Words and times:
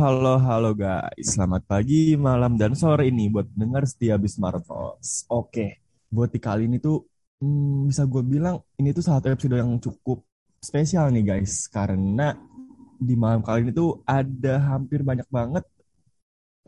Halo, 0.00 0.40
halo, 0.40 0.72
guys. 0.72 1.36
Selamat 1.36 1.60
pagi, 1.68 2.16
malam, 2.16 2.56
dan 2.56 2.72
sore 2.72 3.12
ini 3.12 3.28
buat 3.28 3.44
dengar 3.52 3.84
setia 3.84 4.16
Talks. 4.16 5.28
Oke, 5.28 5.84
buat 6.08 6.32
di 6.32 6.40
kali 6.40 6.64
ini 6.64 6.80
tuh 6.80 7.04
hmm, 7.44 7.92
bisa 7.92 8.08
gue 8.08 8.24
bilang 8.24 8.64
ini 8.80 8.96
tuh 8.96 9.04
satu 9.04 9.28
episode 9.28 9.60
yang 9.60 9.76
cukup 9.76 10.24
spesial 10.56 11.12
nih 11.12 11.36
guys. 11.36 11.68
Karena 11.68 12.32
di 12.96 13.12
malam 13.12 13.44
kali 13.44 13.68
ini 13.68 13.76
tuh 13.76 14.00
ada 14.08 14.72
hampir 14.72 15.04
banyak 15.04 15.28
banget 15.28 15.68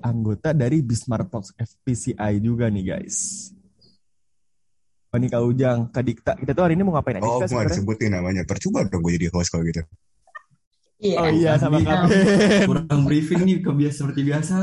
anggota 0.05 0.53
dari 0.53 0.85
Bismart 0.85 1.33
Talks 1.33 1.57
FPCI 1.57 2.37
juga 2.37 2.69
nih 2.69 2.85
guys. 2.85 3.49
Oh, 5.09 5.17
nih 5.17 5.33
Kak 5.33 5.41
Ujang, 5.41 5.79
Kak 5.89 6.05
Dikta. 6.05 6.33
Kita 6.37 6.53
tuh 6.53 6.69
hari 6.69 6.77
ini 6.77 6.85
mau 6.85 7.01
ngapain 7.01 7.17
aja 7.17 7.25
Oh, 7.25 7.41
nggak 7.41 7.49
sebenarnya? 7.49 7.81
disebutin 7.81 8.13
namanya. 8.13 8.43
Percuma 8.45 8.85
dong 8.85 9.01
gue 9.01 9.17
jadi 9.17 9.33
host 9.33 9.49
kalau 9.49 9.65
gitu. 9.65 9.81
Iya. 11.03 11.19
Oh 11.19 11.29
iya, 11.35 11.53
sama 11.59 11.83
Ben. 11.83 12.07
kurang 12.71 13.03
briefing 13.11 13.43
nih 13.43 13.59
kebiasa 13.59 14.07
seperti 14.07 14.23
biasa. 14.23 14.57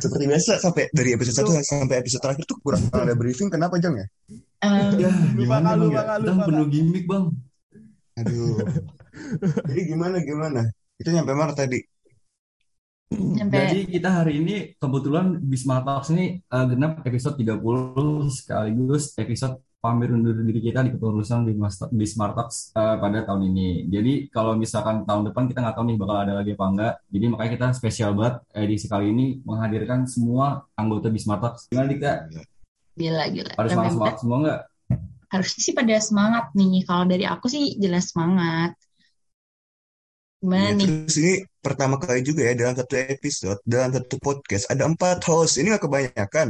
Seperti 0.00 0.24
biasa 0.24 0.52
sampai 0.56 0.88
dari 0.88 1.12
episode 1.12 1.44
1 1.44 1.60
sampai 1.60 2.00
episode 2.00 2.22
terakhir 2.24 2.44
tuh 2.48 2.56
kurang 2.64 2.80
ada 2.96 3.12
briefing. 3.12 3.52
Kenapa 3.52 3.76
Jang 3.76 4.00
ya? 4.00 4.06
Em, 4.64 4.96
Ya, 4.96 5.12
Lupa, 5.12 5.60
gimana 5.60 5.68
lupa, 5.76 6.00
ya? 6.00 6.02
Kita 6.16 6.32
lupa, 6.32 6.44
penuh 6.48 6.66
gimmick 6.72 7.04
bang. 7.04 7.24
Aduh. 8.24 8.56
Jadi 9.68 9.80
gimana 9.84 10.16
gimana? 10.24 10.60
Kita 10.96 11.08
nyampe 11.12 11.32
mana 11.36 11.52
tadi? 11.52 11.80
sampai 13.12 13.68
Jadi 13.68 13.80
kita 13.92 14.08
hari 14.08 14.40
ini 14.40 14.72
kebetulan 14.80 15.36
Bisma 15.44 15.84
Talks 15.84 16.08
ini 16.16 16.40
eh, 16.40 16.64
genap 16.72 17.04
episode 17.04 17.36
30 17.36 17.60
sekaligus 18.32 19.12
episode 19.20 19.60
pamer 19.82 20.14
undur 20.14 20.30
diri 20.46 20.62
kita 20.62 20.86
di 20.86 20.94
kepengurusan 20.94 21.42
di 21.42 21.52
di 21.92 22.06
Smart 22.06 22.34
Talks 22.38 22.70
eh, 22.72 22.96
pada 23.02 23.18
tahun 23.26 23.42
ini. 23.50 23.90
Jadi 23.90 24.12
kalau 24.30 24.54
misalkan 24.54 25.02
tahun 25.02 25.22
depan 25.28 25.50
kita 25.50 25.58
nggak 25.58 25.74
tahu 25.74 25.84
nih 25.90 25.96
bakal 25.98 26.16
ada 26.22 26.32
lagi 26.38 26.50
apa 26.54 26.64
enggak. 26.70 26.94
Jadi 27.10 27.24
makanya 27.26 27.50
kita 27.58 27.66
spesial 27.74 28.10
banget 28.14 28.34
edisi 28.54 28.86
kali 28.86 29.10
ini 29.10 29.26
menghadirkan 29.42 30.06
semua 30.06 30.70
anggota 30.78 31.10
Bisma 31.10 31.36
Talks. 31.42 31.66
Gimana 31.66 31.90
Dika? 31.90 32.12
gila 32.94 33.24
gila. 33.34 33.52
Pada 33.58 33.68
Remember. 33.68 33.74
semangat-semangat 33.74 34.16
semua 34.22 34.36
nggak? 34.38 34.60
Harusnya 35.32 35.60
sih 35.66 35.74
pada 35.74 35.94
semangat 35.98 36.44
nih. 36.54 36.84
Kalau 36.86 37.04
dari 37.08 37.24
aku 37.26 37.46
sih 37.50 37.74
jelas 37.82 38.12
semangat. 38.14 38.70
Gimana 40.42 40.62
Ya, 40.62 40.70
nih? 40.78 40.86
terus 40.86 41.16
ini 41.22 41.34
pertama 41.62 41.96
kali 42.02 42.20
juga 42.26 42.42
ya 42.46 42.54
dalam 42.58 42.74
satu 42.78 42.94
episode, 42.98 43.58
dalam 43.66 43.90
satu 43.96 44.14
podcast 44.18 44.64
ada 44.70 44.84
empat 44.90 45.18
host. 45.26 45.58
Ini 45.58 45.74
nggak 45.74 45.84
kebanyakan. 45.86 46.48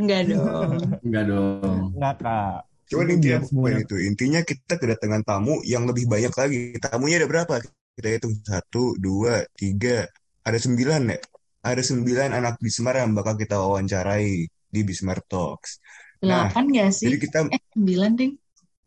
Enggak 0.00 0.20
dong. 0.30 0.72
Enggak 1.04 1.24
dong. 1.30 1.82
Nggak, 1.96 2.14
Kak. 2.22 2.52
Cuman 2.90 3.08
Itu 3.08 3.12
intinya 3.16 3.38
bukan 3.56 3.72
itu. 3.82 3.94
Intinya 4.08 4.40
kita 4.44 4.74
kedatangan 4.80 5.22
tamu 5.24 5.54
yang 5.64 5.84
lebih 5.88 6.04
banyak 6.12 6.32
lagi. 6.36 6.58
Tamunya 6.82 7.16
ada 7.22 7.28
berapa? 7.32 7.54
Kita 7.96 8.08
hitung 8.12 8.34
satu, 8.44 8.96
dua, 9.00 9.44
tiga. 9.56 10.04
Ada 10.44 10.58
sembilan 10.60 11.02
ya? 11.12 11.18
Ada 11.62 11.82
sembilan 11.90 12.30
anak 12.38 12.54
Bismar 12.64 12.94
yang 13.00 13.12
bakal 13.16 13.34
kita 13.38 13.56
wawancarai 13.62 14.28
di 14.74 14.80
Bismar 14.88 15.18
Talks. 15.24 15.78
Nah, 16.26 16.50
Delapan 16.50 16.64
gak 16.76 16.90
sih? 17.00 17.10
jadi 17.10 17.16
kita 17.20 17.38
Eh, 17.52 17.60
sembilan 17.74 18.10
ding. 18.18 18.32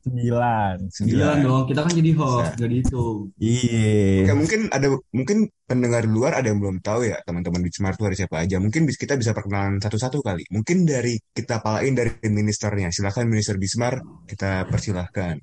Sembilan. 0.06 0.76
Sembilan 0.94 1.36
dong. 1.42 1.64
Kita 1.66 1.82
kan 1.82 1.94
jadi 1.98 2.12
host. 2.14 2.54
Bisa. 2.54 2.62
Jadi 2.62 2.76
itu. 2.78 3.06
Iya. 3.42 4.30
Ya 4.30 4.34
mungkin 4.38 4.60
ada 4.70 4.88
mungkin 5.10 5.38
pendengar 5.66 6.06
di 6.06 6.12
luar 6.14 6.38
ada 6.38 6.48
yang 6.54 6.62
belum 6.62 6.78
tahu 6.86 7.10
ya 7.10 7.18
teman-teman 7.26 7.66
di 7.66 7.74
Smart 7.74 7.98
tuh 7.98 8.14
ada 8.14 8.18
siapa 8.18 8.46
aja. 8.46 8.62
Mungkin 8.62 8.86
kita 8.86 9.18
bisa 9.18 9.34
perkenalan 9.34 9.82
satu-satu 9.82 10.22
kali. 10.22 10.46
Mungkin 10.54 10.86
dari 10.86 11.18
kita 11.34 11.58
palain 11.66 11.98
dari 11.98 12.14
ministernya. 12.30 12.94
Silakan 12.94 13.26
Minister 13.26 13.58
Bismar 13.58 13.98
kita 14.30 14.70
persilahkan. 14.70 15.42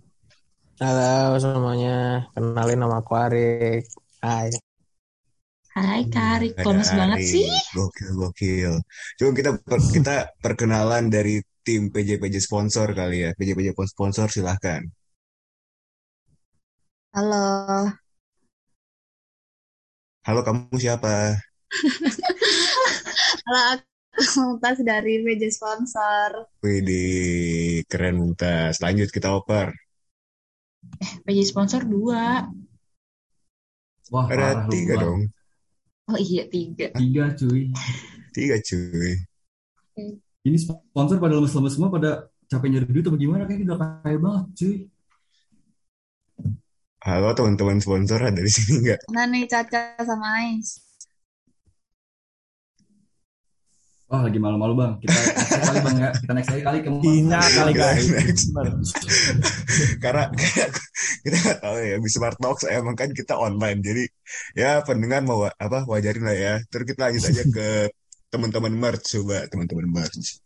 Halo 0.79 1.39
semuanya, 1.39 2.27
kenalin 2.34 2.79
nama 2.79 3.03
aku 3.03 3.15
Arik. 3.15 3.87
Hai. 4.23 4.50
Hai 5.73 6.05
Kak 6.11 6.27
Arik, 6.39 6.53
Ada 6.59 6.69
lemes 6.69 6.91
banget 6.91 7.19
sih. 7.27 7.47
Gokil 7.75 8.11
gokil. 8.15 8.75
Coba 9.19 9.31
kita 9.34 9.50
per- 9.62 9.91
kita 9.91 10.15
perkenalan 10.43 11.06
dari 11.11 11.41
tim 11.67 11.89
PJ-PJ 11.95 12.37
sponsor 12.43 12.91
kali 12.93 13.27
ya. 13.27 13.31
PJ-PJ 13.39 13.75
sponsor 13.89 14.27
silahkan. 14.28 14.83
Halo, 17.12 17.93
Halo 20.23 20.47
kamu 20.47 20.78
siapa? 20.78 21.34
halo 23.47 23.61
aku 23.75 23.83
Mumtaz 24.39 24.78
dari 24.87 25.19
meja 25.19 25.50
sponsor. 25.50 26.47
Widih, 26.62 27.83
keren 27.91 28.23
Mumtaz. 28.23 28.79
Lanjut 28.79 29.11
kita 29.11 29.34
oper. 29.34 29.75
PJ 31.27 31.50
sponsor 31.50 31.83
dua. 31.83 32.47
Wah, 34.15 34.25
Ada 34.31 34.62
parah 34.62 34.71
tiga 34.71 34.94
dong. 35.03 35.27
Oh 36.06 36.19
iya 36.23 36.47
tiga. 36.47 36.94
Tiga 36.94 37.34
cuy. 37.34 37.75
Tiga 38.31 38.56
cuy. 38.62 39.12
Ini 40.43 40.59
sponsor 40.59 41.23
pada 41.23 41.39
lemes-lemes 41.39 41.79
semua 41.79 41.87
pada 41.87 42.27
capek 42.51 42.67
nyari 42.75 42.87
duit 42.91 43.07
atau 43.07 43.15
gimana 43.15 43.47
kayaknya 43.47 43.79
udah 43.79 43.79
kaya 44.03 44.19
banget 44.19 44.45
cuy. 44.59 44.77
Halo 47.03 47.31
teman-teman 47.31 47.79
sponsor 47.79 48.19
ada 48.19 48.43
di 48.43 48.51
sini 48.51 48.91
nggak? 48.91 49.07
Nah 49.15 49.25
nih 49.31 49.47
Caca 49.47 50.03
sama 50.03 50.43
Ais. 50.43 50.83
Wah 54.11 54.27
lagi 54.27 54.43
malu-malu 54.43 54.75
bang. 54.75 54.93
Kita 54.99 55.15
next 55.15 55.63
kali 55.63 55.79
bang 55.79 55.97
ya. 56.03 56.11
Kita 56.11 56.33
next 56.35 56.51
kali 56.51 56.79
ke 56.83 56.89
Ina 56.91 57.39
kali 57.39 57.73
Nggak, 57.79 57.95
guys. 58.03 58.41
Karena 60.03 60.25
kayak 60.35 60.69
kita 61.23 61.37
nggak 61.39 61.59
tahu 61.63 61.77
ya, 61.79 61.97
di 62.03 62.11
Smart 62.11 62.39
Talks 62.43 62.67
emang 62.67 62.99
kan 62.99 63.15
kita 63.15 63.39
online. 63.39 63.79
Jadi 63.79 64.05
ya 64.59 64.83
pendengar 64.83 65.23
mau 65.23 65.47
apa 65.47 65.87
wajarin 65.87 66.27
lah 66.27 66.35
ya. 66.35 66.55
Terus 66.67 66.85
kita 66.91 67.09
lanjut 67.09 67.31
aja 67.31 67.45
ke 67.47 67.69
teman-teman 68.32 68.72
merch 68.72 69.04
coba 69.12 69.44
teman-teman 69.53 69.87
merch. 69.93 70.41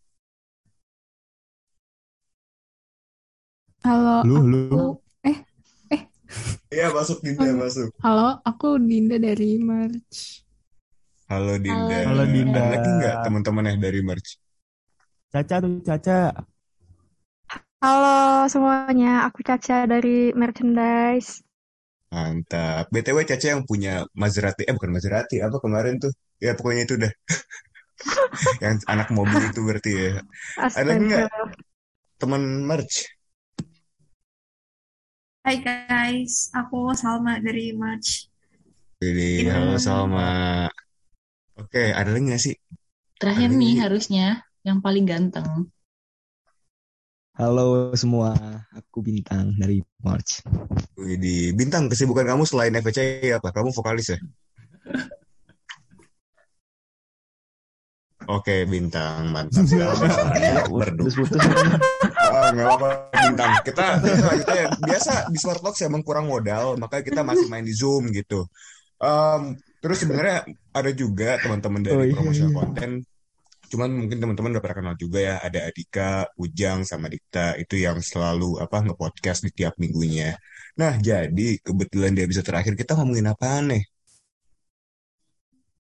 Halo, 3.87 4.27
Lu, 4.27 4.35
aku 4.35 4.43
lu. 4.43 4.91
Iya 6.67 6.91
masuk 6.91 7.23
Dinda 7.23 7.55
masuk. 7.55 7.95
halo, 8.03 8.43
aku 8.43 8.83
Dinda 8.83 9.17
dari 9.23 9.63
Merch. 9.63 10.43
Halo 11.31 11.55
Dinda. 11.63 12.03
Halo, 12.03 12.27
Dinda. 12.27 12.59
Ada 12.59 12.71
lagi 12.75 12.89
nggak 12.99 13.17
teman-teman 13.23 13.65
yang 13.71 13.79
dari 13.79 14.01
merch? 14.03 14.43
Caca 15.31 15.63
tuh, 15.63 15.79
Caca. 15.87 16.19
Halo 17.79 18.51
semuanya, 18.51 19.23
aku 19.31 19.47
Caca 19.47 19.87
dari 19.87 20.35
merchandise. 20.35 21.47
Mantap. 22.11 22.91
BTW 22.91 23.23
Caca 23.23 23.47
yang 23.55 23.63
punya 23.63 24.03
Maserati, 24.19 24.67
eh 24.67 24.75
bukan 24.75 24.91
Maserati, 24.91 25.39
apa 25.39 25.57
kemarin 25.63 26.03
tuh? 26.03 26.11
Ya 26.43 26.59
pokoknya 26.59 26.83
itu 26.91 26.95
dah. 26.99 27.13
Yang 28.65 28.85
anak 28.87 29.09
mobil 29.13 29.41
itu 29.43 29.61
berarti 29.63 29.93
ya. 29.93 30.13
Ada 30.61 30.93
nggak 30.97 31.29
teman 32.21 32.43
merch? 32.65 33.07
Hai 35.47 35.63
guys, 35.63 36.51
aku 36.51 36.91
Salma 36.99 37.39
dari 37.39 37.71
March. 37.71 38.27
Jadi 38.99 39.47
halo 39.47 39.79
Salma. 39.79 40.67
Oke, 41.57 41.95
ada 41.95 42.11
lagi 42.11 42.25
nggak 42.27 42.43
sih? 42.43 42.55
Terakhir 43.17 43.55
Ada 43.55 43.57
nih 43.57 43.75
lagi. 43.75 43.83
harusnya 43.87 44.27
yang 44.67 44.83
paling 44.83 45.07
ganteng. 45.07 45.71
Halo 47.37 47.93
semua, 47.95 48.33
aku 48.73 49.05
Bintang 49.05 49.53
dari 49.61 49.85
March. 50.01 50.41
Wih, 50.97 51.21
di 51.21 51.53
Bintang 51.53 51.87
kesibukan 51.93 52.25
kamu 52.25 52.49
selain 52.49 52.73
FVC 52.81 53.31
apa? 53.37 53.53
Kamu 53.53 53.71
vokalis 53.77 54.17
ya? 54.17 54.19
Oke, 58.27 58.67
Bintang, 58.67 59.31
mantap. 59.31 59.63
Sekarang 59.65 59.97
berdua. 60.03 60.87
Putus-putus. 60.99 61.39
Ah, 62.27 62.51
nggak 62.51 62.67
apa-apa, 62.67 62.89
Bintang. 63.15 63.53
Kita, 63.63 63.87
kita. 64.03 64.55
Biasa 64.83 65.13
di 65.31 65.39
Smart 65.39 65.63
Talks 65.63 65.81
emang 65.87 66.03
kurang 66.03 66.27
modal, 66.27 66.75
makanya 66.77 67.05
kita 67.07 67.21
masih 67.23 67.47
main 67.47 67.63
di 67.63 67.75
Zoom 67.75 68.11
gitu. 68.11 68.51
Em, 68.99 69.55
terus 69.79 70.03
sebenarnya 70.03 70.43
ada 70.75 70.91
juga 70.91 71.39
teman-teman 71.39 71.81
Oh, 71.85 71.87
dari 71.87 72.11
iya, 72.11 72.15
promosional 72.19 72.51
iya. 72.51 72.59
konten. 72.59 72.91
Cuman 73.67 73.91
mungkin 73.95 74.19
teman-teman 74.23 74.51
udah 74.55 74.63
pernah 74.63 74.79
kenal 74.79 74.95
juga 74.99 75.19
ya. 75.23 75.35
Ada 75.43 75.59
Adika, 75.71 76.11
Ujang, 76.39 76.87
sama 76.87 77.07
Dikta. 77.11 77.59
Itu 77.59 77.75
yang 77.79 77.99
selalu 78.03 78.63
apa 78.63 78.83
nge-podcast 78.87 79.47
di 79.47 79.51
tiap 79.55 79.75
minggunya. 79.79 80.39
Nah, 80.79 80.99
jadi 81.03 81.59
kebetulan 81.63 82.15
di 82.15 82.23
episode 82.27 82.47
terakhir 82.47 82.75
kita 82.79 82.95
ngomongin 82.95 83.27
apa 83.31 83.59
nih? 83.65 83.83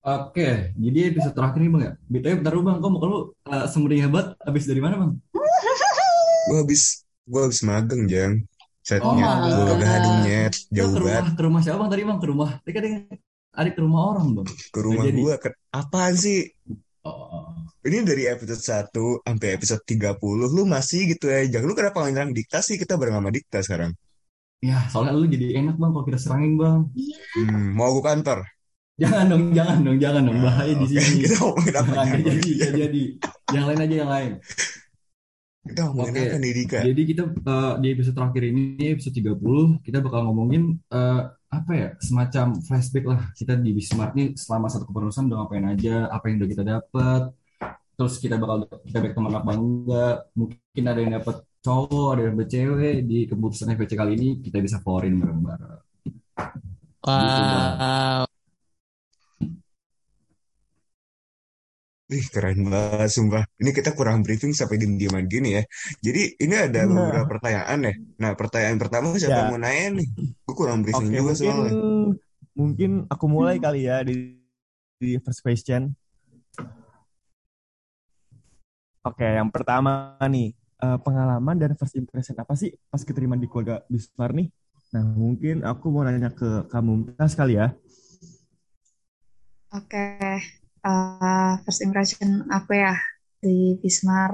Oke, 0.06 0.70
jadi 0.79 1.11
episode 1.11 1.35
terakhir 1.35 1.58
nih 1.67 1.70
bang 1.75 1.82
ya. 1.82 1.93
BTW 2.06 2.32
bentar 2.38 2.53
dulu 2.55 2.62
bang, 2.70 2.76
kok 2.79 2.91
muka 2.94 3.06
lu 3.11 3.19
uh, 3.50 3.67
semeriah 3.67 4.06
banget. 4.06 4.38
Abis 4.47 4.64
dari 4.70 4.79
mana 4.79 4.94
bang? 5.03 5.12
Gue 6.47 6.56
habis 6.62 7.03
gue 7.26 7.41
habis 7.43 7.61
magang, 7.67 8.06
Jang. 8.06 8.32
Oh 8.38 8.47
Setnya 8.87 9.26
my 9.35 9.50
gue 9.50 9.67
God. 9.67 9.79
gadung 9.82 10.19
nyet, 10.23 10.55
Ya, 10.70 10.87
jauh 10.87 10.94
ke 10.94 10.99
rumah, 11.03 11.11
banget 11.19 11.35
ke 11.35 11.43
rumah 11.43 11.61
siapa 11.67 11.79
bang 11.82 11.91
tadi 11.91 12.03
bang? 12.06 12.19
Ke 12.23 12.26
rumah. 12.31 12.50
Tadi 12.62 12.70
kan 12.70 12.85
ada 13.50 13.70
ke 13.75 13.81
rumah 13.82 14.00
orang 14.14 14.26
bang. 14.31 14.47
ke 14.47 14.79
rumah 14.79 15.05
jadi. 15.11 15.19
gue. 15.19 15.35
Ke... 15.43 15.49
Apaan 15.75 16.14
sih? 16.14 16.38
Oh, 17.02 17.50
Ini 17.82 18.02
dari 18.06 18.31
episode 18.31 18.62
1 18.62 19.26
sampai 19.26 19.49
episode 19.59 19.82
30 19.82 20.23
lu 20.55 20.62
masih 20.70 21.19
gitu 21.19 21.26
ya. 21.26 21.43
Jangan 21.50 21.67
lu 21.67 21.75
kenapa 21.75 22.06
nyerang 22.06 22.31
Dikta 22.31 22.62
sih? 22.62 22.79
Kita 22.79 22.94
bareng 22.94 23.19
sama 23.19 23.35
Dikta 23.35 23.59
sekarang. 23.59 23.91
ya 24.62 24.87
soalnya 24.88 25.12
lu 25.19 25.26
jadi 25.29 25.61
enak 25.67 25.76
bang 25.76 25.91
kalau 25.91 26.06
kita 26.06 26.19
serangin 26.23 26.55
bang. 26.55 26.81
Hmm, 27.35 27.75
mau 27.75 27.91
gue 27.91 28.06
kantor. 28.06 28.47
Jangan 28.97 29.25
dong, 29.29 29.45
jangan 29.53 29.79
dong, 29.85 29.99
jangan 30.01 30.23
dong. 30.25 30.39
Bahaya 30.41 30.73
di 30.73 30.87
sini. 30.89 31.29
kita 31.29 31.37
ngomongin 31.45 31.75
apa 31.77 31.91
nggak 31.93 32.23
jadi, 32.25 32.51
nggak 32.57 32.73
jadi. 32.81 33.03
Yang 33.53 33.65
lain 33.69 33.81
aja 33.85 33.95
yang 33.95 34.11
lain. 34.11 34.33
Kita 35.67 35.81
ngomongin 35.91 36.13
Oke, 36.15 36.23
apa 36.23 36.39
nih 36.39 36.53
Dika? 36.55 36.79
jadi 36.87 37.03
kita 37.05 37.23
eh, 37.27 37.73
di 37.83 37.87
episode 37.93 38.17
terakhir 38.17 38.43
ini, 38.49 38.65
episode 38.97 39.15
30, 39.19 39.85
kita 39.85 39.99
bakal 40.01 40.21
ngomongin 40.31 40.63
eh, 40.89 41.23
apa 41.29 41.73
ya, 41.77 41.89
semacam 42.01 42.47
flashback 42.65 43.05
lah. 43.05 43.21
Kita 43.37 43.53
di 43.61 43.71
Bismart 43.77 44.13
nih 44.17 44.33
selama 44.33 44.67
satu 44.73 44.89
kepengurusan 44.89 45.29
udah 45.29 45.37
ngapain 45.45 45.67
aja, 45.69 46.09
apa 46.09 46.25
yang 46.33 46.37
udah 46.41 46.51
kita 46.57 46.65
dapat, 46.65 47.23
terus 48.01 48.15
kita 48.17 48.41
bakal 48.41 48.65
kita 48.81 48.99
back 49.05 49.13
teman 49.13 49.35
apa 49.37 49.51
enggak, 49.53 50.17
mungkin 50.33 50.85
ada 50.89 51.01
yang 51.05 51.13
dapat 51.21 51.37
cowok, 51.61 52.07
ada 52.15 52.21
yang 52.25 52.33
dapet 52.39 52.49
cewek 52.49 52.97
di 53.05 53.19
keputusan 53.29 53.75
FVC 53.77 53.93
kali 53.93 54.13
ini 54.17 54.29
kita 54.41 54.57
bisa 54.63 54.81
foreign 54.81 55.21
bareng-bareng. 55.21 55.85
Gitu, 57.07 57.43
Bang. 57.45 57.75
Wow. 57.77 58.27
Ih, 62.06 62.23
keren 62.35 62.58
banget, 62.70 63.11
sumpah. 63.11 63.43
Ini 63.58 63.70
kita 63.75 63.91
kurang 63.99 64.23
briefing 64.23 64.55
sampai 64.55 64.79
diem-dieman 64.79 65.26
gini 65.26 65.58
ya. 65.58 65.62
Jadi, 66.06 66.38
ini 66.38 66.55
ada 66.55 66.81
beberapa 66.87 67.26
Nah, 67.26 67.31
pertanyaan 67.35 67.79
ya. 67.82 67.94
Nah, 68.23 68.32
pertanyaan 68.38 68.79
pertama 68.79 69.06
siapa 69.19 69.43
yang 69.43 69.49
ya. 69.50 69.50
mau 69.50 69.58
nanya 69.58 69.87
nih? 69.99 70.08
Gue 70.47 70.55
kurang 70.55 70.79
briefing 70.87 71.11
Oke, 71.11 71.19
juga 71.19 71.32
mungkin 71.35 71.55
soalnya. 71.58 71.75
mungkin 72.56 72.91
aku 73.11 73.25
mulai 73.26 73.56
kali 73.58 73.91
ya 73.91 74.06
di, 74.06 74.38
di 75.03 75.19
first 75.19 75.43
question. 75.43 75.93
Oke, 79.06 79.23
yang 79.26 79.50
pertama 79.55 80.19
nih, 80.26 80.50
eh, 80.82 80.99
pengalaman 81.02 81.56
dan 81.59 81.73
first 81.79 81.94
impression 81.99 82.35
apa 82.38 82.55
sih 82.59 82.75
pas 82.91 83.02
keterima 83.02 83.35
di 83.38 83.47
keluarga 83.50 83.82
Bismar 83.91 84.31
nih? 84.35 84.50
Nah, 84.94 85.05
mungkin 85.14 85.62
aku 85.67 85.91
mau 85.91 86.02
nanya 86.06 86.31
ke 86.31 86.67
kamu 86.70 86.91
Mumtaz 87.14 87.35
kali 87.38 87.59
ya. 87.59 87.75
Oke, 89.70 90.02
eh, 90.87 91.53
first 91.65 91.81
impression 91.87 92.31
aku 92.56 92.71
ya 92.85 92.94
di 93.43 93.77
Bismar. 93.83 94.33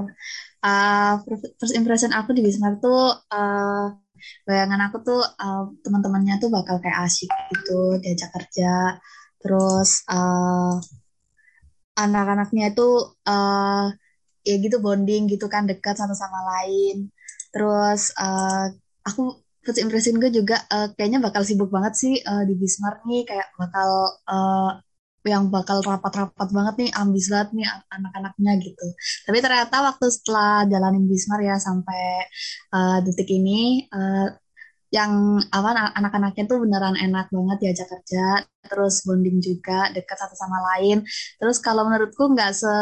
Eh, 0.67 1.13
first 1.61 1.75
impression 1.79 2.13
aku 2.19 2.31
di 2.37 2.43
Bismar 2.47 2.73
tuh 2.85 3.01
eh, 3.35 3.85
bayangan 4.49 4.81
aku 4.87 4.97
tuh 5.09 5.21
eh, 5.43 5.63
teman-temannya 5.85 6.35
tuh 6.43 6.51
bakal 6.57 6.77
kayak 6.83 6.99
asyik 7.07 7.31
gitu, 7.53 7.99
diajak 8.03 8.31
kerja. 8.37 8.99
Terus 9.43 9.91
eh, 10.13 10.75
anak-anaknya 12.03 12.65
itu 12.73 12.89
eh, 13.29 13.85
ya 14.49 14.55
gitu 14.65 14.77
bonding 14.85 15.23
gitu 15.33 15.47
kan 15.55 15.63
dekat 15.71 15.95
satu 16.01 16.15
sama 16.17 16.41
lain. 16.57 16.97
Terus 17.53 18.01
eh, 18.23 18.65
aku 19.09 19.23
first 19.65 19.81
impression 19.85 20.17
gue 20.23 20.31
juga 20.39 20.57
eh, 20.75 20.89
kayaknya 20.97 21.21
bakal 21.27 21.43
sibuk 21.49 21.71
banget 21.77 21.95
sih 22.03 22.15
eh, 22.21 22.43
di 22.49 22.55
Bismar 22.61 22.95
nih 23.09 23.23
kayak 23.29 23.49
bakal 23.61 23.91
eh, 24.31 24.71
yang 25.29 25.45
bakal 25.55 25.79
rapat-rapat 25.85 26.49
banget 26.57 26.75
nih, 26.83 26.91
ambis 27.01 27.27
banget 27.33 27.49
nih 27.57 27.67
an- 27.71 27.87
anak-anaknya 28.01 28.53
gitu. 28.67 28.87
Tapi 29.27 29.39
ternyata 29.45 29.77
waktu 29.89 30.07
setelah 30.11 30.67
jalanin 30.73 31.05
Bismar 31.11 31.41
ya 31.45 31.57
sampai 31.63 32.03
eh, 32.75 32.97
detik 33.07 33.29
ini, 33.31 33.87
eh, 33.93 34.27
yang 34.93 35.13
apa 35.57 35.69
an- 35.73 35.95
anak-anaknya 36.05 36.45
tuh 36.51 36.59
beneran 36.65 36.97
enak 37.01 37.27
banget 37.33 37.57
diajak 37.65 37.89
kerja, 37.93 38.45
terus 38.69 38.95
bonding 39.09 39.39
juga, 39.41 39.89
dekat 39.97 40.17
satu 40.21 40.37
sama 40.37 40.59
lain. 40.75 41.01
Terus 41.41 41.59
kalau 41.65 41.83
menurutku 41.89 42.23
nggak 42.35 42.53
se 42.53 42.73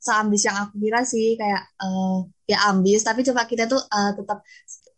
seambis 0.00 0.42
yang 0.48 0.56
aku 0.62 0.74
kira 0.82 1.02
sih, 1.06 1.34
kayak 1.40 1.62
eh, 1.82 2.16
ya 2.52 2.58
ambis, 2.70 3.00
tapi 3.06 3.20
coba 3.28 3.42
kita 3.50 3.64
tuh 3.72 3.80
eh, 3.82 4.10
tetap 4.18 4.38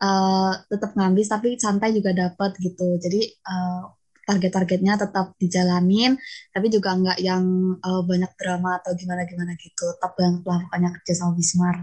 eh, 0.04 0.52
tetap 0.72 0.90
ngambis, 0.98 1.28
tapi 1.32 1.48
santai 1.60 1.90
juga 1.96 2.10
dapat 2.16 2.50
gitu. 2.64 2.86
Jadi 3.04 3.20
eh, 3.32 3.80
target-targetnya 4.28 4.94
tetap 5.02 5.26
dijalanin 5.40 6.12
tapi 6.54 6.66
juga 6.74 6.90
nggak 7.00 7.18
yang 7.28 7.44
eh, 7.80 8.02
banyak 8.10 8.32
drama 8.40 8.70
atau 8.78 8.92
gimana-gimana 9.00 9.52
gitu. 9.56 9.84
Tetap 9.96 10.12
banget 10.18 10.42
lah 10.48 10.58
pokoknya 10.68 10.88
kerja 11.00 11.12
sama 11.18 11.32
Bismar. 11.38 11.76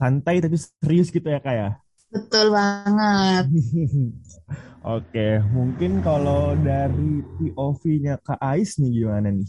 Santai 0.00 0.36
tapi 0.44 0.56
serius 0.60 1.08
gitu 1.12 1.28
ya, 1.28 1.40
Kak 1.40 1.54
ya? 1.60 1.68
Betul 2.12 2.46
banget. 2.56 3.44
Oke, 4.96 5.26
mungkin 5.50 6.00
kalau 6.06 6.54
dari 6.56 7.20
POV-nya 7.36 8.14
Kak 8.22 8.40
Ais 8.40 8.78
nih 8.80 8.90
gimana 9.02 9.28
nih? 9.34 9.48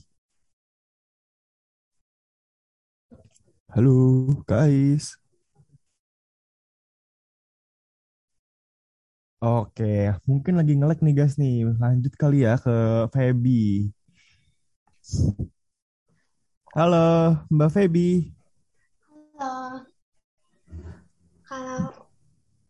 Halo, 3.74 4.28
Kak 4.48 4.60
Ais. 4.68 5.06
Oke, 9.38 10.10
mungkin 10.26 10.58
lagi 10.58 10.74
nge-lag 10.74 10.98
nih 11.06 11.14
guys 11.14 11.38
nih. 11.38 11.62
Lanjut 11.78 12.14
kali 12.18 12.42
ya 12.42 12.58
ke 12.58 13.06
Feby. 13.14 13.86
Halo, 16.74 17.38
Mbak 17.54 17.70
Feby. 17.70 18.34
Halo, 19.38 19.86
kalau 21.46 21.94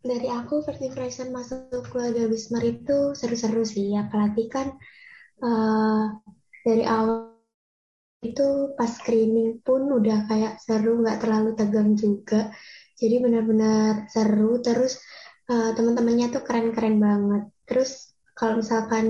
dari 0.04 0.28
aku 0.28 0.60
impression 0.84 1.32
masuk 1.32 1.88
keluarga 1.88 2.28
Bismar 2.28 2.60
itu 2.60 3.16
seru-seru 3.16 3.64
sih, 3.64 3.96
apalagi 3.96 4.52
kan 4.52 4.68
eh, 5.40 6.04
dari 6.68 6.84
awal 6.84 7.32
itu 8.20 8.76
pas 8.76 8.92
screening 8.92 9.64
pun 9.64 9.88
udah 9.88 10.28
kayak 10.28 10.60
seru, 10.60 11.00
nggak 11.00 11.24
terlalu 11.24 11.56
tegang 11.56 11.96
juga. 11.96 12.52
Jadi 13.00 13.24
benar-benar 13.24 14.10
seru, 14.12 14.60
terus 14.60 15.00
eh, 15.52 15.70
teman-temannya 15.76 16.26
tuh 16.34 16.42
keren-keren 16.46 16.96
banget. 17.00 17.42
Terus 17.68 17.90
kalau 18.38 18.60
misalkan 18.62 19.06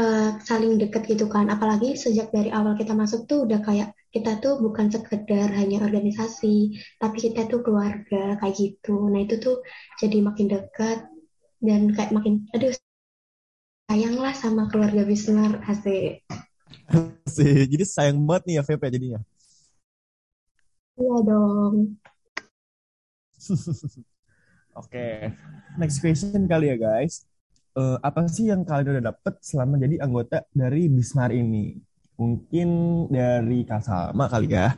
eh, 0.00 0.30
saling 0.48 0.72
deket 0.82 1.02
gitu 1.10 1.26
kan, 1.34 1.46
apalagi 1.54 1.94
sejak 1.98 2.28
dari 2.34 2.50
awal 2.54 2.74
kita 2.80 2.92
masuk 2.94 3.26
tuh 3.30 3.46
udah 3.46 3.60
kayak 3.66 3.88
kita 4.10 4.42
tuh 4.42 4.58
bukan 4.58 4.90
sekedar 4.90 5.48
hanya 5.54 5.86
organisasi, 5.86 6.74
tapi 6.98 7.16
kita 7.30 7.46
tuh 7.46 7.62
keluarga 7.62 8.38
kayak 8.42 8.54
gitu. 8.58 9.06
Nah 9.12 9.20
itu 9.22 9.38
tuh 9.38 9.62
jadi 10.02 10.18
makin 10.22 10.46
dekat 10.50 10.98
dan 11.62 11.92
kayak 11.94 12.10
makin, 12.16 12.48
aduh 12.56 12.74
sayang 13.90 14.16
lah 14.22 14.34
sama 14.34 14.70
keluarga 14.70 15.02
Bismar, 15.06 15.62
asik. 15.66 16.22
Jadi 17.72 17.84
sayang 17.86 18.18
banget 18.26 18.42
nih 18.46 18.54
ya 18.58 18.62
Feby 18.66 18.86
ya 18.86 18.90
jadinya. 18.94 19.20
Iya 21.00 21.16
dong. 21.26 21.76
Oke, 24.80 25.36
next 25.76 26.00
question 26.00 26.48
kali 26.48 26.72
ya 26.72 26.76
guys. 26.80 27.28
Eh, 27.76 27.96
apa 28.00 28.24
sih 28.32 28.48
yang 28.48 28.64
kalian 28.64 28.96
udah 28.96 29.12
dapet 29.12 29.36
selama 29.44 29.76
jadi 29.76 30.00
anggota 30.00 30.48
dari 30.56 30.88
Bismar 30.88 31.36
ini? 31.36 31.76
Mungkin 32.16 32.68
dari 33.12 33.60
Kak 33.68 33.84
Salma 33.84 34.24
kali 34.32 34.48
ya. 34.48 34.72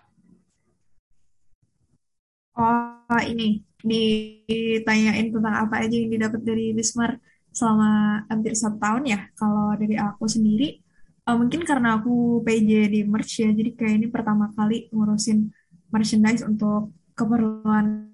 Oh, 2.59 3.23
ini 3.23 3.63
ditanyain 3.81 5.31
tentang 5.31 5.55
apa 5.71 5.87
aja 5.87 5.95
yang 5.95 6.11
didapat 6.11 6.43
dari 6.43 6.75
Bismar 6.75 7.23
selama 7.55 8.23
hampir 8.27 8.59
satu 8.59 8.83
tahun 8.83 9.07
ya. 9.07 9.31
Kalau 9.39 9.79
dari 9.79 9.95
aku 10.03 10.27
sendiri, 10.27 10.83
eh, 11.31 11.37
mungkin 11.39 11.63
karena 11.63 12.03
aku 12.03 12.43
PJ 12.43 12.91
di 12.91 13.01
merch 13.07 13.39
ya, 13.39 13.55
jadi 13.55 13.71
kayak 13.71 13.95
ini 14.03 14.07
pertama 14.11 14.51
kali 14.53 14.91
ngurusin 14.91 15.47
merchandise 15.95 16.43
untuk 16.43 16.91
keperluan 17.15 18.12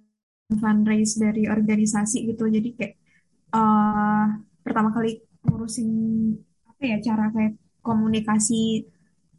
fundraise 0.49 1.21
dari 1.21 1.45
organisasi 1.45 2.25
gitu. 2.33 2.49
Jadi 2.49 2.69
kayak 2.73 2.95
eh, 3.52 4.25
pertama 4.64 4.88
kali 4.97 5.21
ngurusin 5.45 5.88
apa 6.69 6.83
ya 6.85 6.97
cara 7.05 7.25
kayak 7.35 7.52
komunikasi 7.85 8.88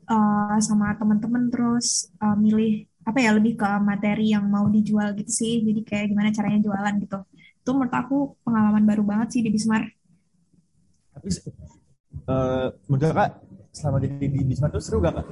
eh, 0.09 0.57
sama 0.61 0.93
teman-teman 0.99 1.49
terus 1.49 2.13
eh, 2.21 2.37
milih 2.37 2.85
apa 3.09 3.17
ya 3.25 3.33
lebih 3.33 3.57
ke 3.57 3.69
materi 3.81 4.37
yang 4.37 4.45
mau 4.45 4.69
dijual 4.69 5.17
gitu 5.17 5.31
sih. 5.33 5.65
Jadi 5.65 5.81
kayak 5.81 6.05
gimana 6.13 6.29
caranya 6.29 6.59
jualan 6.61 6.95
gitu. 7.01 7.17
Itu 7.59 7.69
menurut 7.73 7.93
aku 7.93 8.17
pengalaman 8.45 8.83
baru 8.85 9.03
banget 9.05 9.27
sih 9.33 9.41
di 9.41 9.49
Bismar. 9.49 9.83
Tapi 11.17 11.29
eh 12.29 12.67
menurut 12.85 13.13
Kak, 13.17 13.31
selama 13.73 13.97
jadi 13.97 14.25
di 14.29 14.41
Bismar 14.45 14.69
tuh 14.69 14.81
seru 14.81 15.01
gak 15.01 15.17
Kak? 15.17 15.25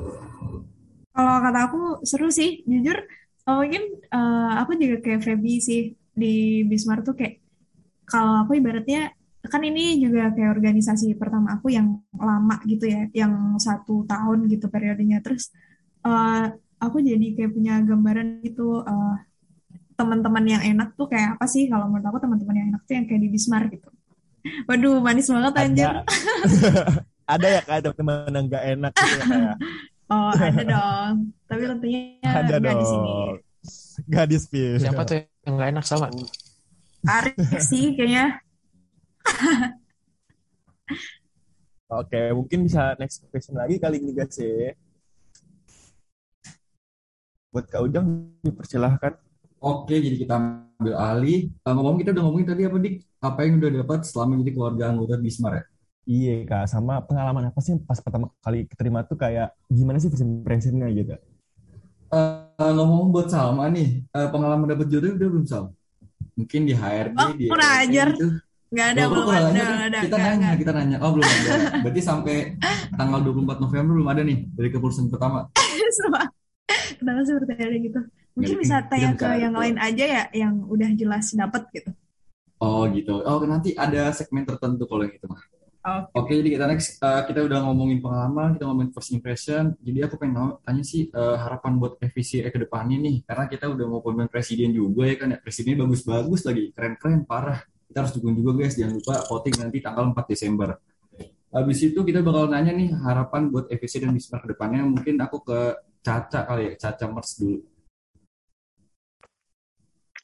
Kalau 1.13 1.35
kata 1.41 1.59
aku 1.69 1.81
seru 2.05 2.29
sih, 2.29 2.61
jujur 2.69 2.97
eh, 3.47 3.55
mungkin 3.55 3.83
eh, 4.03 4.51
aku 4.61 4.71
juga 4.75 4.97
kayak 5.03 5.21
Feby 5.23 5.53
sih 5.63 5.81
di 6.17 6.65
Bismar 6.67 7.01
tuh 7.07 7.15
kayak 7.15 7.39
kalau 8.07 8.43
aku 8.47 8.59
ibaratnya 8.59 9.11
kan 9.47 9.63
ini 9.63 9.95
juga 10.03 10.35
kayak 10.35 10.59
organisasi 10.59 11.15
pertama 11.15 11.55
aku 11.55 11.71
yang 11.71 12.03
lama 12.11 12.59
gitu 12.67 12.83
ya, 12.91 13.07
yang 13.15 13.55
satu 13.55 14.03
tahun 14.03 14.51
gitu 14.51 14.67
periodenya. 14.67 15.23
Terus 15.23 15.51
eh, 16.03 16.45
aku 16.77 16.97
jadi 16.99 17.27
kayak 17.35 17.51
punya 17.55 17.79
gambaran 17.83 18.43
gitu 18.43 18.83
eh, 18.83 19.15
teman-teman 19.97 20.45
yang 20.45 20.63
enak 20.63 20.93
tuh 20.99 21.07
kayak 21.09 21.39
apa 21.39 21.45
sih? 21.49 21.71
Kalau 21.71 21.87
menurut 21.89 22.05
aku 22.05 22.19
teman-teman 22.21 22.55
yang 22.59 22.67
enak 22.75 22.81
tuh 22.85 22.93
yang 22.99 23.05
kayak 23.07 23.21
di 23.23 23.29
Bismar 23.31 23.63
gitu. 23.71 23.89
Waduh, 24.67 25.03
manis 25.03 25.27
banget 25.27 25.53
anjir. 25.59 25.89
Ada, 25.89 26.01
ada 27.33 27.47
ya 27.47 27.61
Kak 27.65 27.95
teman 27.95 28.31
yang 28.31 28.45
gak 28.47 28.63
enak 28.63 28.91
gitu 28.95 29.15
ya 29.15 29.25
Kak 29.25 29.39
ya? 29.41 29.55
Oh, 30.07 30.31
ada 30.31 30.63
dong. 30.63 31.35
Tapi 31.47 31.61
tentunya 31.67 32.01
Ada 32.23 32.63
nggak 32.63 32.75
di 32.79 32.85
sini. 32.87 33.11
dong. 33.11 33.35
Gak 34.07 34.25
di 34.31 34.37
spill. 34.39 34.79
Siapa 34.79 35.03
tuh 35.03 35.19
yang 35.43 35.53
nggak 35.59 35.69
enak 35.75 35.85
sama? 35.85 36.07
Arif 37.07 37.35
sih 37.59 37.95
kayaknya. 37.95 38.39
Oke, 41.87 42.19
mungkin 42.35 42.67
bisa 42.67 42.95
next 42.99 43.23
question 43.31 43.55
lagi 43.55 43.79
kali 43.79 43.99
ini 43.99 44.11
guys 44.11 44.35
ya. 44.39 44.75
Buat 47.51 47.67
Kak 47.71 47.81
Ujang 47.87 48.07
dipersilahkan. 48.43 49.15
Oke, 49.57 49.97
jadi 49.97 50.15
kita 50.19 50.35
ambil 50.37 50.93
alih. 50.93 51.49
Eh, 51.49 51.73
ngomong 51.73 51.97
kita 51.99 52.11
udah 52.13 52.23
ngomongin 52.27 52.47
tadi 52.53 52.63
apa 52.67 52.77
dik? 52.77 52.95
Apa 53.23 53.39
yang 53.47 53.57
udah 53.57 53.71
dapat 53.81 53.99
selama 54.05 54.37
jadi 54.43 54.51
keluarga 54.53 54.83
anggota 54.93 55.15
Bismar 55.17 55.53
ya? 55.57 55.63
Iya 56.07 56.47
kak, 56.47 56.71
sama 56.71 57.03
pengalaman 57.03 57.51
apa 57.51 57.59
sih 57.59 57.75
pas 57.83 57.99
pertama 57.99 58.31
kali 58.39 58.63
keterima 58.63 59.03
tuh 59.03 59.19
kayak 59.19 59.51
gimana 59.67 59.99
sih 59.99 60.07
first 60.07 60.23
impression-nya 60.23 60.87
gitu? 60.95 61.19
Eh, 62.15 62.71
ngomong 62.71 63.11
buat 63.11 63.27
Salma 63.27 63.67
nih, 63.67 64.07
eh, 64.07 64.27
pengalaman 64.31 64.71
dapat 64.71 64.87
jodoh 64.87 65.19
udah 65.19 65.27
belum 65.27 65.43
Sal? 65.43 65.75
Mungkin 66.39 66.63
di 66.63 66.71
HRD, 66.71 67.17
Oh, 67.19 67.31
di 67.35 67.45
kurang 67.51 67.71
LC 67.75 67.83
ajar. 67.91 68.07
gitu. 68.15 68.27
Nggak 68.67 68.87
ada, 68.95 69.03
belum 69.07 69.27
ada, 69.27 69.63
ada, 69.87 69.99
Kita 69.99 70.15
nggak, 70.15 70.31
nanya, 70.31 70.35
nggak. 70.39 70.55
kita 70.63 70.71
nanya. 70.75 70.97
Oh, 71.03 71.11
belum 71.11 71.27
ada. 71.27 71.51
Berarti 71.83 72.01
sampai 72.03 72.35
tanggal 72.95 73.19
24 73.27 73.59
November 73.63 73.91
belum 73.99 74.09
ada 74.11 74.21
nih 74.23 74.37
dari 74.55 74.69
keputusan 74.71 75.05
pertama. 75.11 75.39
Kenapa 76.99 77.19
sih 77.27 77.35
pertanyaannya 77.35 77.79
gitu? 77.83 77.99
Mungkin 78.37 78.55
bisa 78.63 78.75
tanya 78.87 79.11
ke 79.11 79.27
yang 79.43 79.51
gitu. 79.51 79.59
lain 79.59 79.75
aja 79.75 80.05
ya, 80.07 80.23
yang 80.31 80.53
udah 80.71 80.89
jelas 80.95 81.35
dapat 81.35 81.67
gitu. 81.75 81.91
Oh 82.63 82.87
gitu. 82.95 83.23
Oh 83.27 83.43
nanti 83.43 83.75
ada 83.75 84.07
segmen 84.15 84.47
tertentu 84.47 84.87
kalau 84.87 85.03
yang 85.03 85.15
itu 85.19 85.27
mah. 85.27 85.41
Oke. 85.83 86.11
Oke, 86.19 86.31
jadi 86.43 86.49
kita 86.59 86.65
next. 86.67 86.99
Eh, 86.99 87.21
kita 87.31 87.39
udah 87.47 87.59
ngomongin 87.63 88.03
pengalaman, 88.03 88.57
kita 88.59 88.65
ngomongin 88.67 88.91
first 88.91 89.11
impression. 89.15 89.71
Jadi 89.79 89.99
aku 90.03 90.19
pengen 90.19 90.59
tanya 90.65 90.83
sih 90.83 91.07
eh, 91.07 91.37
harapan 91.39 91.79
buat 91.79 91.95
FVC 92.01 92.43
ke 92.51 92.59
depannya 92.59 92.97
nih. 92.99 93.23
Karena 93.23 93.45
kita 93.47 93.71
udah 93.71 93.85
mau 93.87 94.03
pemilihan 94.03 94.27
presiden 94.27 94.75
juga 94.75 95.07
ya 95.07 95.15
kan 95.15 95.27
ya. 95.31 95.37
Presidennya 95.39 95.87
bagus-bagus 95.87 96.41
lagi, 96.43 96.63
keren-keren, 96.75 97.23
parah. 97.23 97.63
Kita 97.87 98.03
harus 98.03 98.11
dukung 98.17 98.35
juga 98.35 98.59
guys. 98.59 98.75
Jangan 98.75 98.93
lupa 98.99 99.15
voting 99.31 99.55
nanti 99.63 99.77
tanggal 99.79 100.03
4 100.11 100.27
Desember. 100.27 100.69
Habis 101.47 101.79
itu 101.79 101.99
kita 102.03 102.19
bakal 102.19 102.51
nanya 102.51 102.75
nih 102.75 102.91
harapan 102.91 103.47
buat 103.47 103.71
FVC 103.71 104.03
dan 104.03 104.11
Bismarck 104.11 104.43
ke 104.43 104.49
depannya. 104.51 104.83
Mungkin 104.83 105.15
aku 105.23 105.39
ke 105.47 105.59
Caca 106.03 106.43
kali 106.43 106.71
ya, 106.71 106.73
Caca 106.75 107.05
Mers 107.11 107.35
dulu. 107.39 107.59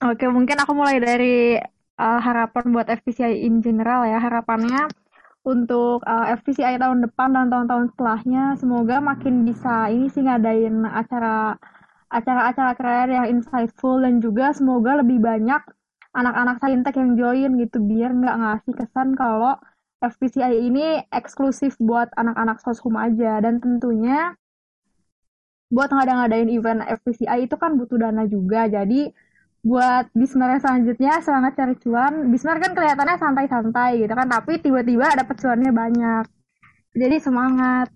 Oke, 0.04 0.28
mungkin 0.28 0.60
aku 0.60 0.72
mulai 0.76 1.00
dari 1.00 1.56
uh, 1.96 2.20
harapan 2.20 2.66
buat 2.76 2.88
FPCI 2.92 3.48
in 3.48 3.64
general 3.64 4.04
ya. 4.04 4.20
Harapannya 4.20 4.92
untuk 5.44 6.04
uh, 6.08 6.26
FPCI 6.40 6.80
tahun 6.80 7.04
depan 7.04 7.36
dan 7.36 7.52
tahun-tahun 7.52 7.92
setelahnya 7.94 8.56
semoga 8.56 9.04
makin 9.04 9.44
bisa 9.44 9.92
ini 9.92 10.08
sih 10.08 10.24
ngadain 10.24 10.88
acara 10.88 11.60
acara-acara 12.08 12.72
keren 12.80 13.10
yang 13.12 13.28
insightful 13.28 14.00
dan 14.00 14.24
juga 14.24 14.56
semoga 14.56 15.04
lebih 15.04 15.20
banyak 15.20 15.60
anak-anak 16.14 16.62
saintek 16.62 16.96
yang 16.96 17.18
join 17.20 17.52
gitu 17.60 17.82
biar 17.84 18.14
nggak 18.14 18.38
ngasih 18.40 18.74
kesan 18.78 19.18
kalau 19.18 19.58
FPCI 20.04 20.68
ini 20.68 21.00
eksklusif 21.16 21.80
buat 21.80 22.12
anak-anak 22.20 22.60
soshum 22.60 23.00
aja. 23.00 23.40
Dan 23.40 23.64
tentunya 23.64 24.36
buat 25.72 25.90
ngada-ngadain 25.90 26.52
event 26.52 26.84
FPCI 26.84 27.48
itu 27.48 27.56
kan 27.56 27.80
butuh 27.80 27.96
dana 27.96 28.28
juga. 28.28 28.68
Jadi 28.68 29.16
buat 29.64 30.12
Bismar 30.12 30.60
yang 30.60 30.62
selanjutnya 30.62 31.14
semangat 31.24 31.56
cari 31.56 31.76
cuan. 31.80 32.14
Bismar 32.30 32.60
kan 32.60 32.76
kelihatannya 32.76 33.16
santai-santai 33.16 34.04
gitu 34.04 34.14
kan, 34.14 34.28
tapi 34.28 34.60
tiba-tiba 34.60 35.08
ada 35.08 35.24
cuannya 35.24 35.72
banyak. 35.72 36.26
Jadi 36.94 37.16
semangat. 37.24 37.88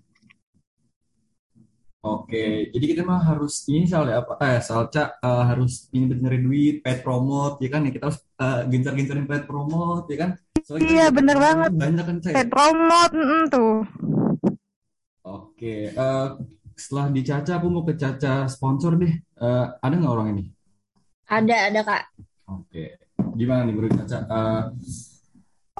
Oke, 1.98 2.70
jadi 2.72 2.84
kita 2.94 3.02
mah 3.04 3.20
harus 3.20 3.66
ini 3.68 3.84
soalnya 3.84 4.22
apa? 4.24 4.38
Eh, 4.40 4.62
Salca 4.64 5.18
eh, 5.18 5.44
harus 5.50 5.90
ini 5.92 6.08
benerin 6.08 6.42
duit, 6.46 6.74
paid 6.80 7.04
promote, 7.04 7.60
ya 7.60 7.68
kan? 7.68 7.84
Ya 7.84 7.90
kita 7.92 8.04
harus 8.08 8.20
eh, 8.38 8.60
gencar-gencarin 8.70 9.26
paid 9.28 9.44
promote, 9.44 10.06
ya 10.08 10.16
kan? 10.24 10.30
Soalnya 10.64 10.88
Iya, 10.88 11.06
bener 11.12 11.36
banget. 11.36 11.70
banyak 11.74 12.04
kan, 12.08 12.16
Cak, 12.22 12.30
ya? 12.32 12.34
Paid 12.38 12.48
promote, 12.48 13.12
mm, 13.12 13.44
tuh. 13.52 13.74
Oke, 15.26 15.92
eh, 15.92 16.28
setelah 16.78 17.06
di 17.12 17.20
Caca, 17.26 17.52
aku 17.58 17.66
mau 17.68 17.82
ke 17.84 17.94
Caca 17.98 18.46
sponsor 18.48 18.92
deh. 18.96 19.12
Eh, 19.18 19.66
ada 19.84 19.94
nggak 19.98 20.14
orang 20.16 20.28
ini? 20.38 20.44
Ada, 21.28 21.68
ada 21.68 21.80
Kak. 21.84 22.02
Oke, 22.48 22.96
gimana 23.36 23.68
nih 23.68 23.76
menurut 23.76 23.92
Caca? 23.92 24.18
Eh, 24.24 24.62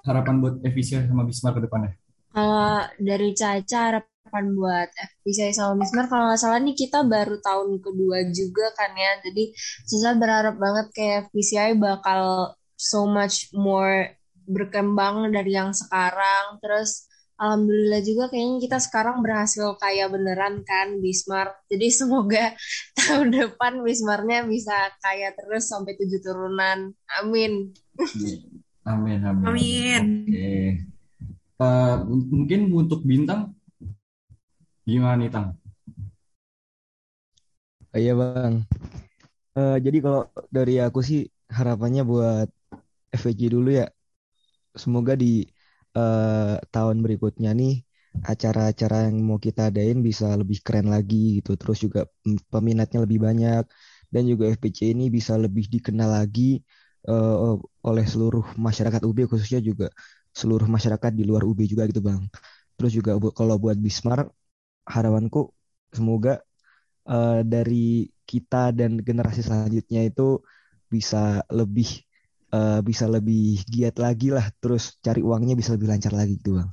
harapan 0.05 0.45
buat 0.45 0.55
efisien 0.61 1.09
sama 1.09 1.25
Bismar 1.25 1.57
ke 1.57 1.65
depannya? 1.65 1.97
Kalau 2.29 2.85
dari 3.01 3.33
Caca 3.33 3.81
harapan 3.89 4.45
buat 4.53 4.93
FPCI 4.93 5.57
sama 5.57 5.81
Bismar 5.81 6.13
kalau 6.13 6.29
nggak 6.29 6.37
salah 6.37 6.61
nih 6.61 6.77
kita 6.77 7.01
baru 7.09 7.41
tahun 7.41 7.81
kedua 7.81 8.29
juga 8.29 8.69
kan 8.77 8.93
ya. 8.93 9.25
Jadi 9.25 9.57
Caca 9.89 10.11
berharap 10.21 10.55
banget 10.61 10.87
kayak 10.93 11.17
FPCI 11.33 11.81
bakal 11.81 12.53
so 12.77 13.09
much 13.09 13.49
more 13.57 14.13
berkembang 14.45 15.33
dari 15.33 15.57
yang 15.57 15.73
sekarang. 15.73 16.61
Terus 16.61 17.09
Alhamdulillah 17.39 18.03
juga 18.03 18.25
kayaknya 18.31 18.59
kita 18.67 18.79
sekarang 18.83 19.17
berhasil 19.25 19.67
kaya 19.79 20.11
beneran 20.11 20.67
kan 20.67 20.99
Bismar. 20.99 21.55
Jadi 21.71 21.87
semoga 21.99 22.45
tahun 22.99 23.29
depan 23.31 23.73
Bismarnya 23.87 24.43
bisa 24.47 24.75
kaya 25.05 25.31
terus 25.39 25.71
sampai 25.71 25.95
tujuh 25.99 26.19
turunan. 26.23 26.91
Amin. 27.23 27.53
Amin, 28.89 29.21
amin, 29.31 29.55
amin. 29.63 29.85
Oke. 30.27 30.45
Eh, 31.59 31.97
m- 32.13 32.29
mungkin 32.33 32.61
untuk 32.75 33.01
bintang, 33.07 33.55
gimana 34.87 35.17
nih, 35.23 35.31
Tang? 35.35 35.49
Oh, 37.95 37.99
Iya 38.01 38.13
bang. 38.21 38.55
Eh, 39.59 39.77
jadi 39.85 39.99
kalau 40.05 40.21
dari 40.57 40.73
aku 40.87 41.01
sih 41.09 41.21
harapannya 41.59 42.03
buat 42.13 42.49
FVJ 43.21 43.41
dulu 43.55 43.69
ya. 43.81 43.87
Semoga 44.83 45.13
di 45.23 45.27
eh, 45.99 46.55
tahun 46.75 46.97
berikutnya 47.05 47.51
nih 47.61 47.73
acara-acara 48.33 48.97
yang 49.07 49.17
mau 49.29 49.39
kita 49.47 49.61
adain 49.71 49.99
bisa 50.09 50.27
lebih 50.41 50.59
keren 50.67 50.89
lagi 50.95 51.17
gitu. 51.39 51.51
Terus 51.61 51.79
juga 51.85 52.01
mm, 52.27 52.39
peminatnya 52.53 52.99
lebih 53.07 53.19
banyak 53.27 53.63
dan 54.15 54.23
juga 54.31 54.45
FPC 54.55 54.79
ini 54.95 55.05
bisa 55.17 55.33
lebih 55.45 55.65
dikenal 55.75 56.11
lagi 56.19 56.43
eh, 57.09 57.55
oleh 57.89 58.05
seluruh 58.13 58.45
masyarakat 58.67 59.01
UB 59.09 59.19
khususnya 59.31 59.61
juga 59.69 59.87
seluruh 60.41 60.69
masyarakat 60.77 61.11
di 61.19 61.23
luar 61.29 61.43
UB 61.49 61.61
juga 61.73 61.85
gitu 61.91 62.01
bang. 62.09 62.23
Terus 62.77 62.93
juga 62.99 63.11
bu- 63.23 63.35
kalau 63.39 63.57
buat 63.63 63.77
Bismarck 63.85 64.27
harapanku 64.95 65.41
semoga 65.97 66.31
eh, 67.09 67.41
dari 67.53 68.09
kita 68.29 68.73
dan 68.79 69.01
generasi 69.09 69.41
selanjutnya 69.47 70.01
itu 70.11 70.23
bisa 70.93 71.43
lebih 71.53 71.89
eh, 72.55 72.81
bisa 72.85 73.05
lebih 73.09 73.63
giat 73.69 73.97
lagi 74.01 74.29
lah 74.33 74.47
terus 74.63 74.97
cari 75.05 75.21
uangnya 75.25 75.55
bisa 75.59 75.75
lebih 75.77 75.89
lancar 75.93 76.13
lagi 76.17 76.37
gitu 76.41 76.59
bang 76.59 76.71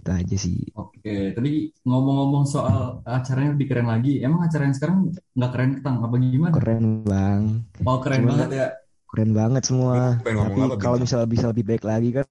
itu 0.00 0.10
aja 0.12 0.36
sih 0.36 0.58
Oke, 0.76 1.32
tadi 1.32 1.72
ngomong-ngomong 1.88 2.44
soal 2.44 3.00
acaranya 3.04 3.56
lebih 3.56 3.66
keren 3.72 3.88
lagi. 3.88 4.20
Emang 4.20 4.44
acara 4.44 4.68
yang 4.68 4.76
sekarang 4.76 4.98
nggak 5.32 5.50
keren, 5.52 5.70
Tang? 5.80 5.96
Apa 6.04 6.14
gimana? 6.20 6.52
keren 6.52 6.84
bang 7.04 7.42
Oh, 7.88 7.98
keren 8.04 8.20
Cuman 8.24 8.30
banget 8.36 8.50
ya. 8.52 8.66
keren 9.08 9.30
banget 9.32 9.62
semua 9.64 10.18
tapi 10.18 10.60
kalau 10.82 10.96
misalnya 10.98 11.28
bisa 11.30 11.46
lebih 11.52 11.64
baik 11.70 11.84
lagi 11.86 12.10
kan 12.10 12.26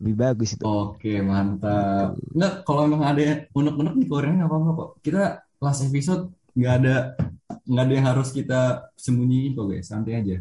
lebih 0.00 0.16
bagus 0.18 0.56
itu 0.56 0.64
Oke, 0.64 1.22
mantap. 1.22 2.18
Nggak, 2.36 2.52
kalau 2.66 2.80
emang 2.88 3.02
ada 3.06 3.20
yang 3.20 3.38
unek-unek 3.52 3.94
nih 3.98 4.06
keluarin 4.08 4.34
nggak 4.40 4.50
apa-apa 4.50 4.70
kok. 4.78 4.90
Kita 5.04 5.22
last 5.62 5.80
episode 5.86 6.22
nggak 6.52 6.74
ada 6.82 6.94
nggak 7.64 7.84
ada 7.86 7.92
yang 7.94 8.06
harus 8.10 8.28
kita 8.34 8.60
sembunyiin 8.98 9.52
kok 9.56 9.66
guys, 9.70 9.86
santai 9.88 10.12
aja. 10.20 10.36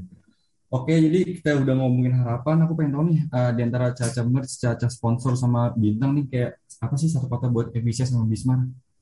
Oke, 0.71 0.95
jadi 0.95 1.19
kita 1.35 1.49
udah 1.59 1.73
ngomongin 1.83 2.13
harapan. 2.15 2.63
Aku 2.63 2.73
pengen 2.79 2.91
tahu 2.95 3.03
nih 3.11 3.19
eh, 3.27 3.51
di 3.59 3.61
antara 3.67 3.87
Caca 3.91 4.21
Merch, 4.23 4.53
Caca 4.55 4.87
sponsor 4.87 5.35
sama 5.35 5.61
bintang 5.75 6.15
nih 6.15 6.25
kayak 6.31 6.51
apa 6.79 6.95
sih 6.95 7.09
satu 7.11 7.27
kata 7.27 7.51
buat 7.51 7.67
efisien 7.75 8.07
sama 8.07 8.23
Bismar? 8.31 8.59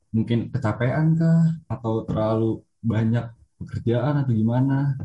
Mungkin 0.10 0.50
kecapean 0.50 1.14
kah? 1.14 1.42
Atau 1.70 1.94
terlalu 2.10 2.66
banyak 2.82 3.26
pekerjaan 3.62 4.14
atau 4.26 4.34
gimana? 4.34 4.98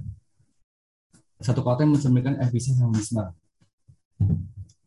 Satu 1.46 1.60
kata 1.60 1.84
yang 1.84 1.92
mencerminkan 2.00 2.40
efisien 2.40 2.74
sama 2.80 2.96
Bismar. 2.96 3.36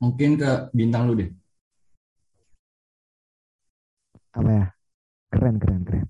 Mungkin 0.02 0.30
ke 0.42 0.50
bintang 0.74 1.06
lu 1.10 1.14
deh. 1.22 1.30
apa 4.38 4.50
ya 4.60 4.66
keren 5.34 5.56
keren 5.62 5.82
keren 5.88 6.08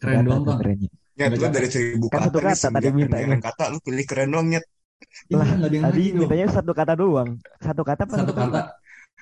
Keren 0.00 0.20
doang, 0.26 0.42
tuh 0.44 0.54
Bang. 0.54 0.58
kerennya 0.60 0.90
Nggak 1.14 1.28
lu 1.38 1.46
dari 1.46 1.68
seribu 1.70 2.06
Kan 2.10 2.26
kata 2.26 2.38
kata 2.42 2.68
tadi 2.74 2.88
pilihan 2.90 3.38
kata, 3.38 3.64
lu 3.70 3.78
pilih 3.78 4.04
keren 4.06 4.34
dong, 4.34 4.50
Nyet. 4.50 4.66
Iya, 5.30 5.36
lah 5.36 5.48
tadi 5.90 6.04
mintanya 6.16 6.46
satu 6.48 6.72
kata 6.72 6.94
doang 6.96 7.36
satu 7.60 7.82
kata 7.84 8.02
apa 8.08 8.14
Satu 8.24 8.34
kata, 8.34 8.60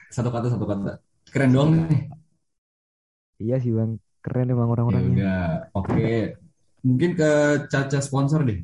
satu 0.09 0.31
kata, 0.31 0.47
satu 0.49 0.67
kata. 0.69 0.93
Keren 1.33 1.51
doang 1.53 1.71
nih. 1.89 2.03
iya 3.43 3.57
sih 3.59 3.75
bang 3.75 3.99
keren 4.23 4.55
emang 4.55 4.69
Ya 4.69 4.73
orang-orangnya 4.79 5.13
udah, 5.19 5.51
oke. 5.75 6.07
Mungkin 6.87 7.11
ke 7.19 7.31
Caca 7.67 7.99
sponsor 7.99 8.47
deh. 8.47 8.63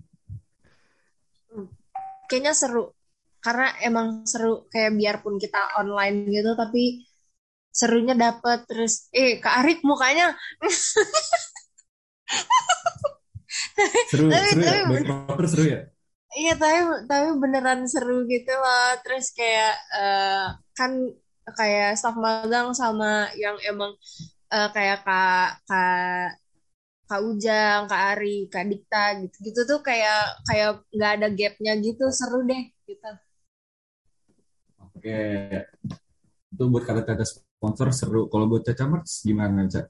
Kayaknya 2.31 2.53
seru. 2.55 2.85
Karena 3.43 3.75
emang 3.83 4.27
seru 4.27 4.67
kayak 4.71 4.95
biarpun 4.99 5.39
kita 5.39 5.79
online 5.79 6.27
gitu 6.31 6.55
tapi 6.55 7.07
serunya 7.71 8.15
dapet 8.19 8.67
terus 8.67 9.07
eh 9.15 9.39
Kak 9.39 9.63
Arif 9.63 9.79
mukanya 9.87 10.35
Seru, 14.11 14.27
Tapi- 14.29 14.51
seru 14.51 14.63
ya. 14.63 14.73
tapi- 14.73 14.89
Backpacker 15.07 15.47
seru 15.47 15.65
ya. 15.67 15.81
Iya 16.29 16.53
tapi 16.61 16.79
tapi 17.09 17.27
beneran 17.41 17.81
seru 17.89 18.29
gitu 18.29 18.53
loh. 18.53 18.91
Terus 19.01 19.33
kayak 19.33 19.75
eh, 19.97 20.47
kan 20.77 20.93
kayak 21.57 21.97
staff 21.97 22.15
magang 22.15 22.77
sama 22.77 23.33
yang 23.35 23.57
emang 23.65 23.97
eh, 24.49 24.69
kayak 24.71 25.03
kak 25.03 25.65
kak 25.65 26.29
kak 27.09 27.21
Ujang, 27.25 27.89
kak 27.89 28.03
Ari, 28.13 28.53
kak 28.53 28.69
Dikta 28.69 29.05
gitu 29.25 29.37
gitu 29.41 29.61
tuh 29.65 29.81
kayak 29.81 30.45
kayak 30.45 30.85
nggak 30.93 31.13
ada 31.17 31.29
gapnya 31.33 31.73
gitu 31.81 32.05
seru 32.13 32.45
deh 32.45 32.69
gitu. 32.85 33.11
Oke. 34.93 35.21
Itu 36.53 36.63
buat 36.69 36.85
kata-kata 36.85 37.25
sponsor 37.25 37.89
seru. 37.91 38.29
Kalau 38.29 38.45
buat 38.45 38.67
Caca 38.67 38.85
Marts 38.85 39.25
gimana, 39.25 39.65
Caca? 39.65 39.89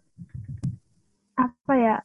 apa 1.38 1.72
ya 1.78 1.96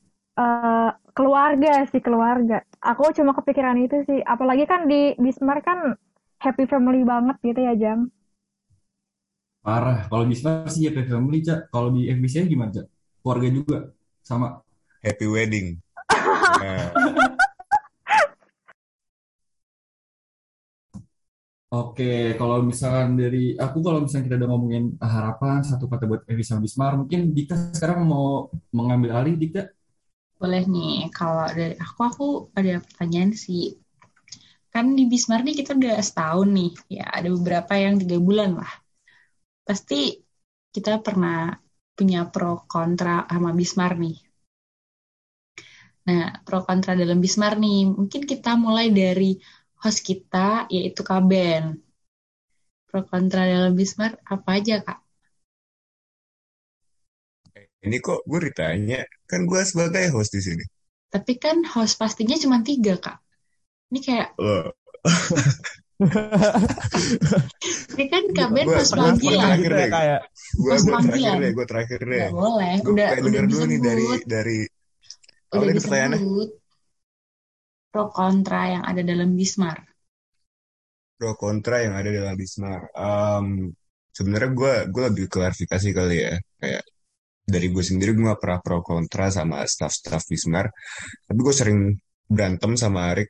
keluarga 1.43 1.83
sih 1.91 1.99
keluarga 1.99 2.57
aku 2.79 3.11
cuma 3.19 3.35
kepikiran 3.35 3.75
itu 3.83 3.99
sih 4.07 4.23
apalagi 4.23 4.63
kan 4.63 4.87
di 4.87 5.11
Bismar 5.19 5.59
kan 5.59 5.91
happy 6.39 6.63
family 6.71 7.03
banget 7.03 7.35
gitu 7.43 7.59
ya 7.59 7.75
Jam 7.75 8.07
Parah. 9.63 10.11
Kalau 10.11 10.27
di 10.27 10.35
Smart 10.35 10.67
sih 10.67 10.91
happy 10.91 11.07
family, 11.07 11.39
Cak. 11.39 11.71
Kalau 11.71 11.87
di 11.95 12.11
FBCI 12.11 12.51
gimana, 12.51 12.67
Cak? 12.75 12.83
Keluarga 13.23 13.47
juga? 13.47 13.77
Sama? 14.19 14.59
Happy 14.99 15.23
wedding. 15.23 15.79
Nah, 16.11 16.91
Oke, 21.71 22.35
kalau 22.35 22.59
misalkan 22.59 23.15
dari 23.15 23.55
aku, 23.55 23.79
kalau 23.79 24.03
misalnya 24.03 24.27
kita 24.27 24.35
udah 24.43 24.49
ngomongin 24.51 24.83
harapan, 24.99 25.63
satu 25.63 25.87
kata 25.87 26.11
buat 26.11 26.27
Evi 26.27 26.43
sama 26.43 26.59
Bismar, 26.67 26.99
mungkin 26.99 27.31
Dika 27.31 27.55
sekarang 27.71 28.03
mau 28.03 28.51
mengambil 28.75 29.15
alih, 29.15 29.39
Dika? 29.39 29.71
Boleh 30.41 30.63
nih, 30.73 30.93
kalau 31.17 31.45
dari 31.59 31.75
aku, 31.85 31.99
aku 32.09 32.25
ada 32.59 32.73
pertanyaan 32.85 33.31
sih. 33.45 33.63
Kan 34.73 34.85
di 34.97 35.03
Bismar 35.11 35.39
nih 35.45 35.55
kita 35.59 35.71
udah 35.79 35.95
setahun 36.07 36.49
nih, 36.57 36.71
ya 36.97 37.05
ada 37.17 37.27
beberapa 37.35 37.73
yang 37.83 37.95
tiga 38.01 38.17
bulan 38.27 38.51
lah. 38.61 38.73
Pasti 39.67 39.95
kita 40.75 40.91
pernah 41.05 41.53
punya 41.97 42.19
pro 42.33 42.65
kontra 42.73 43.15
sama 43.31 43.51
Bismar 43.59 43.91
nih. 44.03 44.15
Nah, 46.07 46.23
pro 46.45 46.59
kontra 46.67 46.91
dalam 46.99 47.19
Bismar 47.23 47.53
nih, 47.63 47.87
mungkin 47.97 48.21
kita 48.31 48.49
mulai 48.59 48.87
dari 48.91 49.39
host 49.81 49.99
kita, 50.03 50.67
yaitu 50.75 51.01
Kak 51.07 51.21
Ben. 51.29 51.63
Pro 52.87 52.99
kontra 53.09 53.41
dalam 53.53 53.73
Bismar 53.79 54.11
apa 54.33 54.49
aja, 54.57 54.79
Kak? 54.85 55.02
Ini 57.87 57.97
kok 58.05 58.19
gue 58.29 58.39
ditanya, 58.47 58.99
kan 59.29 59.41
gue 59.49 59.61
sebagai 59.69 60.05
host 60.13 60.31
di 60.35 60.41
sini. 60.47 60.63
Tapi 61.13 61.33
kan 61.43 61.57
host 61.73 61.95
pastinya 62.01 62.35
cuma 62.43 62.57
tiga, 62.67 62.93
Kak. 63.05 63.17
Ini 63.91 63.99
kayak, 64.05 64.29
Loh, 64.37 64.65
ini 67.93 68.05
kan 68.11 68.23
Kak 68.35 68.49
Ben 68.55 68.67
gue 68.67 68.75
host 68.75 68.93
gue 68.93 68.99
panggilan. 68.99 69.43
terakhir 69.43 69.71
deh, 69.79 69.89
kayak 69.95 70.21
gue 70.63 70.77
terakhir 70.87 70.91
panggilan. 70.93 71.37
deh, 71.41 71.51
gue 71.57 71.65
terakhir 71.71 71.99
deh. 72.13 72.27
Nggak 72.27 72.33
boleh, 72.33 72.73
Gue 72.83 72.91
udah 72.95 73.09
udah 73.09 73.19
denger 73.25 73.45
dulu 73.51 73.63
nih 73.71 73.79
dari 73.87 74.07
dari 74.33 74.57
udah 75.53 75.69
nih 75.73 75.81
pertanyaannya? 75.83 76.19
pro 77.91 78.03
kontra 78.17 78.61
yang 78.73 78.83
ada 78.89 79.01
dalam 79.11 79.29
Bismar. 79.39 79.77
Pro 81.17 81.31
kontra 81.41 81.75
yang 81.85 81.93
ada 81.99 82.09
dalam 82.17 82.35
Bismar. 82.41 82.81
Em, 82.97 83.47
sebenarnya 84.17 84.49
gue 84.59 84.73
gue 84.93 85.03
lebih 85.09 85.25
klarifikasi 85.33 85.89
kali 85.97 86.15
ya, 86.25 86.33
kayak 86.61 86.83
dari 87.43 87.67
gue 87.67 87.83
sendiri 87.83 88.15
gue 88.15 88.25
gak 88.31 88.39
pernah 88.39 88.59
pro 88.63 88.79
kontra 88.79 89.27
sama 89.27 89.67
staff-staff 89.67 90.23
Bismar, 90.31 90.71
tapi 91.27 91.39
gue 91.39 91.55
sering 91.55 91.79
berantem 92.23 92.79
sama 92.79 93.11
Arik 93.11 93.29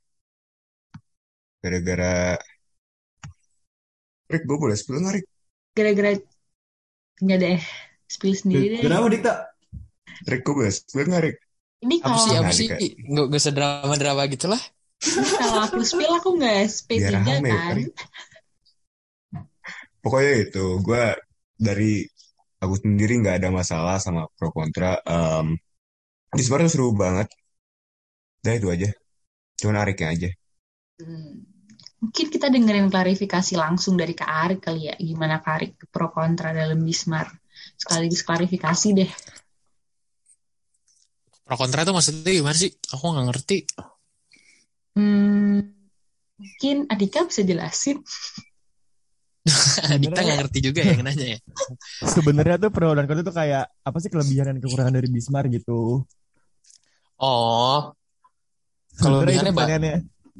gara-gara 1.64 2.36
Rik 4.28 4.44
gue 4.50 4.58
boleh 4.58 4.76
spill 4.76 5.00
nggak? 5.00 5.24
Gara-gara 5.78 6.12
nggak 7.24 7.38
deh, 7.40 7.62
spill 8.10 8.34
sendiri 8.34 8.66
deh. 8.78 8.82
Kenapa, 8.82 9.08
Dika? 9.14 9.34
Rik 10.26 10.42
gue 10.42 10.54
boleh 10.58 10.74
spill 10.74 11.08
nggak 11.08 11.24
Rik? 11.24 11.38
Ini 11.84 11.96
Apa 12.02 12.18
sih, 12.18 12.30
kalau 12.32 12.42
apa 12.42 12.54
sih? 12.56 12.68
Nggak, 13.08 13.26
nggak 13.30 13.42
usah 13.44 13.54
drama-drama 13.54 14.24
gitu 14.32 14.48
lah. 14.50 14.62
ini 15.04 15.32
kalau 15.36 15.60
aku 15.68 15.84
spill 15.84 16.12
aku 16.16 16.30
nggak 16.40 16.56
SP3 16.66 17.00
Biar 17.00 17.14
rame 17.22 17.52
kan. 17.52 17.78
Pokoknya 20.04 20.34
itu, 20.50 20.66
gue 20.84 21.04
dari 21.56 22.04
aku 22.63 22.80
sendiri 22.80 23.19
nggak 23.19 23.43
ada 23.43 23.49
masalah 23.52 23.99
sama 23.99 24.32
pro 24.39 24.49
kontra. 24.56 24.97
Em 25.04 25.60
Bismar 26.34 26.65
tuh 26.65 26.71
seru 26.71 26.88
banget. 26.97 27.30
Udah 28.41 28.54
itu 28.58 28.67
aja. 28.73 28.89
Cuman 29.62 29.78
Ariknya 29.84 30.08
aja. 30.15 30.30
Hmm. 30.97 31.45
Mungkin 32.04 32.28
kita 32.28 32.52
dengerin 32.52 32.91
klarifikasi 32.91 33.54
langsung 33.56 33.95
dari 33.95 34.12
Kak 34.12 34.28
Arik 34.28 34.60
kali 34.65 34.91
ya. 34.91 34.95
Gimana 34.99 35.39
Kak 35.39 35.54
Arik 35.56 35.71
pro 35.88 36.12
kontra 36.12 36.52
dalam 36.52 36.82
Bismar? 36.84 37.32
Sekaligus 37.80 38.28
klarifikasi 38.28 38.88
deh. 38.91 39.12
Pro 41.47 41.56
kontra 41.56 41.88
itu 41.88 41.93
maksudnya 41.95 42.32
gimana 42.34 42.58
sih? 42.58 42.76
Aku 42.91 43.13
nggak 43.13 43.28
ngerti. 43.32 43.58
Hmm, 44.99 45.63
mungkin 46.36 46.91
Adika 46.91 47.23
bisa 47.23 47.45
jelasin. 47.45 48.04
Dikta 50.02 50.20
nggak 50.22 50.38
ngerti 50.46 50.60
juga 50.62 50.80
ya 50.84 50.92
yang 50.96 51.04
nanya 51.06 51.28
ya. 51.36 51.40
sebenarnya 52.16 52.56
tuh 52.62 52.70
pro 52.70 52.94
dan 52.94 53.06
kontra 53.10 53.24
tuh 53.26 53.36
kayak 53.36 53.64
apa 53.70 53.98
sih 54.00 54.10
kelebihan 54.12 54.46
dan 54.54 54.58
kekurangan 54.62 54.94
dari 54.94 55.08
Bismar 55.10 55.46
gitu. 55.50 56.04
Oh, 57.24 57.94
kelebihannya 59.00 59.54
ba- 59.56 59.64
pertanyaannya. 59.64 59.96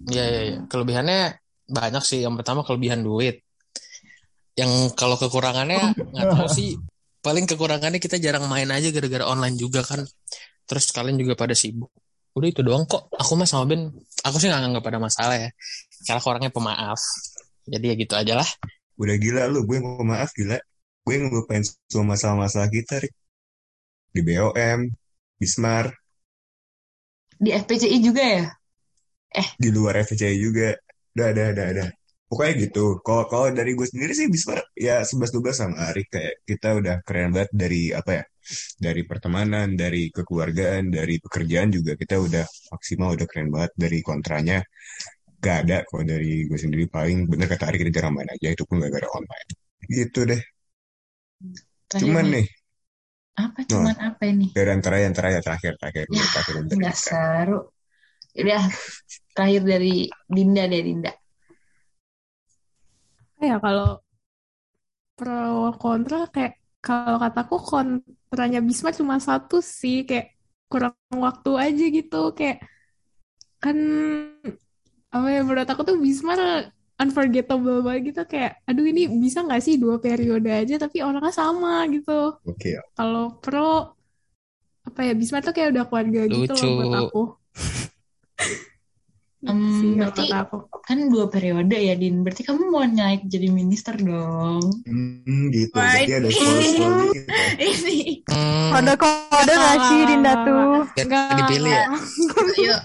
Iya, 0.10 0.24
iya, 0.26 0.42
iya. 0.50 0.58
Kelebihannya 0.68 1.20
banyak 1.70 2.04
sih. 2.04 2.20
Yang 2.26 2.44
pertama 2.44 2.66
kelebihan 2.66 3.06
duit. 3.06 3.46
Yang 4.58 4.94
kalau 4.98 5.16
kekurangannya 5.18 5.96
nggak 5.96 6.28
tahu 6.34 6.48
sih. 6.50 6.76
Paling 7.24 7.48
kekurangannya 7.48 8.04
kita 8.04 8.20
jarang 8.20 8.52
main 8.52 8.68
aja 8.68 8.92
gara-gara 8.92 9.24
online 9.24 9.56
juga 9.56 9.80
kan. 9.80 10.04
Terus 10.68 10.92
kalian 10.92 11.16
juga 11.16 11.40
pada 11.40 11.56
sibuk. 11.56 11.88
Udah 12.36 12.50
itu 12.50 12.60
doang 12.66 12.84
kok. 12.84 13.08
Aku 13.16 13.38
mah 13.40 13.48
sama 13.48 13.70
Ben, 13.70 13.88
aku 14.26 14.36
sih 14.42 14.52
nggak 14.52 14.76
nggak 14.76 14.86
pada 14.86 15.00
masalah 15.00 15.38
ya. 15.40 15.50
Karena 16.04 16.20
aku 16.20 16.28
orangnya 16.34 16.52
pemaaf. 16.52 17.00
Jadi 17.64 17.86
ya 17.88 17.96
gitu 17.96 18.14
aja 18.20 18.34
lah. 18.44 18.50
Udah 19.02 19.16
gila 19.18 19.44
lu, 19.52 19.66
gue 19.70 19.78
mau 19.84 20.04
maaf 20.06 20.32
gila. 20.38 20.58
Gue 21.06 21.16
ngelupain 21.20 21.64
semua 21.92 22.16
masalah-masalah 22.16 22.70
kita, 22.72 23.04
Rik. 23.04 23.14
Di 24.14 24.22
BOM, 24.22 24.80
Bismar, 25.42 25.86
Di 27.44 27.50
FPCI 27.52 27.98
juga 28.00 28.24
ya? 28.24 28.46
di 29.58 29.70
luar 29.74 29.94
FCI 30.06 30.38
juga. 30.38 30.70
Udah, 31.14 31.28
ada, 31.34 31.44
ada, 31.54 31.64
ada. 31.72 31.86
Pokoknya 32.30 32.54
gitu. 32.66 32.98
Kalau 33.06 33.30
kalau 33.30 33.48
dari 33.54 33.78
gue 33.78 33.86
sendiri 33.86 34.14
sih 34.18 34.26
Bismar 34.26 34.66
ya 34.74 35.06
11-12 35.06 35.54
sama 35.54 35.76
Arik 35.94 36.10
kayak 36.10 36.42
kita 36.50 36.70
udah 36.82 36.96
keren 37.06 37.30
banget 37.30 37.52
dari 37.54 37.94
apa 37.94 38.12
ya? 38.22 38.24
Dari 38.82 39.02
pertemanan, 39.06 39.68
dari 39.78 40.10
kekeluargaan, 40.10 40.90
dari 40.90 41.16
pekerjaan 41.22 41.70
juga 41.70 41.94
kita 41.94 42.18
udah 42.18 42.46
maksimal 42.74 43.14
udah 43.14 43.28
keren 43.30 43.50
banget 43.54 43.72
dari 43.78 44.00
kontranya. 44.02 44.60
Gak 45.44 45.58
ada 45.68 45.78
kalau 45.88 46.04
dari 46.12 46.48
gue 46.50 46.60
sendiri 46.64 46.84
paling 46.96 47.18
bener 47.32 47.48
kata 47.52 47.76
kita 47.82 47.92
jarang 47.98 48.14
main 48.16 48.30
aja 48.36 48.48
itu 48.56 48.64
pun 48.68 48.76
gak 48.84 48.92
gara 48.96 49.08
online. 49.18 49.50
Gitu 49.98 50.20
deh. 50.30 50.42
Terakhir 51.90 52.10
Cuman 52.10 52.26
nih. 52.26 52.34
nih, 52.34 52.46
Apa 53.44 53.60
cuman 53.70 53.98
apa 54.08 54.24
ini? 54.30 54.48
dari 54.56 54.70
antara 54.78 54.98
yang 55.04 55.14
terakhir 55.18 55.42
terakhir 55.46 55.74
terakhir 55.82 56.04
dulu, 56.10 56.24
terakhir 56.34 56.54
dari 56.70 56.78
Nggak 56.78 56.96
seru. 56.98 57.60
Udah, 58.34 58.64
terakhir 59.38 59.62
dari 59.66 59.96
Dinda 60.26 60.64
deh, 60.72 60.82
Dinda. 60.82 61.12
Ya 63.44 63.60
kalau 63.60 64.02
pro 65.18 65.72
kontra 65.82 66.18
kayak 66.34 66.54
kalau 66.86 67.18
kataku 67.24 67.56
kontranya 67.70 68.60
Bisma 68.68 68.90
cuma 69.00 69.16
satu 69.28 69.56
sih 69.80 69.96
kayak 70.10 70.28
kurang 70.72 70.96
waktu 71.26 71.50
aja 71.66 71.86
gitu 71.98 72.22
kayak 72.38 72.58
kan 73.64 73.78
apa 75.14 75.28
ya 75.30 75.42
menurut 75.46 75.70
aku 75.70 75.82
tuh 75.86 75.98
Bisma 76.02 76.34
unforgettable 76.98 77.86
banget 77.86 78.14
gitu 78.14 78.22
kayak 78.26 78.58
aduh 78.66 78.86
ini 78.86 79.06
bisa 79.14 79.46
nggak 79.46 79.62
sih 79.62 79.78
dua 79.78 80.02
periode 80.02 80.50
aja 80.50 80.82
tapi 80.82 81.06
orangnya 81.06 81.30
sama 81.30 81.86
gitu 81.90 82.38
Oke 82.42 82.78
ya. 82.78 82.82
kalau 82.98 83.38
pro 83.38 83.94
apa 84.84 85.00
ya 85.06 85.14
Bisma 85.14 85.46
tuh 85.46 85.54
kayak 85.54 85.78
udah 85.78 85.86
keluarga 85.86 86.22
gitu 86.26 86.52
loh 86.54 86.72
buat 86.74 86.90
Lucu. 86.90 86.98
aku 86.98 87.24
sih 89.44 89.92
kalau 90.00 90.12
berarti 90.16 90.26
aku 90.32 90.58
kan 90.84 91.00
dua 91.08 91.26
periode 91.32 91.76
ya, 91.76 91.96
Din. 91.96 92.24
Berarti 92.24 92.44
kamu 92.44 92.64
mau 92.72 92.84
naik 92.84 93.28
jadi 93.28 93.48
minister 93.52 93.96
dong. 93.96 94.64
Hmm, 94.88 95.52
gitu. 95.52 95.76
Berarti 95.76 96.12
ada 96.12 96.28
dikit 96.28 96.48
ya. 96.80 96.90
Ini. 97.72 98.24
Hmm, 98.28 98.72
Kode-kode 98.72 99.54
nggak 99.56 99.78
sih 99.88 100.00
Dinda 100.08 100.34
tuh? 100.48 100.84
Enggak, 100.96 101.36
dipilih 101.44 101.72
ya. 101.72 101.86
Yuk, 102.68 102.80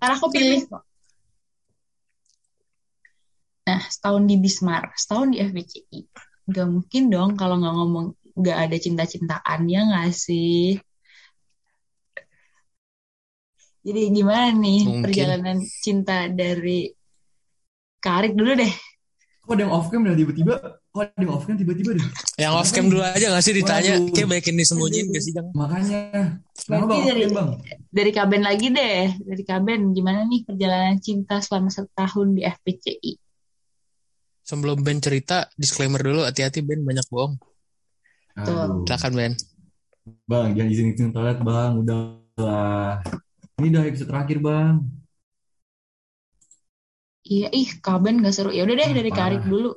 ntar 0.00 0.10
aku 0.16 0.26
pilih 0.32 0.60
kok. 0.68 0.82
Nah, 3.64 3.80
setahun 3.88 4.28
di 4.28 4.36
Bismar, 4.36 4.92
setahun 4.92 5.32
di 5.32 5.40
FBCI. 5.40 6.00
Gak 6.52 6.68
mungkin 6.68 7.08
dong 7.08 7.40
kalau 7.40 7.56
nggak 7.56 7.74
ngomong 7.74 8.06
nggak 8.36 8.58
ada 8.68 8.76
cinta-cintaan 8.76 9.60
ya 9.64 9.80
nggak 9.88 10.12
sih? 10.12 10.76
Jadi 13.84 14.00
gimana 14.12 14.52
nih 14.52 14.80
Mungkin. 14.84 15.02
perjalanan 15.04 15.58
cinta 15.60 16.28
dari 16.28 16.92
Karik 18.04 18.36
dulu 18.36 18.52
deh. 18.52 18.72
Kok 19.44 19.52
ada 19.56 19.62
yang 19.64 19.72
off 19.76 19.88
cam 19.92 20.04
dah 20.04 20.16
tiba-tiba? 20.16 20.54
Kok 20.92 21.00
ada 21.04 21.20
yang 21.20 21.32
off 21.32 21.44
cam 21.48 21.56
tiba-tiba 21.56 21.96
deh? 21.96 22.08
Yang 22.36 22.52
off 22.52 22.68
cam 22.72 22.84
dulu 22.88 23.00
aja 23.00 23.26
gak 23.32 23.44
sih 23.44 23.52
ditanya? 23.56 23.94
Waduh. 23.96 24.12
Kayak 24.12 24.28
banyak 24.28 24.46
yang 24.48 24.58
disembunyiin 24.60 25.06
gak 25.08 25.24
sih? 25.24 25.32
Makanya. 25.56 26.00
Kenapa 26.64 26.84
bang? 26.88 27.00
Dari 27.04 27.24
bang? 27.32 27.48
dari 27.92 28.10
Kaben 28.12 28.42
lagi 28.44 28.68
deh. 28.72 29.04
Dari 29.20 29.42
Kaben 29.44 29.80
gimana 29.96 30.24
nih 30.28 30.44
perjalanan 30.48 30.96
cinta 31.00 31.40
selama 31.40 31.68
satu 31.72 31.88
tahun 31.96 32.36
di 32.36 32.42
FPCI? 32.44 33.23
Sebelum 34.44 34.84
Ben 34.84 35.00
cerita, 35.00 35.48
disclaimer 35.56 35.96
dulu, 35.98 36.20
hati-hati 36.28 36.60
Ben 36.60 36.84
banyak 36.84 37.06
bohong. 37.08 37.40
Aduh. 38.36 38.84
Silakan 38.84 39.12
Ben. 39.16 39.32
Bang, 40.28 40.52
jangan 40.52 40.68
izin 40.68 40.92
izin 40.92 41.10
toilet 41.16 41.40
bang, 41.40 41.80
udah 41.80 41.98
lah. 42.36 43.00
Ini 43.56 43.72
udah 43.72 43.82
episode 43.88 44.10
terakhir 44.12 44.38
bang. 44.44 44.84
Iya, 47.24 47.48
ih 47.56 47.80
Kaben 47.80 48.20
gak 48.20 48.36
seru. 48.36 48.52
Ya 48.52 48.68
udah 48.68 48.76
deh 48.76 48.84
Ah, 48.84 48.92
dari 48.92 49.08
Karik 49.08 49.48
dulu. 49.48 49.72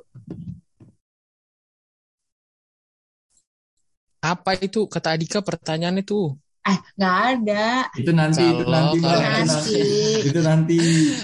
Apa 4.20 4.52
itu 4.60 4.84
kata 4.84 5.16
Adika 5.16 5.40
pertanyaannya 5.40 6.04
tuh? 6.04 6.36
Ah, 6.60 6.76
nggak 7.00 7.16
ada. 7.32 7.88
Itu 7.96 8.12
nanti, 8.12 8.44
itu 8.44 8.64
Kalau- 8.68 8.74
nanti 8.76 8.96
bang, 9.00 9.08
kalau- 9.08 9.24
itu 9.24 9.32
nanti. 9.32 9.48
Nanti. 9.48 10.28
Itu 10.28 10.40
nanti. 10.44 10.78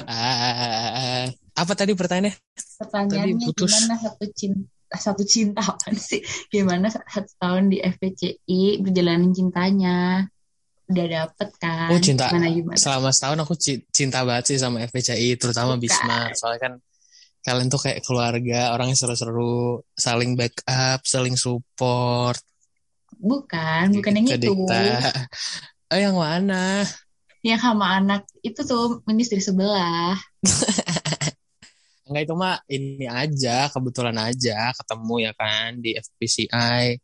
Ah, 0.09 1.29
apa 1.55 1.73
tadi 1.79 1.95
pertanyaannya? 1.95 2.35
Pertanyaannya 2.83 3.35
Tadi 3.39 3.47
putus. 3.47 3.71
gimana 3.71 3.95
satu 3.99 4.25
cinta 4.35 4.69
satu 4.95 5.23
cinta 5.27 5.61
apaan 5.63 5.95
sih? 5.99 6.23
Gimana 6.51 6.87
satu 6.91 7.31
tahun 7.39 7.71
di 7.71 7.83
FPCI 7.83 8.79
perjalanan 8.83 9.35
cintanya? 9.35 10.23
Udah 10.85 11.07
dapet 11.09 11.49
kan? 11.59 11.91
Oh 11.91 11.99
cinta. 11.99 12.31
Gimana 12.31 12.49
gimana? 12.53 12.77
Selama 12.79 13.09
setahun 13.11 13.39
aku 13.43 13.55
ci- 13.59 13.83
cinta 13.91 14.23
banget 14.23 14.55
sih 14.55 14.59
sama 14.61 14.85
FPCI, 14.87 15.35
terutama 15.41 15.75
Bukan. 15.75 15.83
Bisma. 15.83 16.31
Soalnya 16.37 16.61
kan 16.61 16.73
kalian 17.45 17.69
tuh 17.69 17.81
kayak 17.81 18.01
keluarga, 18.05 18.73
orangnya 18.73 18.97
seru-seru, 18.97 19.83
saling 19.97 20.39
backup, 20.39 21.03
saling 21.05 21.37
support. 21.37 22.41
Bukan, 23.15 23.95
bukan 23.95 24.13
yang 24.21 24.27
itu. 24.27 24.53
Oh 25.93 25.99
yang 25.99 26.17
mana? 26.17 26.83
Yang 27.45 27.61
sama 27.61 28.01
anak 28.01 28.25
itu 28.41 28.61
tuh 28.65 29.05
ministri 29.05 29.39
sebelah. 29.39 30.17
Enggak 32.05 32.23
itu 32.29 32.35
mah 32.37 32.57
ini 32.69 33.07
aja, 33.09 33.73
kebetulan 33.73 34.17
aja 34.21 34.73
ketemu 34.77 35.15
ya 35.25 35.33
kan 35.33 35.81
di 35.81 35.91
FPCI. 35.97 37.01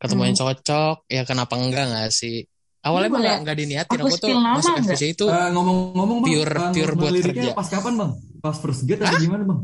Ketemu 0.00 0.20
Hmm. 0.20 0.28
yang 0.32 0.36
cocok, 0.36 0.96
ya 1.06 1.22
kenapa 1.22 1.54
enggak 1.54 1.84
nggak 1.86 2.10
sih? 2.10 2.42
Awalnya 2.82 3.02
Ini 3.02 3.10
emang 3.10 3.18
boleh 3.18 3.26
nggak 3.26 3.40
nggak 3.42 3.56
diniatin, 3.58 3.98
aku 3.98 4.06
aku 4.06 4.16
tuh 4.18 4.30
masuk? 4.38 4.74
FPCI 4.82 5.10
itu 5.12 5.26
Eh, 5.26 5.48
ngomong-ngomong 5.50 6.18
bang, 6.22 6.30
pure 6.30 6.56
pure 6.70 6.94
buat 6.94 7.12
kerja. 7.18 7.50
pas 7.54 7.68
kapan 7.68 7.92
bang? 7.94 8.10
Pas 8.38 8.56
first 8.58 8.82
gate 8.86 9.02
apa 9.02 9.14
gimana 9.18 9.42
bang? 9.42 9.60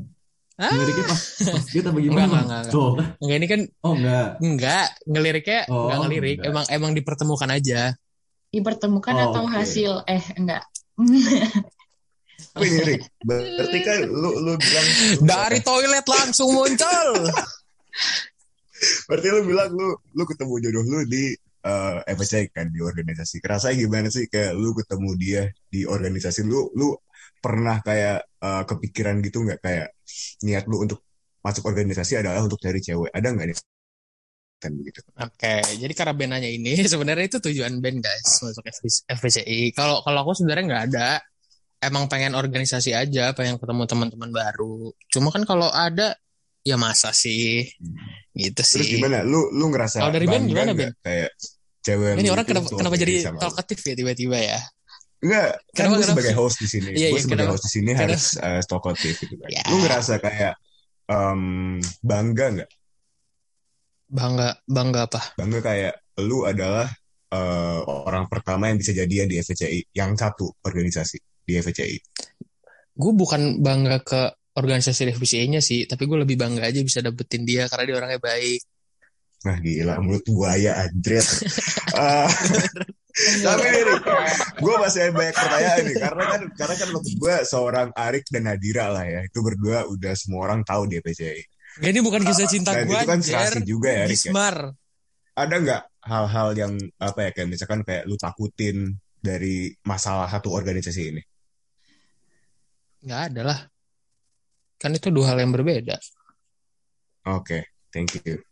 Ah. 0.61 0.69
Liriknya 0.69 1.05
pas 1.09 1.21
gate 1.65 1.87
apa 1.87 1.91
Enggak, 1.91 2.03
gimana 2.03 2.23
enggak, 2.23 2.31
bang? 2.31 2.45
enggak, 2.45 2.61
enggak. 2.61 2.75
Tuh, 2.75 2.91
Enggak 3.19 3.37
ini 3.39 3.47
kan 3.49 3.61
oh 3.83 3.95
enggak. 3.97 4.27
enggak 4.39 4.87
ngeliriknya 5.07 5.61
Oh, 5.67 5.81
enggak 5.83 5.99
ngelirik, 6.03 6.37
enggak. 6.39 6.51
emang 6.51 6.65
emang 6.71 6.91
dipertemukan 6.93 7.51
aja. 7.51 7.81
Dipertemukan 8.53 9.15
Oh, 9.17 9.25
atau 9.33 9.43
oke. 9.47 9.55
hasil 9.55 9.93
eh 10.07 10.25
enggak. 10.37 10.63
Rick, 12.59 13.03
berarti 13.25 13.79
kan 13.85 14.01
lu 14.07 14.31
lu 14.43 14.53
bilang 14.59 14.87
lu 14.87 15.25
Dari 15.27 15.59
toilet 15.63 16.07
langsung 16.07 16.49
muncul. 16.53 17.11
berarti 19.07 19.29
lu 19.31 19.41
bilang 19.47 19.71
lu 19.75 19.95
lu 20.15 20.23
ketemu 20.27 20.55
jodoh 20.69 20.85
lu 20.87 20.99
di 21.07 21.33
FPCI 22.07 22.51
kan 22.51 22.67
di 22.69 22.83
organisasi. 22.83 23.39
Kerasa 23.39 23.71
gimana 23.73 24.11
sih 24.11 24.27
kayak 24.27 24.59
lu 24.59 24.75
ketemu 24.75 25.11
dia 25.15 25.43
di 25.71 25.87
organisasi 25.87 26.43
lu 26.43 26.69
lu 26.75 26.95
pernah 27.43 27.79
kayak 27.83 28.19
eh, 28.23 28.63
kepikiran 28.67 29.19
gitu 29.23 29.43
nggak 29.47 29.61
kayak 29.63 29.89
niat 30.47 30.67
lu 30.67 30.87
untuk 30.87 31.03
masuk 31.43 31.67
organisasi 31.67 32.23
adalah 32.23 32.43
untuk 32.43 32.59
cari 32.59 32.79
cewek. 32.83 33.11
Ada 33.11 33.29
nggak 33.35 33.47
nih? 33.51 33.59
Kan 34.63 34.79
begitu. 34.79 35.03
Oke, 35.19 35.55
jadi 35.79 35.93
karena 35.95 36.15
band 36.15 36.31
nanya 36.39 36.51
ini 36.51 36.79
sebenarnya 36.93 37.27
itu 37.27 37.39
tujuan 37.43 37.83
band 37.83 37.99
guys 38.03 38.43
masuk 38.43 38.63
FPCI. 39.11 39.75
Kalau 39.75 40.03
kalau 40.07 40.19
aku 40.23 40.39
sebenarnya 40.39 40.65
nggak 40.67 40.85
ada, 40.95 41.09
emang 41.83 42.07
pengen 42.07 42.39
organisasi 42.39 42.95
aja, 42.95 43.35
pengen 43.35 43.59
ketemu 43.59 43.83
teman-teman 43.91 44.31
baru. 44.31 44.95
Cuma 45.11 45.35
kan 45.35 45.43
kalau 45.43 45.67
ada, 45.67 46.15
ya 46.63 46.79
masa 46.79 47.11
sih, 47.11 47.67
gitu 48.39 48.63
Terus 48.63 48.87
sih. 48.87 49.03
gimana? 49.03 49.27
Lu 49.27 49.51
lu 49.51 49.75
ngerasa 49.75 49.99
Kalau 49.99 50.15
dari 50.15 50.27
Ben 50.31 50.47
bangga 50.47 50.51
gimana, 50.55 50.71
nggak 50.73 50.93
kayak 51.03 51.31
cewek 51.83 52.15
Ini 52.23 52.31
orang 52.31 52.45
itu 52.47 52.51
kenapa 52.55 52.69
kenapa 52.71 52.97
jadi 52.97 53.15
talkatif 53.35 53.79
ya 53.83 53.95
tiba-tiba 53.99 54.39
ya? 54.39 54.61
Enggak, 55.23 55.51
kan 55.55 55.87
Kenapa, 55.87 55.91
gue 55.91 55.99
kenapa? 56.03 56.15
sebagai 56.19 56.35
host 56.35 56.57
di 56.59 56.69
sini. 56.71 56.89
Iya, 56.95 57.09
gue 57.15 57.19
iya, 57.19 57.23
sebagai 57.23 57.47
kenapa? 57.47 57.55
host 57.55 57.65
di 57.67 57.73
sini 57.79 57.91
harus 57.95 58.25
uh, 58.43 58.63
talkative 58.67 59.17
gitu 59.23 59.35
kan. 59.39 59.49
Ya. 59.55 59.63
Lu 59.71 59.77
ngerasa 59.79 60.15
kayak 60.19 60.55
em, 61.07 61.43
bangga 62.03 62.47
nggak? 62.59 62.71
Bangga, 64.11 64.49
bangga 64.67 65.01
apa? 65.07 65.21
Bangga 65.39 65.61
kayak 65.63 65.95
lu 66.21 66.45
adalah 66.45 66.85
eh, 67.33 67.81
orang 67.87 68.29
pertama 68.29 68.69
yang 68.69 68.77
bisa 68.77 68.93
jadian 68.93 69.25
di 69.25 69.41
FVCI, 69.41 69.97
yang 69.97 70.13
satu 70.13 70.53
organisasi 70.61 71.17
di 71.43 71.59
FVCI. 71.59 71.97
Gue 72.93 73.13
bukan 73.17 73.63
bangga 73.63 74.01
ke 74.05 74.23
organisasi 74.53 75.09
FPCI-nya 75.17 75.65
sih, 75.65 75.89
tapi 75.89 76.05
gue 76.05 76.21
lebih 76.21 76.37
bangga 76.37 76.69
aja 76.69 76.81
bisa 76.85 77.01
dapetin 77.01 77.49
dia 77.49 77.65
karena 77.69 77.85
dia 77.89 77.97
orangnya 77.97 78.21
baik. 78.21 78.61
Nah 79.43 79.57
gila, 79.59 79.95
mulut 79.99 80.25
buaya 80.29 80.87
anjret. 80.87 81.25
Eh, 81.93 82.29
tapi 83.45 83.67
nih, 83.69 83.85
gue 84.61 84.75
masih 84.79 85.11
banyak 85.11 85.35
pertanyaan 85.35 85.85
nih, 85.85 85.97
karena 85.99 86.25
kan 86.25 86.41
karena 86.55 86.75
kan 86.79 86.89
menurut 86.93 87.13
gue 87.17 87.35
seorang 87.49 87.89
Arik 87.97 88.25
dan 88.31 88.47
Nadira 88.47 88.93
lah 88.93 89.05
ya, 89.09 89.21
itu 89.25 89.39
berdua 89.43 89.89
udah 89.89 90.15
semua 90.15 90.47
orang 90.47 90.63
tahu 90.63 90.87
di 90.87 91.01
FVCI. 91.01 91.43
Ya, 91.81 91.89
ini 91.89 92.05
bukan 92.05 92.21
kisah 92.21 92.45
cinta 92.45 92.77
Dan 92.77 92.85
gue, 92.85 93.01
itu 93.01 93.09
kan 93.09 93.21
serasi 93.25 93.61
juga 93.65 93.89
ya, 93.89 94.05
Rik. 94.05 94.29
ya. 94.29 94.33
Ada 95.33 95.55
nggak 95.65 95.83
hal-hal 96.05 96.49
yang 96.53 96.73
apa 97.01 97.19
ya 97.25 97.31
kayak 97.33 97.49
misalkan 97.49 97.81
kayak 97.89 98.05
lu 98.05 98.21
takutin 98.21 99.01
dari 99.17 99.73
masalah 99.89 100.29
satu 100.29 100.53
organisasi 100.53 101.03
ini? 101.09 101.23
Nggak 103.03 103.21
ada 103.29 103.41
lah. 103.45 103.59
Kan 104.79 104.95
itu 104.95 105.11
dua 105.11 105.31
hal 105.31 105.39
yang 105.39 105.51
berbeda. 105.51 105.95
Oke, 107.25 107.63
thank 107.91 108.15
you. 108.19 108.43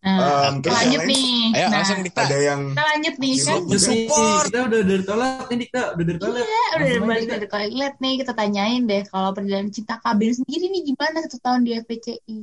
Nah, 0.00 0.54
Um, 0.54 0.62
kita 0.62 0.70
terus 0.70 0.76
lanjut 0.78 1.00
nih. 1.04 1.26
Ayo 1.50 1.66
Nah, 1.66 1.70
langsung 1.74 1.98
Dikta. 2.00 2.20
Ada 2.22 2.38
yang 2.38 2.60
kita 2.70 2.84
lanjut 2.86 3.14
nih 3.18 3.32
kan. 3.34 3.58
Support. 3.76 4.44
Kita 4.46 4.58
udah 4.62 4.80
dari 4.80 5.02
toilet 5.02 5.46
ini 5.50 5.62
kita 5.66 5.82
udah 5.90 6.04
dari 6.06 6.18
toilet. 6.22 6.44
Iya, 6.46 6.62
udah 6.70 6.86
aja, 6.86 7.00
balik 7.02 7.26
dari 7.26 7.46
toilet 7.50 7.94
nih. 7.98 8.14
Kita 8.22 8.32
tanyain 8.32 8.82
deh 8.86 9.02
kalau 9.04 9.30
perjalanan 9.34 9.68
cinta 9.68 9.94
Kabin 9.98 10.32
sendiri 10.32 10.64
nih 10.70 10.82
gimana 10.86 11.16
satu 11.20 11.38
tahun 11.42 11.60
di 11.60 11.70
FPCI? 11.74 12.40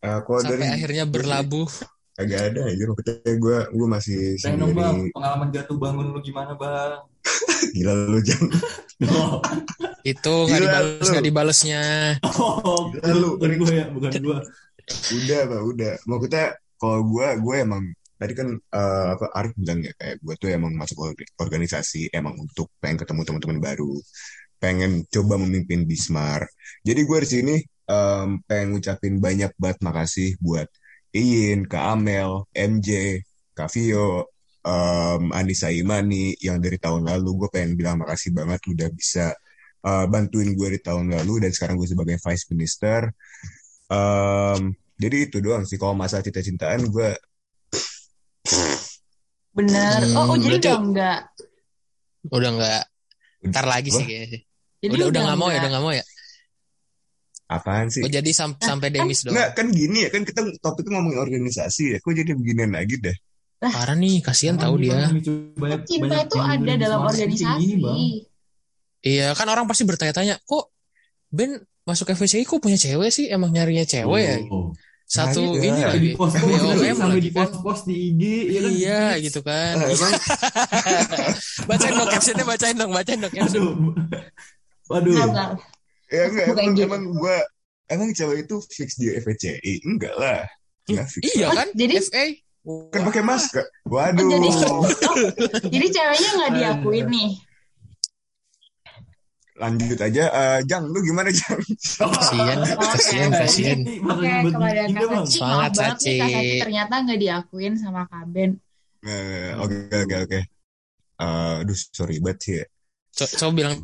eh, 0.00 0.18
kalau 0.22 0.38
Sampai 0.38 0.56
dari 0.60 0.68
akhirnya 0.70 1.04
berlabuh. 1.04 1.68
agak 2.14 2.40
ada 2.54 2.60
aja 2.70 2.84
maksudnya 2.86 3.34
gue 3.34 3.58
gue 3.74 3.88
masih 3.90 4.18
Tanya 4.38 4.62
dong 4.62 4.70
bang, 4.70 4.96
pengalaman 5.10 5.48
jatuh 5.50 5.74
bangun 5.74 6.14
lu 6.14 6.20
gimana 6.22 6.54
bang? 6.54 7.02
Gila 7.74 7.92
lu 8.10 8.18
jangan 8.22 8.50
Oh, 9.04 9.42
Itu 10.06 10.46
nggak 10.46 10.60
Gila, 10.62 10.70
dibales, 10.70 11.02
lu. 11.02 11.10
nggak 11.12 11.26
dibalesnya. 11.26 11.82
oh 12.22 12.94
Gila 12.94 13.12
lu. 13.12 13.28
bukan 13.36 13.52
gue 13.58 13.72
ya, 13.74 13.86
bukan 13.90 14.10
gue. 14.14 14.38
udah 15.16 15.40
pak 15.48 15.60
udah 15.64 15.92
maksudnya 16.04 16.44
kalau 16.76 17.00
gue 17.08 17.26
gue 17.40 17.56
emang 17.56 17.82
tadi 18.20 18.32
kan 18.36 18.48
eh, 18.52 19.06
apa 19.16 19.26
Arif 19.32 19.52
bilang 19.56 19.80
ya 19.80 19.92
kayak 19.96 20.16
gue 20.20 20.34
tuh 20.36 20.48
emang 20.52 20.72
masuk 20.76 20.98
org- 21.02 21.32
organisasi 21.40 22.12
emang 22.12 22.36
untuk 22.36 22.68
pengen 22.84 23.00
ketemu 23.00 23.20
teman-teman 23.24 23.58
baru 23.64 23.92
pengen 24.60 25.04
coba 25.08 25.34
memimpin 25.40 25.88
Bismar 25.88 26.44
jadi 26.84 27.00
gue 27.00 27.18
di 27.24 27.28
sini 27.28 27.54
em, 27.88 28.28
pengen 28.44 28.76
ngucapin 28.76 29.14
banyak 29.20 29.52
banget 29.56 29.78
makasih 29.80 30.36
buat 30.40 30.68
Iin, 31.14 31.64
Kak 31.70 31.94
Amel, 31.94 32.42
MJ, 32.52 33.22
Kak 33.54 33.70
Vio, 33.70 34.33
em, 34.64 35.22
Anissa 35.30 35.68
Imani 35.68 36.32
yang 36.40 36.56
dari 36.58 36.80
tahun 36.80 37.04
lalu 37.04 37.44
gue 37.44 37.48
pengen 37.52 37.76
bilang 37.76 38.00
makasih 38.00 38.32
banget 38.32 38.60
udah 38.64 38.88
bisa 38.90 39.36
eh, 39.84 40.04
bantuin 40.08 40.56
gue 40.56 40.68
di 40.72 40.80
tahun 40.80 41.12
lalu 41.12 41.44
dan 41.44 41.50
sekarang 41.52 41.76
gue 41.76 41.86
sebagai 41.86 42.16
vice 42.16 42.44
minister 42.50 43.12
Em, 43.84 44.72
jadi 44.96 45.28
itu 45.28 45.44
doang 45.44 45.68
sih 45.68 45.76
kalau 45.76 45.92
masalah 45.92 46.24
cinta-cintaan 46.24 46.88
gue 46.88 47.10
Bener. 49.54 50.02
Hmm, 50.02 50.16
oh, 50.18 50.34
oh, 50.34 50.36
jadi 50.36 50.58
berarti- 50.58 50.66
udah 50.66 50.76
enggak. 50.82 51.20
Udah 52.26 52.50
nggak. 52.58 52.82
Ntar 53.44 53.64
lagi 53.68 53.88
sih 53.92 54.02
kayaknya. 54.02 54.40
Jadi 54.82 54.92
Udah 54.98 55.06
udah 55.08 55.20
nggak 55.22 55.38
mau 55.38 55.46
ya, 55.46 55.52
enggak. 55.52 55.60
udah 55.62 55.70
nggak 55.70 55.84
mau 55.84 55.94
ya. 55.94 56.04
apaan 57.44 57.86
sih? 57.92 58.00
Oh 58.00 58.08
jadi 58.08 58.30
sam- 58.32 58.56
sampai 58.56 58.88
demis 58.88 59.20
doang. 59.20 59.36
Nggak, 59.36 59.48
kan 59.52 59.66
gini 59.68 59.98
ya, 60.02 60.10
kan 60.10 60.24
kita 60.24 60.40
topiknya 60.58 60.96
ngomongin 60.98 61.20
organisasi 61.20 61.84
ya. 61.94 61.98
Kok 62.00 62.12
jadi 62.16 62.32
beginian 62.34 62.72
lagi 62.72 62.96
dah? 63.64 63.72
Parah 63.72 63.96
nih, 63.96 64.20
kasihan 64.20 64.54
tahu 64.54 64.74
dia. 64.78 65.08
Kan 65.08 65.18
cinta 65.82 66.16
itu 66.20 66.38
ada 66.38 66.72
dalam 66.76 67.00
organisasi. 67.02 67.80
Iya, 69.00 69.32
kan 69.32 69.46
orang 69.46 69.64
pasti 69.64 69.84
bertanya-tanya, 69.84 70.40
kok 70.42 70.72
Ben 71.28 71.56
masuk 71.82 72.08
FVCI 72.08 72.42
kok 72.42 72.56
punya 72.58 72.76
cewek 72.76 73.08
sih? 73.08 73.28
Emang 73.28 73.50
nyarinya 73.50 73.84
cewek 73.84 74.22
ya? 74.22 74.36
Satu 75.04 75.44
Nah, 75.44 75.60
iya. 75.60 75.68
ini 75.68 75.68
Sampai 75.68 75.84
lagi. 75.84 76.00
di 76.00 76.10
post 76.16 76.34
post 76.34 76.48
BOM 76.48 76.96
sampai 76.96 77.12
lagi 77.12 77.20
di 77.20 77.28
kan. 77.28 77.36
post 77.36 77.54
post 77.60 77.82
di 77.84 77.94
IG 78.08 78.22
ya 78.24 78.58
kan 78.58 78.72
Iya 78.72 79.02
gitu 79.20 79.40
kan. 79.44 79.74
Ah, 79.76 79.88
emang 79.92 80.12
bacain 81.68 81.92
dong 81.92 82.08
captionnya, 82.08 82.44
bacain 82.44 82.74
dong, 82.74 82.90
bacain 82.90 83.18
dong 83.20 83.32
aduh 83.36 83.68
waduh 84.88 85.12
Sabar. 85.14 85.50
Ya 86.08 86.22
enggak, 86.24 86.44
emang, 86.48 86.66
gitu. 86.72 86.84
emang 86.86 87.02
gue, 87.10 87.36
emang 87.86 88.08
cewek 88.12 88.48
itu 88.48 88.56
fix 88.64 88.96
di 88.96 89.12
FVCI? 89.12 89.84
Enggak 89.84 90.14
lah. 90.16 90.40
Fix. 90.88 91.20
Iya 91.34 91.48
lah. 91.48 91.54
kan? 91.58 91.68
Jadi- 91.74 91.96
FA. 92.00 92.24
Kan 92.64 93.00
pakai 93.04 93.20
masker. 93.20 93.64
Oh, 93.84 94.00
Waduh. 94.00 94.24
jadi, 94.24 94.48
oh, 94.72 94.82
jadi 95.74 95.86
ceweknya 95.92 96.30
nggak 96.32 96.52
diakuin 96.56 97.06
nih. 97.12 97.30
Lanjut 99.54 99.98
aja. 100.00 100.24
Eh, 100.32 100.60
Jang, 100.66 100.90
lu 100.90 100.98
gimana 100.98 101.30
Jang? 101.30 101.60
Kasian, 101.62 102.58
Oke, 102.64 102.74
kasian, 102.74 103.30
oke. 103.30 103.38
kasian. 103.38 103.78
Oke, 103.86 104.26
kepada 104.50 104.82
Kak 104.82 105.04
Saci, 105.06 105.38
Semangat, 105.38 105.70
maaf 105.70 105.78
banget 105.78 105.98
nih 106.02 106.16
Kak 106.18 106.28
Saci. 106.34 106.34
Saci 106.34 106.54
ternyata 106.58 106.94
nggak 107.04 107.18
diakuin 107.22 107.74
sama 107.78 108.02
Kak 108.10 108.24
Ben. 108.32 108.50
Eh, 109.04 109.52
Oke, 109.60 109.76
oke, 109.92 110.16
oke. 110.26 110.40
Eh, 111.14 111.54
Aduh, 111.62 111.78
sorry 111.92 112.18
banget 112.18 112.38
sih 112.42 112.54
ya. 112.58 112.66
Co- 113.14 113.30
Coba 113.38 113.52
bilang 113.54 113.74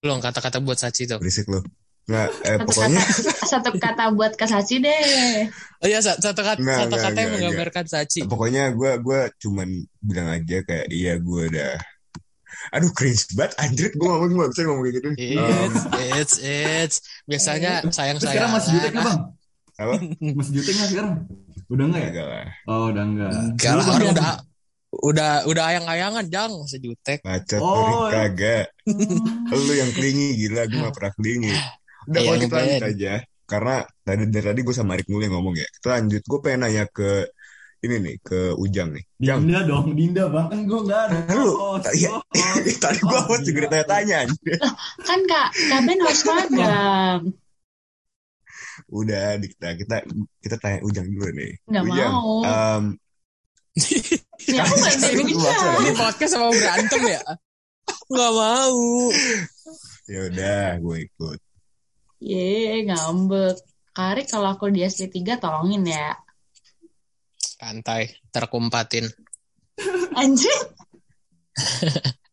belum 0.00 0.18
kata-kata 0.24 0.64
buat 0.64 0.80
Sachi 0.80 1.04
tuh. 1.04 1.20
Berisik 1.20 1.44
lu. 1.50 1.60
Nggak, 2.04 2.28
eh, 2.42 2.52
Satu 2.54 2.66
pokoknya 2.68 3.00
kata, 3.00 3.32
satu 3.52 3.70
kata 3.74 4.02
buat 4.12 4.32
Kak 4.34 4.44
Saci 4.46 4.76
deh. 4.76 5.48
Oh 5.80 5.86
iya, 5.86 5.98
sa- 5.98 6.16
satu 6.16 6.36
kata, 6.38 6.60
Nggak, 6.60 6.78
satu 6.78 6.88
nggak, 6.90 7.00
kata 7.02 7.16
yang 7.16 7.24
nggak, 7.24 7.32
menggambarkan 7.40 7.84
Sachi. 7.86 8.20
pokoknya 8.24 8.62
gue 8.70 8.90
gue 8.98 9.20
cuman 9.38 9.68
bilang 9.98 10.28
aja 10.30 10.56
kayak 10.60 10.86
iya 10.88 11.16
gue 11.16 11.42
udah 11.48 11.72
aduh 12.70 12.88
cringe 12.90 13.24
banget 13.32 13.52
anjir 13.58 13.88
gue 13.90 14.04
ngomong 14.04 14.30
gue 14.30 14.46
bisa 14.48 14.60
ngomong 14.62 14.82
kayak 14.82 14.96
gitu 14.96 15.08
It's, 15.16 15.82
it's, 16.14 16.34
it's. 16.40 16.96
Biasanya 17.24 17.72
sayang 17.88 18.16
Terus 18.16 18.30
sekarang 18.30 18.50
masih 18.52 18.70
jutek 18.74 18.90
nggak 18.90 19.04
bang? 19.04 19.20
apa 19.74 19.94
Masih 20.30 20.52
jutek 20.54 20.74
nggak 20.74 20.90
sekarang? 20.90 21.12
Udah 21.66 21.84
nggak 21.86 22.00
ya? 22.00 22.08
enggak 22.10 22.26
lah 22.26 22.46
Oh 22.64 22.84
udah 22.88 23.04
nggak. 23.06 23.30
Enggak 23.34 23.72
lah, 23.74 23.84
orang 23.86 23.96
kan- 23.96 24.12
udah 24.14 24.32
udah 24.94 25.30
udah 25.44 25.64
ayang-ayangan 25.66 26.24
jang 26.28 26.52
sejutek. 26.64 27.18
bacot 27.20 27.58
Oh. 27.58 28.06
kagak 28.08 28.70
lu 29.50 29.72
yang 29.74 29.90
klingi 29.90 30.38
gila 30.38 30.64
gue 30.64 30.78
gak 30.80 30.94
pernah 30.94 31.12
klingi 31.12 31.54
udah 32.06 32.20
Iya, 32.20 32.26
kalau 32.26 32.38
kita 32.40 32.56
lanjut 32.56 32.80
Ben. 32.80 32.90
aja 32.90 33.12
karena 33.44 33.74
tadi 34.00 34.22
dari 34.26 34.46
tadi 34.46 34.60
gue 34.60 34.74
sama 34.74 34.90
Arik 34.94 35.06
mulu 35.06 35.20
yang 35.20 35.34
ngomong 35.36 35.54
ya 35.54 35.66
kita 35.70 35.88
lanjut 35.92 36.22
gue 36.22 36.38
pengen 36.40 36.60
nanya 36.62 36.84
ke 36.88 37.10
ini 37.80 37.96
nih 38.00 38.16
ke 38.18 38.40
Ujang 38.56 38.88
nih 38.90 39.04
Jang 39.18 39.44
Dinda 39.44 39.60
dong, 39.62 39.86
Dinda 39.92 40.24
bang 40.26 40.46
kan 40.48 40.60
gue 40.64 40.80
nggak 40.80 41.00
ada. 41.04 41.18
lu 41.36 41.52
iya 41.92 42.08
gua 42.16 42.24
host. 42.56 42.80
tadi 42.80 42.98
gue 42.98 43.12
Oh, 43.12 43.22
host 43.26 43.42
juga 43.44 43.60
gila. 43.60 43.68
tanya-tanya. 43.68 44.18
Kan 45.00 45.20
Kak, 45.24 45.48
Kak 45.52 45.80
Ben 45.82 45.98
harus 45.98 46.22
magang. 46.24 47.20
udah 48.90 49.24
kita 49.38 49.68
kita 49.76 49.96
kita 50.40 50.56
tanya 50.58 50.78
Ujang 50.82 51.06
dulu 51.06 51.28
nih 51.30 51.52
Nggak 51.66 51.82
Ujang 51.84 52.10
mau. 52.10 52.40
Ya 54.44 54.60
aku 54.62 54.74
nggak 54.74 54.96
dari 54.98 55.14
Ini 55.20 55.32
Ujang. 55.34 55.94
podcast 55.94 56.32
sama 56.32 56.48
berantem 56.48 57.00
ya? 57.06 57.20
Gak 58.06 58.32
mau. 58.32 58.80
ya 60.04 60.20
udah 60.26 60.64
gue 60.78 60.96
ikut 61.02 61.38
Ye, 62.24 62.80
ngambek. 62.88 63.60
Karik 63.92 64.26
kalau 64.32 64.56
aku 64.56 64.72
di 64.72 64.80
SD3 64.80 65.36
tolongin 65.36 65.84
ya. 65.84 66.16
Santai, 67.36 68.16
terkumpatin. 68.32 69.06
Anjir. 70.16 70.58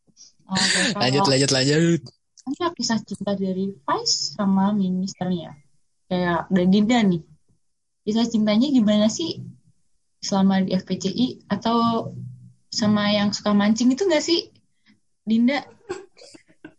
Kalau 0.52 1.00
Lanjut, 1.00 1.24
lanjut, 1.32 1.52
lanjut. 1.56 2.02
ada 2.44 2.76
kisah 2.76 3.00
cinta 3.08 3.32
dari 3.40 3.72
Vice 3.72 4.36
sama 4.36 4.76
ministernya. 4.76 5.56
Kayak 6.12 6.52
dari 6.52 6.68
Dinda 6.68 7.00
nih. 7.00 7.24
Kisah 8.04 8.28
cintanya 8.28 8.68
gimana 8.68 9.08
sih 9.08 9.40
selama 10.20 10.60
di 10.68 10.76
FPCI 10.76 11.48
atau 11.48 12.12
sama 12.68 13.16
yang 13.16 13.32
suka 13.32 13.56
mancing 13.56 13.96
itu 13.96 14.04
nggak 14.04 14.26
sih? 14.26 14.52
Dinda? 15.24 15.64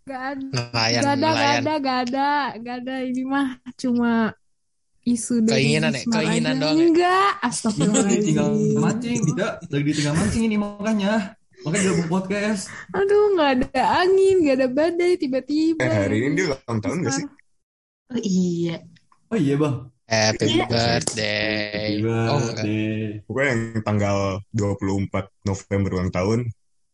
Gak 0.03 0.23
ada, 0.35 0.43
Nelayan, 0.51 1.03
gak 1.03 1.15
ada, 1.15 1.29
gak 1.31 1.39
ada, 1.39 1.75
gak 1.79 1.99
ada, 2.03 2.31
gak 2.59 2.77
ada. 2.83 2.95
Ini 3.07 3.23
mah 3.23 3.47
cuma 3.77 4.13
isu 5.03 5.35
dari 5.41 5.55
Keinginan 5.71 5.93
ya? 5.95 6.03
Keinginan 6.05 6.55
aja. 6.55 6.61
doang 6.61 6.75
ya? 6.75 6.87
Enggak, 6.87 7.31
astagfirullahaladzim. 7.41 8.23
tinggal 8.27 8.49
mancing, 8.77 9.21
tidak 9.25 9.51
lagi 9.63 9.85
ditinggal 9.85 10.15
mancing 10.17 10.43
ini 10.43 10.57
makanya. 10.57 11.15
Makanya 11.63 11.83
gabung 11.87 12.11
podcast. 12.11 12.63
Aduh, 12.91 13.39
gak 13.39 13.51
ada 13.63 13.81
angin, 14.01 14.37
gak 14.43 14.57
ada 14.59 14.69
badai, 14.69 15.13
tiba-tiba. 15.15 15.79
eh 15.79 15.95
hari 16.03 16.17
ini 16.21 16.35
dia 16.35 16.45
udah. 16.51 16.59
ulang 16.67 16.81
tahun 16.81 16.97
gak 17.01 17.15
sih 17.15 17.27
Oh 18.13 18.21
iya. 18.21 18.77
Oh 19.31 19.39
iya 19.39 19.55
bang. 19.57 19.77
Happy 20.05 20.45
Iya. 20.51 20.67
birthday. 20.69 21.89
Happy 21.97 22.05
Oh 22.05 22.39
enggak. 22.43 22.65
pokoknya 23.25 23.49
yang 23.49 23.61
tanggal 23.81 24.17
24 24.51 25.09
November 25.43 25.91
ulang 25.97 26.11
tahun 26.11 26.39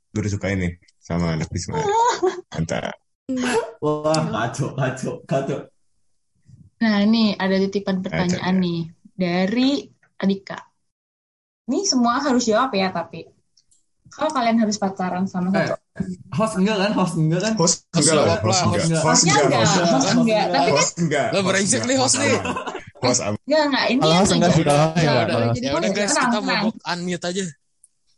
lu 0.08 0.18
udah 0.20 0.30
suka 0.30 0.52
ini 0.52 0.68
sama 0.98 1.34
anak 1.34 1.48
Bisma 1.48 1.80
mantap 2.58 2.98
Enggak. 3.28 3.60
Wah 3.84 4.24
kacau, 4.24 4.72
kacau, 4.72 5.12
kacau. 5.28 5.58
Nah, 6.80 7.04
nih 7.04 7.36
ada 7.36 7.60
titipan 7.60 8.00
pertanyaan 8.00 8.56
nih 8.56 8.80
dari 9.12 9.84
Adika. 10.16 10.64
Ini 11.68 11.84
semua 11.84 12.24
harus 12.24 12.48
jawab 12.48 12.72
ya, 12.72 12.88
tapi 12.88 13.28
kalau 14.08 14.32
kalian 14.32 14.64
harus 14.64 14.80
pacaran 14.80 15.28
sama 15.28 15.52
Eh, 15.52 15.68
satu, 15.68 15.76
host 16.32 16.54
enggak 16.56 16.76
kan? 16.80 16.90
Host 16.96 17.14
enggak 17.20 17.40
kan? 17.44 17.52
host 17.60 17.76
Host 17.92 18.08
enggak 18.08 18.16
lah 18.16 18.24
host 18.40 18.62
enggak 18.64 18.80
host 18.80 18.88
host 18.88 19.04
hostnya 19.04 19.32
enggak 19.36 19.44
enggak, 19.44 19.60
host 19.60 19.76
host 19.76 19.92
enggak 19.92 20.16
enggak, 20.16 20.44
tapi 20.48 20.68
kan 20.72 20.78
host 20.80 20.94
enggak 20.96 21.26
Lo 21.28 21.38
host 21.44 21.60
enggak 21.60 21.84
nih, 21.84 21.96
host 22.00 22.14
host 22.16 22.16
nih. 22.16 22.36
host 23.04 23.20
enggak 23.44 23.62
enggak. 23.68 23.84
Ini 23.92 24.00
yang 24.00 24.16
host 24.16 24.32
enggak 24.32 24.32
enggak 24.32 24.52
sudah 24.56 24.76
jawab. 24.96 25.26
ya, 25.28 25.60
Ya 25.60 25.70
udah, 25.76 25.90
guys, 25.92 26.14
kita 26.16 26.38
mau 26.40 26.68
unmute 26.72 27.24
aja. 27.28 27.44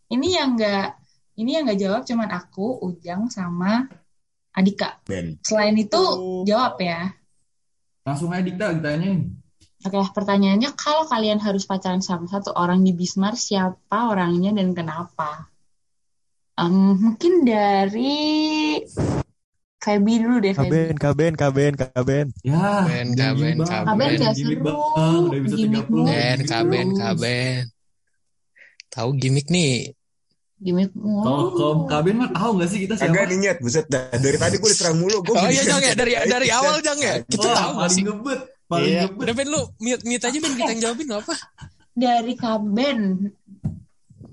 Ini 0.06 0.28
yang 0.30 0.48
enggak, 0.54 0.86
ini 1.34 1.50
yang 1.58 1.62
enggak 1.66 1.80
jawab 1.82 2.02
cuman 2.06 2.28
aku, 2.30 2.66
Ujang 2.86 3.26
sama 3.26 3.90
Adika. 4.60 5.00
Ben 5.08 5.40
Selain 5.40 5.74
itu 5.74 6.02
jawab 6.44 6.76
ya. 6.78 7.16
Langsung 8.04 8.32
aja 8.32 8.44
Dikta 8.44 8.76
ditanyain. 8.76 9.40
Oke, 9.80 9.96
pertanyaannya 10.12 10.76
kalau 10.76 11.08
kalian 11.08 11.40
harus 11.40 11.64
pacaran 11.64 12.04
sama 12.04 12.28
satu 12.28 12.52
orang 12.52 12.84
di 12.84 12.92
Bismar, 12.92 13.32
siapa 13.32 14.12
orangnya 14.12 14.52
dan 14.52 14.76
kenapa? 14.76 15.48
Em, 16.60 17.00
mungkin 17.00 17.48
dari 17.48 18.76
Feby 19.80 20.14
dulu 20.20 20.36
deh, 20.44 20.52
Feby. 20.52 20.68
Kaben, 20.68 20.94
kaben, 21.00 21.32
kaben, 21.32 21.72
kaben. 21.80 22.26
Ya, 22.44 22.84
kaben, 22.84 23.06
Bang. 23.16 23.64
kaben. 23.64 23.88
Kaben 23.88 24.10
gak 24.20 24.34
seru, 24.36 24.60
Bang. 24.60 25.22
Udah 25.32 25.40
bisa 25.40 25.56
gimik 25.56 25.86
30. 25.88 26.04
Ben, 26.04 26.36
mulu. 26.36 26.52
kaben, 26.52 26.86
kaben. 27.00 27.62
Tahu 28.92 29.10
gimmick 29.16 29.48
nih. 29.48 29.96
Gimik 30.60 30.92
Kalau 30.92 31.56
kalau 31.56 31.74
mulu. 31.80 31.88
Kaben 31.88 32.14
mah 32.20 32.28
tahu 32.36 32.50
nggak 32.60 32.68
sih 32.68 32.78
kita 32.84 32.94
siapa? 33.00 33.16
agak 33.16 33.32
nyet 33.32 33.58
buset 33.64 33.86
dah. 33.88 34.12
dari 34.12 34.36
tadi 34.36 34.60
gue 34.60 34.68
diserang 34.68 35.00
mulu 35.00 35.24
gue 35.24 35.32
Oh 35.32 35.48
iya 35.48 35.64
Jang 35.64 35.80
ya, 35.80 35.96
dari 35.96 36.12
dari 36.20 36.48
awal 36.52 36.84
Jang 36.84 37.00
ya. 37.00 37.24
Kita 37.24 37.48
Wah, 37.48 37.56
tahu 37.56 37.70
gak 37.72 37.80
paling 37.80 37.96
sih? 37.96 38.04
ngebet, 38.04 38.40
paling 38.68 38.90
Iya. 38.92 39.02
ngebet. 39.08 39.22
Udah 39.24 39.34
Ben 39.34 39.48
lu 39.48 39.60
mute, 39.80 40.02
mute 40.04 40.24
aja 40.28 40.36
Ben 40.36 40.52
kita 40.52 40.70
yang 40.76 40.82
jawabin 40.84 41.06
gak 41.08 41.20
apa? 41.24 41.34
Dari 41.96 42.34
Kaben. 42.36 43.00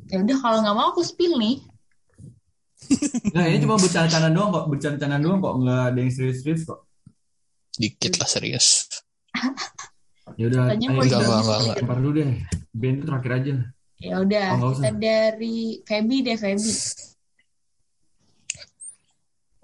Ya 0.07 0.17
udah 0.19 0.37
kalau 0.39 0.57
nggak 0.63 0.75
mau 0.75 0.87
aku 0.91 1.01
spill 1.03 1.35
nih. 1.35 1.63
Nah, 3.31 3.43
ini 3.47 3.59
cuma 3.59 3.75
bercanda-canda 3.75 4.29
doang 4.31 4.49
kok, 4.53 4.65
bercanda-canda 4.71 5.17
doang 5.19 5.39
kok, 5.39 5.55
nggak 5.59 5.81
ada 5.91 5.99
yang 5.99 6.11
serius-serius 6.11 6.63
kok. 6.63 6.79
Dikit 7.75 8.15
lah 8.19 8.29
serius. 8.29 8.87
Ya 10.35 10.47
udah, 10.47 10.71
ayo 10.71 10.87
Enggak, 10.91 11.19
enggak, 11.23 11.59
enggak, 11.81 11.97
dulu 11.99 12.11
deh. 12.15 12.29
Ben 12.71 12.99
itu 12.99 13.03
terakhir 13.07 13.31
aja. 13.31 13.53
Ya 13.97 14.21
udah, 14.21 14.47
Oh, 14.55 14.77
kita 14.77 14.89
usah. 14.89 14.93
dari 14.93 15.57
Feby 15.81 16.17
deh, 16.21 16.38
Feby. 16.38 16.73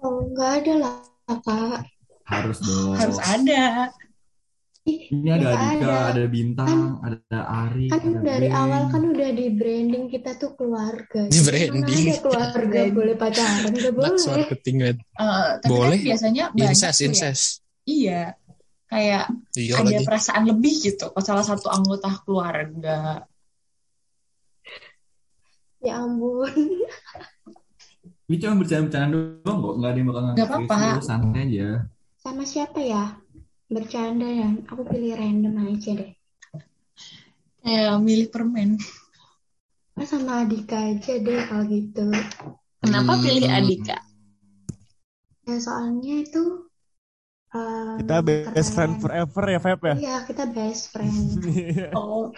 Oh, 0.02 0.20
nggak 0.28 0.50
ada 0.60 0.74
lah, 0.76 0.94
Kak. 1.40 1.80
Harus 2.24 2.58
dong. 2.60 2.96
Harus 2.96 3.18
ada. 3.20 3.88
Ini 4.84 5.28
ada 5.32 5.48
Adika, 5.56 5.80
ada. 5.80 5.92
ada 6.12 6.24
Bintang, 6.28 7.00
ada 7.00 7.38
Ari, 7.64 7.88
Kan 7.88 8.04
ada 8.04 8.20
dari 8.20 8.52
awal 8.52 8.92
kan 8.92 9.00
udah 9.00 9.30
di 9.32 9.48
branding 9.48 10.12
kita 10.12 10.36
tuh 10.36 10.52
keluarga. 10.52 11.24
Di 11.24 11.40
Jadi 11.40 11.48
branding. 11.72 12.04
Ada 12.04 12.20
keluarga 12.20 12.80
boleh 12.92 13.16
pacaran, 13.16 13.72
nggak 13.72 13.92
That's 13.96 14.24
boleh. 14.28 14.44
marketing 14.44 14.76
man. 14.76 14.96
Eh, 15.00 15.48
tapi 15.56 15.70
Boleh. 15.72 15.96
kan 15.96 16.08
biasanya 16.12 16.44
banyak 16.52 16.68
Incest, 16.68 16.98
ya. 17.00 17.04
incest. 17.08 17.44
Iya. 17.88 18.22
Kayak 18.84 19.24
Iya 19.56 19.74
ada 19.80 19.88
lagi. 19.88 20.04
perasaan 20.04 20.42
lebih 20.44 20.74
gitu 20.84 21.06
ke 21.08 21.20
salah 21.24 21.46
satu 21.48 21.72
anggota 21.72 22.08
keluarga. 22.20 23.24
Ya 25.84 26.00
ampun. 26.00 26.48
Ini 28.24 28.36
cuma 28.40 28.54
bercanda-bercanda 28.64 29.16
doang 29.44 29.58
kok, 29.60 29.74
nggak 29.76 29.90
ada 29.92 29.98
yang 30.00 30.08
bakal 30.08 30.22
Nggak 30.32 30.48
apa-apa. 30.48 31.04
santai 31.04 31.42
aja. 31.44 31.68
Sama 32.16 32.42
siapa 32.48 32.80
ya? 32.80 33.20
Bercanda 33.68 34.24
ya. 34.24 34.48
Aku 34.72 34.82
pilih 34.88 35.12
random 35.12 35.54
aja 35.60 35.90
deh. 35.92 36.10
Kayak 37.60 37.96
milih 38.00 38.28
permen. 38.32 38.80
Ah, 40.00 40.08
sama 40.08 40.42
Adika 40.42 40.88
aja 40.90 41.12
deh 41.20 41.40
kalau 41.48 41.64
gitu. 41.68 42.06
Kenapa 42.80 43.12
Hmm. 43.14 43.22
pilih 43.24 43.48
Adika? 43.48 43.96
Ya 45.44 45.56
soalnya 45.60 46.24
itu 46.24 46.42
em, 47.52 48.00
Kita 48.00 48.16
best 48.24 48.68
friend 48.72 48.92
keren. 48.96 49.02
forever 49.04 49.44
ya, 49.52 49.58
Feb 49.60 49.80
ya? 49.84 49.94
Iya, 50.00 50.16
kita 50.24 50.44
best 50.48 50.82
friend. 50.92 51.44
Oh, 51.96 52.32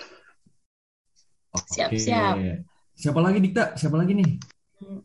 Oke. 1.54 1.70
Siap-siap. 1.72 2.37
Siapa 2.96 3.20
lagi 3.20 3.38
Dikta? 3.44 3.76
Siapa 3.76 3.96
lagi 4.00 4.16
nih? 4.16 4.30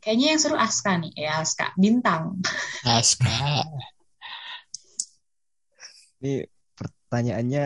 kayaknya 0.03 0.35
yang 0.35 0.39
seru 0.39 0.55
Aska 0.59 0.99
nih. 0.99 1.11
Ya, 1.15 1.39
Aska. 1.39 1.71
Bintang. 1.79 2.39
Aska. 2.83 3.63
Ini 6.19 6.43
pertanyaannya 6.75 7.63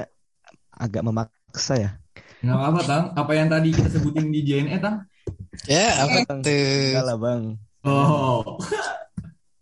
agak 0.76 1.02
memaksa 1.02 1.74
ya. 1.78 1.92
Nggak 2.46 2.58
apa-apa, 2.62 2.82
Tang. 2.86 3.04
Apa 3.18 3.32
yang 3.34 3.48
tadi 3.50 3.74
kita 3.74 3.90
sebutin 3.90 4.30
di 4.30 4.46
JNE, 4.46 4.78
Tang? 4.78 5.02
Ya, 5.66 6.06
apa 6.06 6.30
Bang, 6.30 6.40
tuh? 6.46 6.54
enggak 6.54 7.06
lah 7.06 7.18
bang. 7.18 7.42
Oh. 7.86 8.58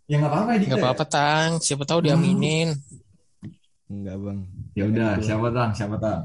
ya 0.09 0.15
nggak 0.19 0.31
apa-apa, 0.31 0.49
Dikta. 0.59 0.67
Nggak 0.75 0.83
apa-apa, 0.83 1.05
Tang. 1.07 1.49
Siapa 1.63 1.83
tahu 1.87 1.99
diaminin. 2.03 2.75
Enggak 3.87 4.15
bang. 4.19 4.39
Ya 4.75 4.83
udah, 4.91 5.11
siapa, 5.23 5.47
Tang? 5.55 5.71
Siapa, 5.71 5.95
Tang? 5.95 6.21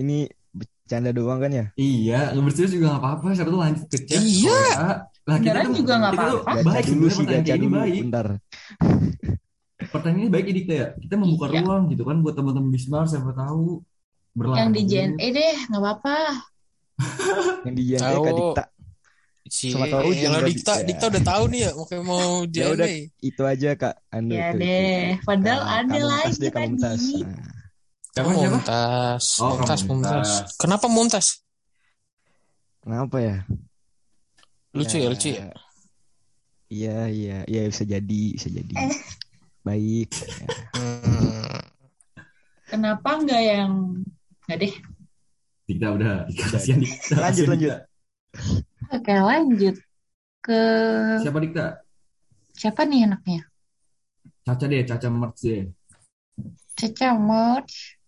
Ini 0.00 0.24
bercanda 0.90 1.14
doang 1.14 1.38
kan 1.38 1.52
ya? 1.54 1.64
Iya, 1.76 2.34
berserius 2.36 2.74
juga 2.74 2.86
nggak 2.90 3.02
apa-apa. 3.06 3.26
Siapa 3.30 3.46
tuh 3.48 3.60
lanjut 3.62 3.86
ke 3.86 3.98
chat. 4.02 4.18
Iya. 4.18 4.60
Lah 5.22 5.38
kita 5.38 5.58
tuh 5.62 5.74
juga 5.78 5.92
tuh 5.94 6.10
apa-apa. 6.10 6.50
Baik 6.66 6.84
dulu 6.90 7.06
sih, 7.06 7.22
pertanyaan 7.22 7.38
gacha 7.40 7.54
ini 7.54 7.62
dulu. 7.62 7.76
baik. 7.78 8.00
Bentar. 8.02 8.26
Pertanyaan 9.80 10.18
ini 10.18 10.28
baik 10.28 10.46
Dikta 10.50 10.74
ya. 10.74 10.86
Kita 10.98 11.14
membuka 11.14 11.46
Iya. 11.46 11.62
ruang 11.62 11.82
gitu 11.86 12.02
kan 12.02 12.16
buat 12.18 12.34
teman-teman 12.34 12.68
Bismar 12.68 13.06
siapa 13.06 13.30
tahu 13.30 13.78
Yang 13.78 13.86
di 14.26 14.34
berlanjut. 14.34 14.82
JNE 14.84 15.26
deh, 15.30 15.54
nggak 15.70 15.78
apa-apa. 15.80 16.16
Yang 17.64 17.74
di 17.78 17.82
JNE 17.86 18.02
Tahu. 18.02 18.18
Kak 18.20 18.34
Dikta. 18.34 18.64
Sama 19.50 19.86
tahu 19.86 20.02
Elo 20.04 20.14
juga 20.16 20.38
Dikta. 20.44 20.74
Dikta 20.84 21.04
udah 21.06 21.22
tahu 21.24 21.44
nih 21.48 21.60
ya, 21.60 21.70
makanya 21.72 22.02
mau 22.02 22.26
Ya 22.50 22.66
udah 22.68 22.88
JNE. 22.90 22.98
itu 23.22 23.42
aja 23.46 23.70
Kak. 23.74 23.94
Anu 24.10 24.34
Ya 24.34 24.50
deh, 24.52 25.14
itu. 25.14 25.22
padahal 25.22 25.62
Kak- 25.62 25.70
ada 25.86 26.00
lagi 26.02 26.46
tadi. 26.74 27.18
Nah, 27.22 27.59
Siapa 28.10 28.26
Oh, 28.26 28.34
siapa? 28.34 28.58
Mumtaz. 28.58 29.24
Oh, 29.38 29.54
Mumtaz, 29.54 29.80
Mumtaz. 29.86 29.86
Mumtaz. 29.86 30.30
Kenapa 30.58 30.86
Mumtaz? 30.90 31.26
kenapa 32.80 33.16
ya? 33.20 33.36
Lucu 34.72 34.96
ya, 34.96 35.08
lucu 35.12 35.28
ya. 35.30 35.52
Iya, 36.70 36.98
iya, 37.10 37.38
iya 37.44 37.60
bisa 37.68 37.84
jadi, 37.84 38.22
bisa 38.34 38.48
jadi. 38.48 38.72
Eh. 38.72 38.94
Baik. 39.62 40.10
Ya. 40.16 40.46
Kenapa 42.70 43.18
nggak 43.18 43.42
yang 43.42 43.72
nggak 44.46 44.58
deh? 44.62 44.74
Dikta 45.66 45.86
udah. 45.92 46.14
Kasihan 46.30 46.78
Dikta. 46.80 47.14
Lanjut, 47.18 47.46
lanjut. 47.50 47.72
Oke, 48.90 49.12
lanjut 49.12 49.76
ke 50.40 50.60
Siapa 51.20 51.38
Dikta? 51.38 51.66
siapa 52.50 52.84
nih 52.84 53.08
anaknya? 53.08 53.40
Caca 54.46 54.64
deh, 54.64 54.82
Caca 54.84 55.08
Merch 55.10 55.40
deh. 55.42 55.62
Caca 56.74 57.08
Merch. 57.12 57.99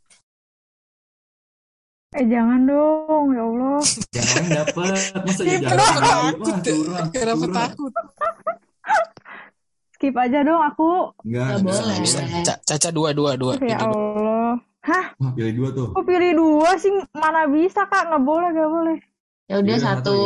Eh 2.13 2.25
jangan 2.29 2.61
dong, 2.69 3.27
ya 3.33 3.43
Allah. 3.43 3.81
Yang 4.17 4.29
lain 4.37 4.49
dapet. 4.53 4.93
Masa 5.25 5.43
ya 5.43 5.57
Kenapa 5.57 5.73
jarang? 5.73 5.97
takut 5.97 6.55
Wah, 6.93 7.07
Kenapa 7.09 7.47
takut? 7.49 7.93
Skip 9.97 10.15
aja 10.19 10.39
dong 10.45 10.61
aku. 10.61 10.91
Enggak, 11.25 11.45
Nggak 11.47 11.59
enggak, 11.63 11.81
boleh. 11.81 11.99
Bisa, 12.05 12.19
enggak. 12.21 12.43
bisa. 12.43 12.53
Ca- 12.53 12.61
Caca 12.69 12.89
dua, 12.93 13.11
dua, 13.17 13.31
dua. 13.41 13.53
Ya 13.65 13.79
dua. 13.81 13.89
Allah. 13.89 14.53
Hah? 14.83 15.05
Wah, 15.15 15.31
pilih 15.33 15.55
dua 15.57 15.69
tuh. 15.73 15.89
Kok 15.95 16.05
pilih 16.05 16.33
dua 16.35 16.71
sih? 16.77 16.91
Mana 17.15 17.47
bisa 17.49 17.87
kak? 17.87 18.11
Nggak 18.11 18.25
boleh, 18.27 18.49
nggak 18.51 18.71
boleh. 18.71 18.97
Ya 19.47 19.55
udah 19.63 19.79
satu. 19.79 20.19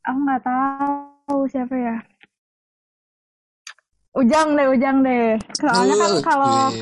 Aku 0.00 0.18
nggak 0.26 0.42
tahu 0.42 1.38
siapa 1.46 1.76
ya. 1.76 1.96
Ujang 4.10 4.52
deh, 4.52 4.66
Ujang 4.66 5.00
deh. 5.00 5.38
Soalnya 5.54 5.94
kan 5.94 6.12
kalau 6.20 6.54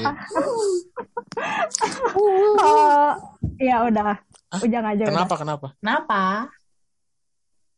kalau 2.59 3.13
ya 3.61 3.77
udah, 3.85 4.17
Hah? 4.49 4.61
Ujang 4.65 4.81
aja 4.83 5.03
udah. 5.05 5.13
Kenapa, 5.13 5.35
kenapa? 5.37 5.67
Kenapa? 5.77 6.23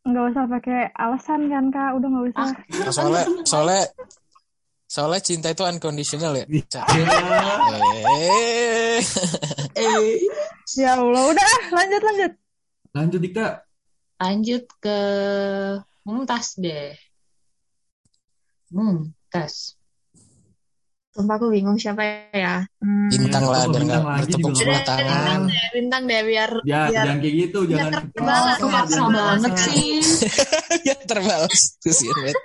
Nggak 0.01 0.23
usah 0.33 0.43
pakai 0.47 0.81
alasan 0.95 1.41
kan 1.45 1.65
kak, 1.69 1.91
udah 1.93 2.07
nggak 2.09 2.25
usah. 2.31 2.41
Ah, 2.41 2.51
Nah, 2.71 2.89
soalnya, 2.89 3.23
soalnya, 3.43 3.83
soalnya 4.87 5.21
cinta 5.21 5.47
itu 5.51 5.61
unconditional 5.61 6.33
ya. 6.33 6.45
Ca. 6.65 6.81
Eh, 6.89 8.97
Eh, 9.75 9.99
Ya 10.73 10.95
Allah, 10.95 11.21
udah 11.27 11.43
ah, 11.43 11.61
lanjut 11.75 12.01
lanjut. 12.01 12.31
Lanjut 12.91 13.19
Dikta. 13.19 13.47
lanjut 14.17 14.63
ke 14.79 14.97
Mumtaz 16.01 16.55
deh. 16.55 16.95
Mumtaz. 18.71 19.11
Sumpah 21.11 21.35
aku 21.35 21.51
bingung 21.51 21.75
siapa 21.75 22.31
ya. 22.31 22.63
Hmm, 22.79 23.11
bintang 23.11 23.43
lah, 23.43 23.67
biar 23.67 23.83
nggak 23.83 23.99
lagi 23.99 24.19
bertepuk 24.31 24.51
sebelah 24.55 24.79
Udah, 24.79 24.87
tangan. 24.87 25.11
bintang 25.11 25.41
deh, 25.43 25.67
bintang 25.75 26.01
deh 26.07 26.21
biar 26.23 26.51
Ya, 26.63 26.81
biar 26.87 27.03
jangan 27.03 27.17
kayak 27.19 27.35
gitu, 27.35 27.59
jangan 27.67 27.91
terbalas, 28.15 28.55
Oh, 28.55 28.59
biar 28.63 28.71
maksa 28.71 29.01
banget 29.11 29.51
sih. 29.59 29.89
ya 30.87 30.95
terbalas 31.03 31.55
kasihan 31.79 32.15
banget. 32.15 32.37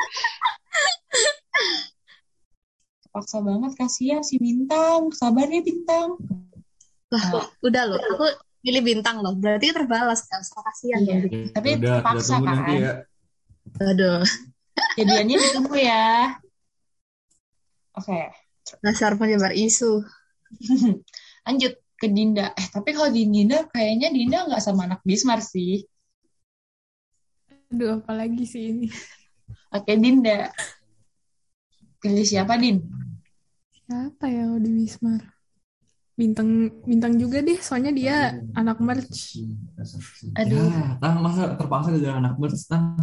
Paksa 3.07 3.39
banget 3.41 3.73
kasihan 3.79 4.21
si 4.21 4.37
Bintang. 4.37 5.09
Sabar 5.11 5.47
ya 5.47 5.63
Bintang. 5.63 6.21
lah 7.07 7.23
Nah, 7.33 7.47
udah 7.63 7.83
loh. 7.87 7.99
Aku 8.03 8.27
pilih 8.61 8.83
bintang 8.83 9.23
loh. 9.23 9.33
Berarti 9.33 9.71
terbalas 9.71 10.27
kan. 10.27 10.43
So, 10.43 10.59
kasihan 10.59 11.01
Iya. 11.01 11.23
dong. 11.23 11.31
Ya, 11.31 11.49
Tapi 11.55 11.69
udah, 11.79 11.93
terpaksa 12.03 12.35
nanti 12.43 12.75
kan. 12.75 12.83
ya. 12.83 12.93
Aduh, 13.79 14.21
Jadiannya 14.99 15.37
ditunggu 15.39 15.77
ya. 15.79 16.35
Oke. 17.97 18.21
dasar 18.83 19.15
penyebar 19.15 19.55
isu. 19.55 20.03
Lanjut 21.47 21.73
ke 21.97 22.07
Dinda. 22.13 22.53
Eh, 22.53 22.67
tapi 22.69 22.93
kalau 22.93 23.09
di 23.09 23.25
Dinda 23.25 23.65
kayaknya 23.73 24.13
Dinda 24.13 24.39
nggak 24.45 24.63
sama 24.63 24.85
anak 24.85 25.01
Bismar 25.07 25.41
sih. 25.41 25.87
Aduh, 27.73 27.99
apalagi 28.03 28.45
sih 28.45 28.71
ini. 28.71 28.89
Oke, 29.75 29.97
Dinda. 29.97 30.53
Pilih 31.99 32.27
siapa, 32.27 32.61
Din? 32.61 32.85
Siapa 33.87 34.27
ya 34.29 34.47
kalau 34.47 34.61
di 34.61 34.71
Wismar? 34.83 35.23
Bintang 36.17 36.73
bintang 36.89 37.21
juga 37.21 37.45
deh, 37.45 37.61
soalnya 37.61 37.93
dia 37.93 38.41
anak 38.57 38.81
merch. 38.81 39.37
Aduh. 40.33 40.65
Ya, 40.73 40.97
tang 40.97 41.21
masa 41.21 41.55
terpaksa 41.59 41.93
gara 42.01 42.17
anak 42.23 42.41
merch 42.41 42.65
tang. 42.65 42.97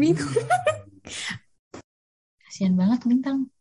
Bingung. 0.00 0.32
Kasihan 2.48 2.74
banget 2.74 3.00
Bintang. 3.04 3.52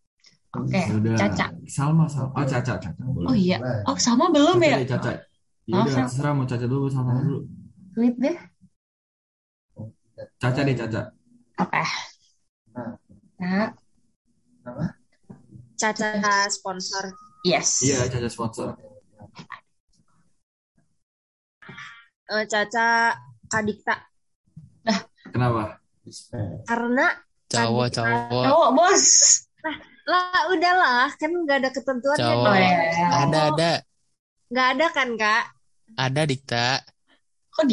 Oke, 0.55 0.79
Ya 0.79 0.95
udah. 0.95 1.15
Caca. 1.19 1.45
Salma, 1.67 2.05
Salma. 2.07 2.31
Oh, 2.33 2.45
Caca, 2.47 2.73
Caca. 2.79 3.03
Boleh. 3.03 3.27
Oh 3.27 3.35
iya. 3.35 3.57
Oh, 3.83 3.97
sama 3.99 4.31
belum 4.31 4.57
Caca 4.63 4.71
ya? 4.71 4.77
Caca. 4.87 5.11
Ya 5.67 5.75
udah, 5.83 5.91
Sal. 5.91 6.05
terserah 6.07 6.33
mau 6.33 6.45
Caca 6.47 6.65
dulu, 6.65 6.87
Salma 6.87 7.11
dulu. 7.19 7.39
Sweet 7.93 8.15
deh. 8.15 8.37
Caca 10.39 10.61
deh, 10.63 10.75
Caca. 10.75 11.01
Oke. 11.59 11.83
Nah, 13.37 13.69
Caca 15.77 16.07
sponsor. 16.49 17.03
yes. 17.45 17.83
Iya, 17.83 18.07
Caca 18.07 18.29
sponsor. 18.31 18.67
Eh, 22.27 22.45
Caca 22.47 22.87
Kadikta. 23.51 23.95
Kenapa? 25.31 25.79
Karena 26.63 27.07
Cowok, 27.51 27.87
cowok. 27.91 28.43
Cowok, 28.47 28.69
bos. 28.75 29.05
Lah 30.07 30.41
udahlah 30.55 31.11
kan 31.19 31.31
nggak 31.35 31.57
ada 31.61 31.69
ketentuannya 31.75 32.23
Cowok. 32.23 32.39
Oh, 32.39 32.45
dong. 32.47 32.57
ya. 32.57 33.07
Ada, 33.27 33.39
ada. 33.51 33.71
Nggak 34.47 34.67
ada 34.73 34.85
kan 34.95 35.09
kak? 35.19 35.43
Ada 35.99 36.21
dikta. 36.23 36.67
Kok? 37.51 37.65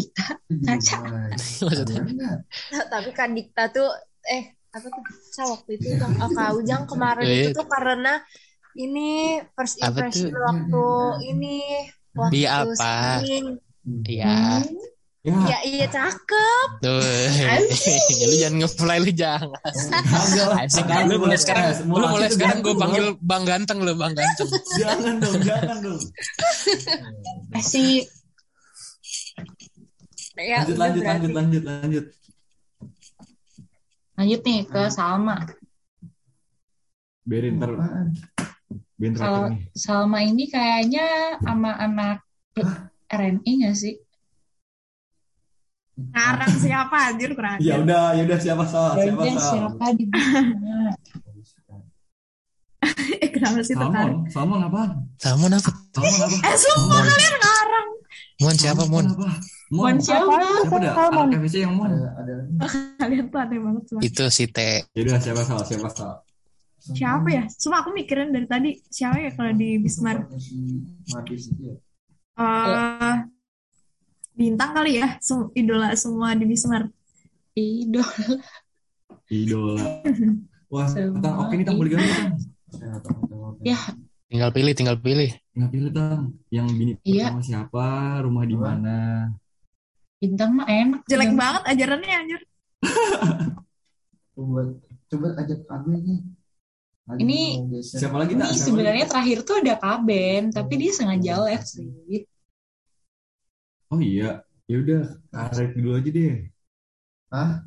Caca. 0.65 0.97
Maksudnya. 1.31 2.03
Tapi 2.91 3.11
Kadikta 3.15 3.71
tuh 3.71 3.87
eh 4.27 4.57
apa 4.75 4.87
tuh? 4.91 5.05
Saya 5.31 5.47
waktu 5.55 5.71
itu 5.79 5.95
tuh 5.95 6.09
oh, 6.09 6.31
Kak 6.35 6.51
Ujang 6.59 6.83
kemarin 6.91 7.27
itu 7.29 7.51
tuh 7.55 7.69
karena 7.69 8.19
ini 8.75 9.39
first 9.55 9.79
impression 9.79 10.35
waktu 10.35 10.87
ini 11.31 11.57
waktu 12.17 12.33
Dia 12.35 12.49
apa? 12.67 13.23
Iya. 13.23 14.27
Ya, 14.27 14.65
Ya 15.25 15.59
iya 15.65 15.89
cakep. 15.89 16.69
Tuh. 16.85 17.01
lu 18.29 18.35
jangan 18.37 18.55
nge-fly 18.61 18.99
lu 19.01 19.13
jangan. 19.17 19.57
Asik 20.61 20.85
Makanya 20.85 21.09
lu 21.09 21.17
mulai 21.17 21.39
sekarang 21.41 21.65
lu 21.89 22.05
mulai 22.13 22.29
asik 22.29 22.37
sekarang 22.37 22.59
gue 22.61 22.75
panggil 22.77 23.05
loh. 23.09 23.17
Bang 23.25 23.45
Ganteng 23.49 23.81
lu 23.81 23.97
Bang 23.97 24.13
Ganteng. 24.13 24.49
Jangan 24.77 25.15
dong, 25.25 25.41
jangan 25.41 25.77
dong. 25.81 26.01
Eh, 27.57 27.65
si 27.65 28.05
Ya, 30.35 30.67
Lanjut, 30.67 30.77
lanjut, 30.77 31.03
lanjut, 31.07 31.33
lanjut, 31.33 31.63
lanjut. 31.63 32.05
lanjut 34.19 34.41
nih 34.43 34.61
ke 34.67 34.83
Salma. 34.91 35.47
Biarin 37.25 37.63
ntar. 37.63 37.71
Nih. 38.99 39.73
Salma 39.73 40.21
ini 40.27 40.51
kayaknya 40.51 41.39
sama 41.41 41.79
anak 41.81 42.27
RNI 43.09 43.51
nggak 43.63 43.79
sih? 43.79 43.95
Ngarang 45.95 46.55
siapa 46.59 46.97
anjir 47.09 47.31
kurang 47.33 47.63
Ya 47.63 47.79
udah, 47.79 48.19
ya 48.19 48.23
udah 48.27 48.39
siapa 48.39 48.65
salah, 48.67 48.93
Ya 48.99 49.03
siapa 49.07 49.21
udah, 49.21 49.35
salah. 49.39 49.53
siapa 49.71 49.85
di? 49.95 50.05
Eh, 53.17 53.31
Kenapa 53.33 53.65
sih 53.65 53.73
tertarik? 53.73 54.29
Salmon, 54.29 54.29
salmon 54.29 54.61
apaan? 54.61 54.91
Salmon 55.17 55.53
apa? 55.57 55.71
Salmon 55.97 56.21
apa? 56.21 56.37
Eh 56.37 56.57
sumpah 56.61 56.85
Mon. 56.93 57.07
kalian 57.09 57.35
ngarang. 57.41 57.89
Mon 58.35 58.57
siapa 58.61 58.83
Mon? 58.85 59.07
apa? 59.09 59.29
Mon. 59.73 59.97
Siapa? 59.97 60.33
Siapa 60.37 60.77
dah? 60.77 60.93
Salmon. 60.93 61.27
Anak 61.33 61.41
FVC 61.41 61.55
yang 61.65 61.75
Mon. 61.75 61.93
Kalian 63.01 63.25
tuh 63.33 63.39
aneh 63.41 63.59
banget 63.59 63.83
semua. 63.89 64.01
Itu 64.05 64.25
si 64.29 64.45
T. 64.47 64.59
Ya 64.93 65.01
udah 65.01 65.19
siapa 65.19 65.43
salah, 65.43 65.65
siapa 65.65 65.89
salah. 65.89 66.19
siapa 66.85 67.29
ya? 67.33 67.49
Cuma 67.57 67.81
aku 67.81 67.97
mikirin 67.97 68.29
dari 68.29 68.45
tadi 68.45 68.71
siapa 68.93 69.17
ya 69.17 69.33
kalau 69.33 69.57
di 69.57 69.81
Bismar. 69.81 70.29
Eh 72.37 73.15
bintang 74.35 74.71
kali 74.73 74.99
ya, 74.99 75.17
Sem- 75.19 75.51
idola 75.55 75.95
semua 75.95 76.35
di 76.35 76.45
Bismar. 76.45 76.91
Idola. 77.55 78.11
Idola. 79.27 79.79
Wah, 80.67 80.87
Semua 80.91 81.23
Tang, 81.23 81.35
oke 81.41 81.55
nih 81.55 81.65
Tang, 81.65 81.79
boleh. 81.79 81.95
Ya, 83.63 83.79
Tinggal 84.27 84.51
pilih, 84.51 84.75
tinggal 84.75 84.99
pilih. 84.99 85.31
Nggak 85.55 85.71
pilih 85.71 85.91
Tang. 85.91 86.23
Yang 86.51 86.67
bini 86.75 86.93
Iya. 87.01 87.31
pertama 87.31 87.43
siapa, 87.43 87.87
rumah 88.21 88.45
di 88.45 88.57
mana. 88.59 88.99
bintang 90.19 90.51
mah 90.53 90.65
enak. 90.65 91.01
Jelek 91.05 91.31
Bintang. 91.31 91.37
banget 91.39 91.63
ajarannya 91.69 92.15
anjir. 92.17 92.41
Coba 94.35 94.61
coba 95.07 95.27
ajak 95.39 95.61
Abe 95.69 95.95
nih. 95.95 96.21
Lagi 97.05 97.21
Ini. 97.21 97.43
Siapa 97.85 98.17
lagi 98.17 98.33
ini 98.33 98.49
sebenarnya 98.51 99.05
lagi? 99.05 99.13
terakhir 99.13 99.39
tuh 99.45 99.57
ada 99.61 99.75
Kaben, 99.77 100.43
tapi 100.49 100.73
dia 100.75 100.91
sengaja 100.91 101.45
live 101.45 101.63
sih. 101.63 101.87
Oh 103.95 104.03
iya. 104.03 104.43
Ya 104.67 104.77
udah, 104.83 105.03
Arek 105.31 105.79
dulu 105.79 105.95
aja 105.95 106.11
deh. 106.11 106.51
Hah? 107.31 107.63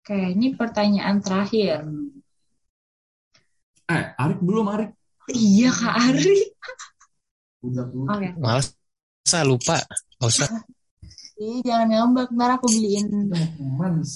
Oke, 0.00 0.16
ini 0.32 0.56
pertanyaan 0.56 1.20
terakhir. 1.20 1.84
Eh, 3.92 4.04
Arek 4.16 4.40
belum 4.40 4.72
Arek. 4.72 4.96
Iya 5.28 5.68
Kak 5.68 5.94
Ari. 6.08 6.56
Udah 7.68 7.84
dulu. 7.84 8.08
Oke. 8.08 8.28
Males. 8.40 8.72
Saya 9.28 9.44
lupa. 9.44 9.76
Gak 10.16 10.24
usah. 10.32 10.48
Ih, 11.36 11.60
jangan 11.60 11.90
ngambek, 11.92 12.32
ntar 12.32 12.56
aku 12.56 12.72
beliin. 12.72 13.28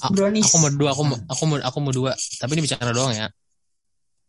A- 0.00 0.08
brownies. 0.08 0.48
Aku 0.48 0.56
mau 0.56 0.72
dua, 0.72 0.90
aku 0.96 1.02
mau, 1.04 1.18
aku 1.28 1.42
mau, 1.44 1.56
aku 1.60 1.78
mau 1.84 1.92
dua. 1.92 2.12
Tapi 2.16 2.50
ini 2.56 2.64
bicara 2.64 2.96
doang 2.96 3.12
ya. 3.12 3.28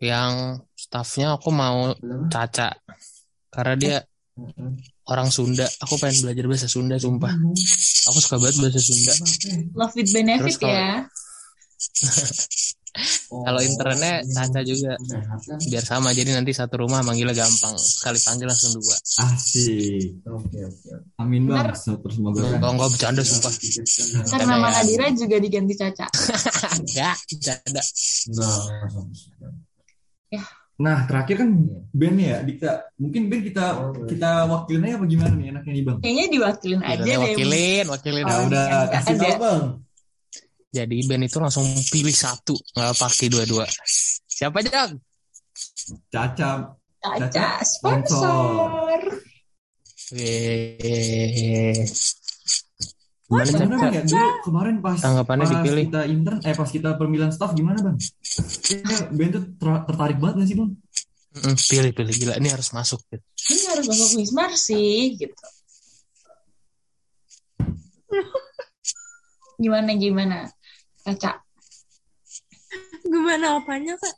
Yang 0.04 0.60
staffnya 0.76 1.40
aku 1.40 1.56
mau? 1.56 1.96
Caca. 2.28 2.76
Karena 3.48 3.74
dia 3.80 3.98
Heeh. 4.36 4.97
Orang 5.08 5.30
Sunda. 5.32 5.68
Aku 5.84 5.96
pengen 5.98 6.28
belajar 6.28 6.46
bahasa 6.48 6.68
Sunda, 6.68 6.96
sumpah. 7.00 7.34
Aku 8.08 8.18
suka 8.20 8.38
banget 8.40 8.56
bahasa 8.64 8.80
Sunda. 8.80 9.14
Love 9.76 9.94
with 9.96 10.10
benefit 10.12 10.42
Terus 10.44 10.58
kalau- 10.60 10.76
ya. 10.76 10.92
Kalau 13.30 13.62
internetnya 13.62 14.26
Caca 14.26 14.66
juga. 14.66 14.98
Sehat 14.98 15.38
kan? 15.46 15.60
Biar 15.70 15.86
sama, 15.86 16.18
jadi 16.18 16.34
nanti 16.34 16.50
satu 16.50 16.82
rumah 16.82 17.06
manggilnya 17.06 17.46
gampang. 17.46 17.78
Sekali 17.78 18.18
panggil 18.18 18.50
langsung 18.50 18.74
dua. 18.74 18.98
Asik. 19.22 20.18
Oke 20.26 20.58
oke. 20.66 20.90
oke. 20.98 21.06
Amin 21.22 21.46
bang. 21.46 21.70
Terus 21.78 21.94
semoga 22.18 22.42
Kalau 22.58 22.74
nggak 22.74 22.90
bercanda, 22.98 23.22
sumpah. 23.22 23.54
Ntar 23.54 23.62
Bercanda 24.26 24.46
nama 24.50 24.68
ya. 24.74 24.82
Nadira 24.82 25.08
juga 25.14 25.38
diganti 25.38 25.74
Caca. 25.78 26.08
Enggak, 26.82 27.18
bercanda. 27.30 27.82
Enggak, 28.34 28.58
enggak 28.90 29.06
sekali. 29.14 29.58
Nah, 30.78 31.10
terakhir 31.10 31.42
kan 31.42 31.50
band 31.90 32.18
ya, 32.22 32.38
Dikta. 32.46 32.94
Mungkin 33.02 33.34
band 33.34 33.44
kita 33.50 33.66
Oh, 33.82 34.06
kita 34.06 34.46
wakilin 34.46 34.86
aja 34.86 34.96
apa 35.02 35.06
gimana 35.10 35.34
nih 35.34 35.48
enaknya 35.50 35.72
nih 35.74 35.84
bang? 35.90 35.98
Kayaknya 36.06 36.26
diwakilin 36.30 36.82
aja 36.86 37.02
deh. 37.02 37.18
wakilin, 37.18 37.86
wakilin. 37.90 38.24
Oh, 38.24 38.30
Nah, 38.30 38.40
udah 38.46 38.66
iya, 38.70 38.94
kasih 38.94 39.16
tahu 39.18 39.36
bang. 39.42 39.62
Jadi 40.68 40.98
band 41.10 41.24
itu 41.26 41.38
langsung 41.42 41.66
pilih 41.90 42.14
satu, 42.14 42.54
nggak 42.78 42.94
pakai 42.94 43.28
dua-dua. 43.34 43.66
Siapa 44.30 44.62
aja? 44.62 44.94
Caca. 46.14 46.78
Caca 47.02 47.46
sponsor. 47.66 48.22
sponsor. 48.22 49.02
Weh. 50.14 51.82
Gimana 53.28 53.44
Gimana 53.44 53.68
Caca? 53.68 53.84
bang 53.84 53.92
ya? 53.92 54.02
Dulu 54.08 54.28
kemarin 54.42 54.76
pas 54.80 54.98
Tanggapannya 54.98 55.44
pas 55.44 55.52
dipilih. 55.60 55.84
kita 55.86 56.02
intern, 56.08 56.40
eh 56.42 56.56
pas 56.56 56.70
kita 56.72 56.90
pemilihan 56.96 57.28
staff 57.28 57.52
gimana 57.52 57.80
bang? 57.84 57.98
Ya, 58.72 58.98
band 59.12 59.32
tuh 59.32 59.44
ter- 59.54 59.84
tertarik 59.84 60.18
banget 60.18 60.36
gak 60.40 60.48
sih 60.48 60.56
bang? 60.56 60.72
Pilih, 61.38 61.92
pilih. 61.92 62.14
Gila, 62.16 62.34
ini 62.40 62.50
harus 62.50 62.72
masuk. 62.72 63.04
gitu. 63.06 63.20
Ini 63.52 63.64
harus 63.70 63.86
masuk 63.86 64.10
Wismar 64.16 64.52
sih, 64.56 65.14
gitu. 65.14 65.36
Gimana 69.58 69.92
gimana, 69.94 70.48
Caca? 71.04 71.44
Gimana 73.04 73.60
apanya 73.60 73.94
kak? 73.98 74.16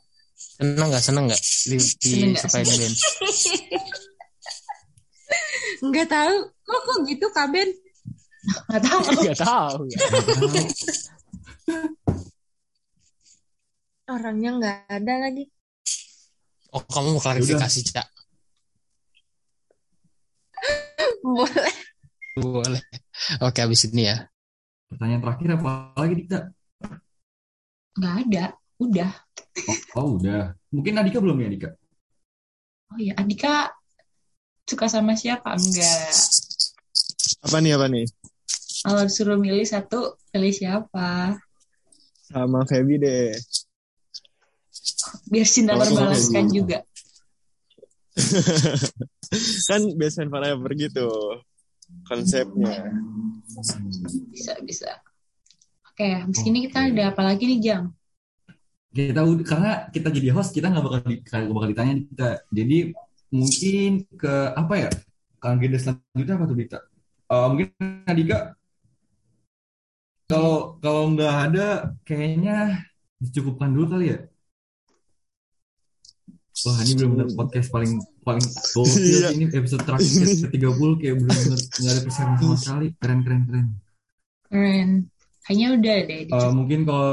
Seneng 0.60 0.86
nggak? 0.86 1.02
Seneng 1.02 1.24
nggak? 1.26 1.40
Di, 1.40 1.76
di 1.76 2.12
supaya 2.36 2.62
di 2.62 2.74
band. 2.76 2.96
Nggak 5.82 6.08
tahu. 6.08 6.36
Kok 6.60 6.80
kok 6.80 6.98
gitu 7.04 7.26
kak 7.32 7.48
Ben? 7.50 7.68
Nggak 8.68 8.82
tahu. 8.82 9.00
Nggak 9.24 9.38
tahu 9.40 9.80
ya. 9.88 9.98
Orangnya 14.10 14.50
nggak 14.58 14.90
ada 14.90 15.14
lagi. 15.22 15.46
Oh, 16.74 16.82
kamu 16.82 17.14
mau 17.18 17.22
klarifikasi, 17.22 17.80
Cak? 17.94 18.06
Boleh. 21.26 21.74
Boleh. 22.38 22.82
Oke, 23.42 23.58
habis 23.62 23.86
ini 23.90 24.10
ya. 24.10 24.26
Pertanyaan 24.90 25.22
terakhir 25.22 25.48
apa 25.62 25.94
lagi 25.94 26.14
Dikta? 26.18 26.40
Nggak 27.98 28.14
ada. 28.26 28.44
Udah. 28.82 29.12
Oh, 29.68 29.78
oh, 29.98 30.08
udah. 30.18 30.54
Mungkin 30.74 30.98
Adika 30.98 31.22
belum 31.22 31.38
ya 31.42 31.46
Adika? 31.46 31.70
Oh 32.90 32.98
iya, 32.98 33.14
Andika 33.14 33.70
suka 34.66 34.90
sama 34.90 35.14
siapa? 35.14 35.54
Enggak. 35.54 36.10
Apa 37.46 37.56
nih 37.62 37.78
apa 37.78 37.86
nih? 37.86 38.06
Kalau 38.80 39.02
disuruh 39.04 39.36
milih 39.36 39.66
satu, 39.68 40.16
pilih 40.32 40.52
siapa? 40.56 41.36
Sama 42.24 42.64
Feby 42.64 42.96
deh. 42.96 43.36
Biar 45.28 45.48
cinta 45.48 45.76
terbalaskan 45.76 46.46
juga. 46.48 46.78
kan 49.68 49.80
best 49.94 50.18
friend 50.18 50.32
forever 50.32 50.70
gitu 50.74 51.08
konsepnya. 52.06 52.88
Bisa, 54.30 54.54
bisa. 54.64 54.90
Oke, 55.90 56.06
habis 56.06 56.40
ini 56.46 56.64
kita 56.70 56.88
ada 56.88 57.12
apa 57.12 57.22
lagi 57.26 57.44
nih, 57.44 57.60
Jang? 57.60 57.84
Kita 58.90 59.22
udah 59.22 59.46
karena 59.46 59.72
kita 59.92 60.08
jadi 60.10 60.28
host 60.34 60.50
kita 60.50 60.66
nggak 60.72 60.84
bakal 60.86 61.00
di, 61.06 61.16
nggak 61.22 61.54
bakal 61.54 61.70
ditanya 61.70 61.94
kita. 62.00 62.30
Jadi 62.50 62.78
mungkin 63.30 63.90
ke 64.16 64.34
apa 64.56 64.74
ya? 64.88 64.90
Kan 65.40 65.56
agenda 65.60 65.78
selanjutnya 65.78 66.34
apa 66.36 66.44
tuh 66.48 66.56
Dikta? 66.58 66.78
Eh, 67.30 67.46
mungkin 67.46 67.68
Adika 68.08 68.59
kalau 70.30 70.78
kalau 70.78 71.10
nggak 71.10 71.34
ada 71.50 71.66
kayaknya 72.06 72.86
dicukupkan 73.18 73.74
dulu 73.74 73.86
kali 73.98 74.06
ya. 74.14 74.18
Wah 76.60 76.76
ini 76.84 76.92
benar-benar 76.92 77.28
podcast 77.34 77.68
paling 77.72 77.92
paling 78.20 78.44
gokil 78.76 79.00
Iya. 79.00 79.28
ini 79.32 79.44
episode 79.48 79.80
terakhir 79.80 80.28
ke 80.44 80.48
30 80.60 81.00
kayak 81.00 81.14
benar-benar 81.18 81.58
nggak 81.58 81.92
ada 81.96 82.02
persiapan 82.04 82.36
sama 82.38 82.56
sekali 82.62 82.86
keren 83.00 83.20
keren 83.24 83.42
keren. 83.48 83.66
Keren. 84.46 84.88
Kayaknya 85.40 85.68
udah 85.80 85.96
deh. 86.04 86.20
Eh, 86.28 86.50
mungkin 86.52 86.80
kalau 86.84 87.10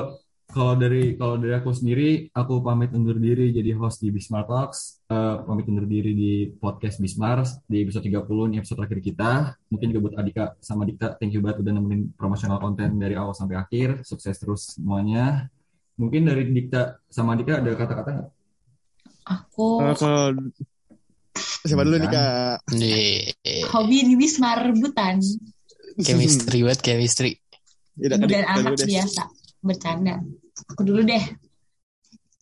kalau 0.48 0.74
dari 0.80 1.20
kalau 1.20 1.36
dari 1.38 1.54
aku 1.54 1.72
sendiri 1.76 2.32
aku 2.32 2.64
pamit 2.64 2.96
undur 2.96 3.20
diri 3.20 3.52
jadi 3.52 3.76
host 3.76 4.00
di 4.04 4.10
Bismar 4.10 4.48
Talks 4.48 4.98
Eh, 5.08 5.36
pamit 5.48 5.64
undur 5.72 5.88
diri 5.88 6.12
di 6.12 6.52
podcast 6.52 7.00
Bismar 7.00 7.40
di 7.64 7.80
episode 7.80 8.04
30 8.04 8.52
ini 8.52 8.60
episode 8.60 8.84
terakhir 8.84 9.00
kita 9.00 9.32
mungkin 9.72 9.88
juga 9.96 10.00
buat 10.04 10.16
Adika 10.20 10.46
sama 10.60 10.84
Dikta 10.84 11.16
thank 11.16 11.32
you 11.32 11.40
banget 11.40 11.64
udah 11.64 11.72
nemenin 11.80 12.12
promosional 12.12 12.60
konten 12.60 13.00
dari 13.00 13.16
awal 13.16 13.32
sampai 13.32 13.56
akhir 13.56 14.04
sukses 14.04 14.36
terus 14.36 14.76
semuanya 14.76 15.48
mungkin 15.96 16.28
dari 16.28 16.52
Dikta 16.52 17.00
sama 17.08 17.40
Adika 17.40 17.64
ada 17.64 17.72
kata-kata 17.72 18.10
nggak? 18.20 18.30
Aku 19.32 19.80
kalau 19.96 20.36
siapa 21.40 21.84
dulu 21.88 22.04
nih 22.04 22.10
kak? 22.12 22.68
Di 22.68 22.96
hobi 23.72 24.12
di 24.12 24.14
Wismar 24.20 24.60
rebutan. 24.60 25.24
chemistry 26.04 26.68
banget, 26.68 26.84
chemistry. 26.84 27.32
Adik, 27.96 28.28
dan 28.28 28.44
anak 28.44 28.76
biasa. 28.76 29.24
Bercanda. 29.68 30.24
Aku 30.72 30.82
dulu 30.88 31.04
deh. 31.04 31.26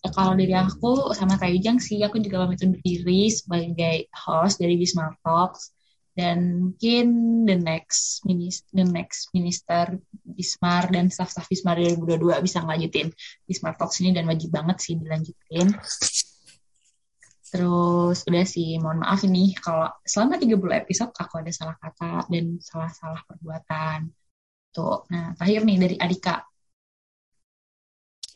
Ya, 0.05 0.09
Kalau 0.13 0.37
dari 0.37 0.53
aku 0.53 1.11
sama 1.17 1.41
kayak 1.41 1.57
Ujang 1.57 1.77
sih, 1.81 1.97
aku 2.05 2.21
juga 2.21 2.45
pamit 2.45 2.61
undur 2.61 2.77
diri 2.85 3.33
sebagai 3.33 4.05
host 4.13 4.61
dari 4.61 4.77
Wismar 4.77 5.17
Talks. 5.25 5.73
Dan 6.15 6.71
mungkin 6.71 7.05
the 7.43 7.59
next 7.59 8.23
minis 8.23 8.63
the 8.71 8.87
next 8.87 9.35
minister 9.35 9.99
Bismar 10.23 10.87
dan 10.87 11.11
staff-staff 11.11 11.43
Bismar 11.51 11.75
2022 11.75 12.39
bisa 12.39 12.63
ngelanjutin 12.63 13.11
Bismar 13.43 13.75
Talks 13.75 13.99
ini 13.99 14.15
dan 14.15 14.23
wajib 14.23 14.47
banget 14.55 14.79
sih 14.79 14.95
dilanjutin. 14.95 15.75
Terus 17.55 18.23
udah 18.27 18.45
sih, 18.47 18.79
mohon 18.79 19.03
maaf 19.03 19.27
ini 19.27 19.55
kalau 19.59 19.91
selama 20.07 20.39
30 20.39 20.55
episode 20.75 21.11
aku 21.15 21.39
ada 21.39 21.51
salah 21.51 21.75
kata 21.79 22.27
dan 22.31 22.63
salah-salah 22.63 23.21
perbuatan. 23.27 24.07
Tuh, 24.75 25.07
nah 25.11 25.35
terakhir 25.39 25.61
nih 25.67 25.77
dari 25.79 25.95
Adika. 25.99 26.43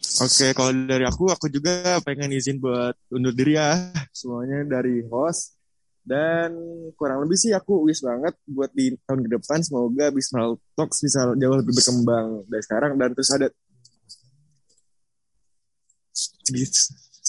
Oke, 0.09 0.57
kalau 0.57 0.73
dari 0.73 1.05
aku, 1.05 1.29
aku 1.29 1.45
juga 1.53 2.01
pengen 2.01 2.33
izin 2.33 2.57
buat 2.57 2.97
undur 3.13 3.29
diri 3.29 3.61
ya. 3.61 3.93
Semuanya 4.09 4.65
dari 4.65 5.05
host. 5.05 5.53
Dan 6.01 6.57
kurang 6.97 7.21
lebih 7.21 7.37
sih 7.37 7.53
aku 7.53 7.85
wish 7.85 8.01
banget 8.01 8.33
buat 8.49 8.73
di 8.73 8.97
tahun 9.05 9.29
ke 9.29 9.29
depan. 9.37 9.61
Semoga 9.61 10.09
Bismal 10.09 10.57
Talks 10.73 11.05
bisa 11.05 11.29
jauh 11.37 11.57
lebih 11.61 11.77
berkembang 11.77 12.49
dari 12.49 12.63
sekarang. 12.65 12.97
Dan 12.97 13.13
terus 13.13 13.29
ada... 13.29 13.47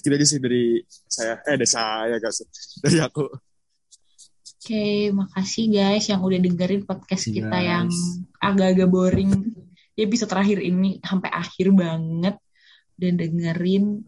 segitu 0.00 0.16
aja 0.16 0.24
sih 0.24 0.40
dari 0.40 0.80
saya 1.04 1.44
eh 1.44 1.60
dari 1.60 1.68
saya 1.68 2.16
gak 2.16 2.32
sih 2.32 2.48
dari 2.80 3.04
aku 3.04 3.28
Oke, 4.60 5.08
makasih 5.12 5.72
guys 5.72 6.08
yang 6.08 6.20
udah 6.20 6.36
dengerin 6.36 6.84
podcast 6.84 7.28
Makasih, 7.28 7.36
kita 7.36 7.58
guys. 7.60 7.68
yang 7.68 7.86
agak-agak 8.44 8.88
boring. 8.92 9.32
Ya 9.96 10.04
bisa 10.04 10.28
terakhir 10.28 10.60
ini 10.60 11.00
sampai 11.00 11.32
akhir 11.32 11.72
banget 11.72 12.36
dan 13.00 13.16
dengerin 13.16 14.04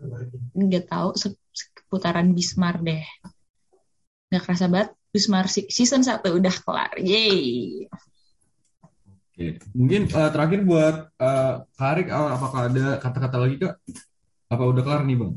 nggak 0.53 0.93
tahu 0.93 1.17
se- 1.17 1.41
seputaran 1.53 2.37
Bismar 2.37 2.85
deh. 2.85 3.01
Nggak 4.29 4.43
kerasa 4.45 4.69
banget 4.69 4.93
Bismar 5.09 5.49
se- 5.49 5.73
season 5.73 6.05
1 6.05 6.21
udah 6.29 6.55
kelar. 6.65 6.93
Yeay. 7.01 7.89
Oke, 9.33 9.57
mungkin 9.73 10.13
eh, 10.13 10.31
terakhir 10.33 10.61
buat 10.69 10.97
eh, 11.17 11.55
Karik, 11.73 12.09
eh, 12.13 12.31
apakah 12.37 12.69
ada 12.69 13.01
kata-kata 13.01 13.37
lagi 13.41 13.57
kak? 13.65 13.75
Apa 14.53 14.63
udah 14.69 14.83
kelar 14.85 15.03
nih 15.09 15.17
bang? 15.17 15.33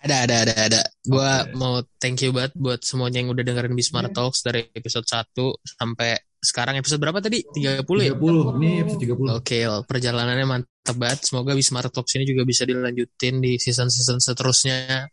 Ada, 0.00 0.16
ada, 0.24 0.36
ada, 0.48 0.54
ada. 0.56 0.80
Gua 1.04 1.44
Oke. 1.44 1.52
mau 1.60 1.74
thank 2.00 2.24
you 2.24 2.32
banget 2.32 2.56
buat 2.56 2.80
semuanya 2.80 3.20
yang 3.20 3.32
udah 3.36 3.44
dengerin 3.44 3.76
Bismar 3.76 4.08
Talks 4.12 4.40
dari 4.40 4.64
episode 4.72 5.04
1 5.04 5.28
sampai 5.64 6.16
sekarang 6.40 6.80
episode 6.80 7.04
berapa 7.04 7.20
tadi? 7.20 7.44
30 7.44 7.84
ya? 8.00 8.16
30, 8.16 8.56
ini 8.56 8.70
episode 8.80 9.00
30. 9.04 9.36
Oke, 9.36 9.58
perjalanannya 9.84 10.46
mantap 10.48 10.96
banget. 10.96 11.28
Semoga 11.28 11.52
Bismar 11.52 11.84
Talks 11.92 12.16
ini 12.16 12.24
juga 12.24 12.48
bisa 12.48 12.64
dilanjutin 12.64 13.44
di 13.44 13.60
season-season 13.60 14.24
seterusnya 14.24 15.04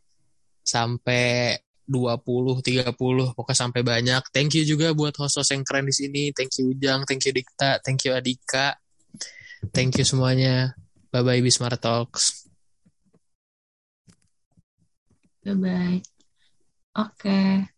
sampai 0.64 1.60
20, 1.84 2.64
30, 2.64 3.36
pokoknya 3.36 3.60
sampai 3.60 3.82
banyak. 3.84 4.24
Thank 4.32 4.56
you 4.60 4.64
juga 4.64 4.96
buat 4.96 5.16
host-host 5.20 5.52
yang 5.52 5.68
keren 5.68 5.88
di 5.88 5.96
sini. 5.96 6.24
Thank 6.32 6.64
you 6.64 6.72
Ujang, 6.72 7.04
thank 7.04 7.24
you 7.28 7.36
Dikta, 7.36 7.84
thank 7.84 8.08
you 8.08 8.16
Adika. 8.16 8.76
Thank 9.76 10.00
you 10.00 10.08
semuanya. 10.08 10.76
Bye-bye 11.12 11.44
Bismar 11.44 11.76
Talks. 11.76 12.48
Bye-bye. 15.44 16.04
Oke. 17.00 17.77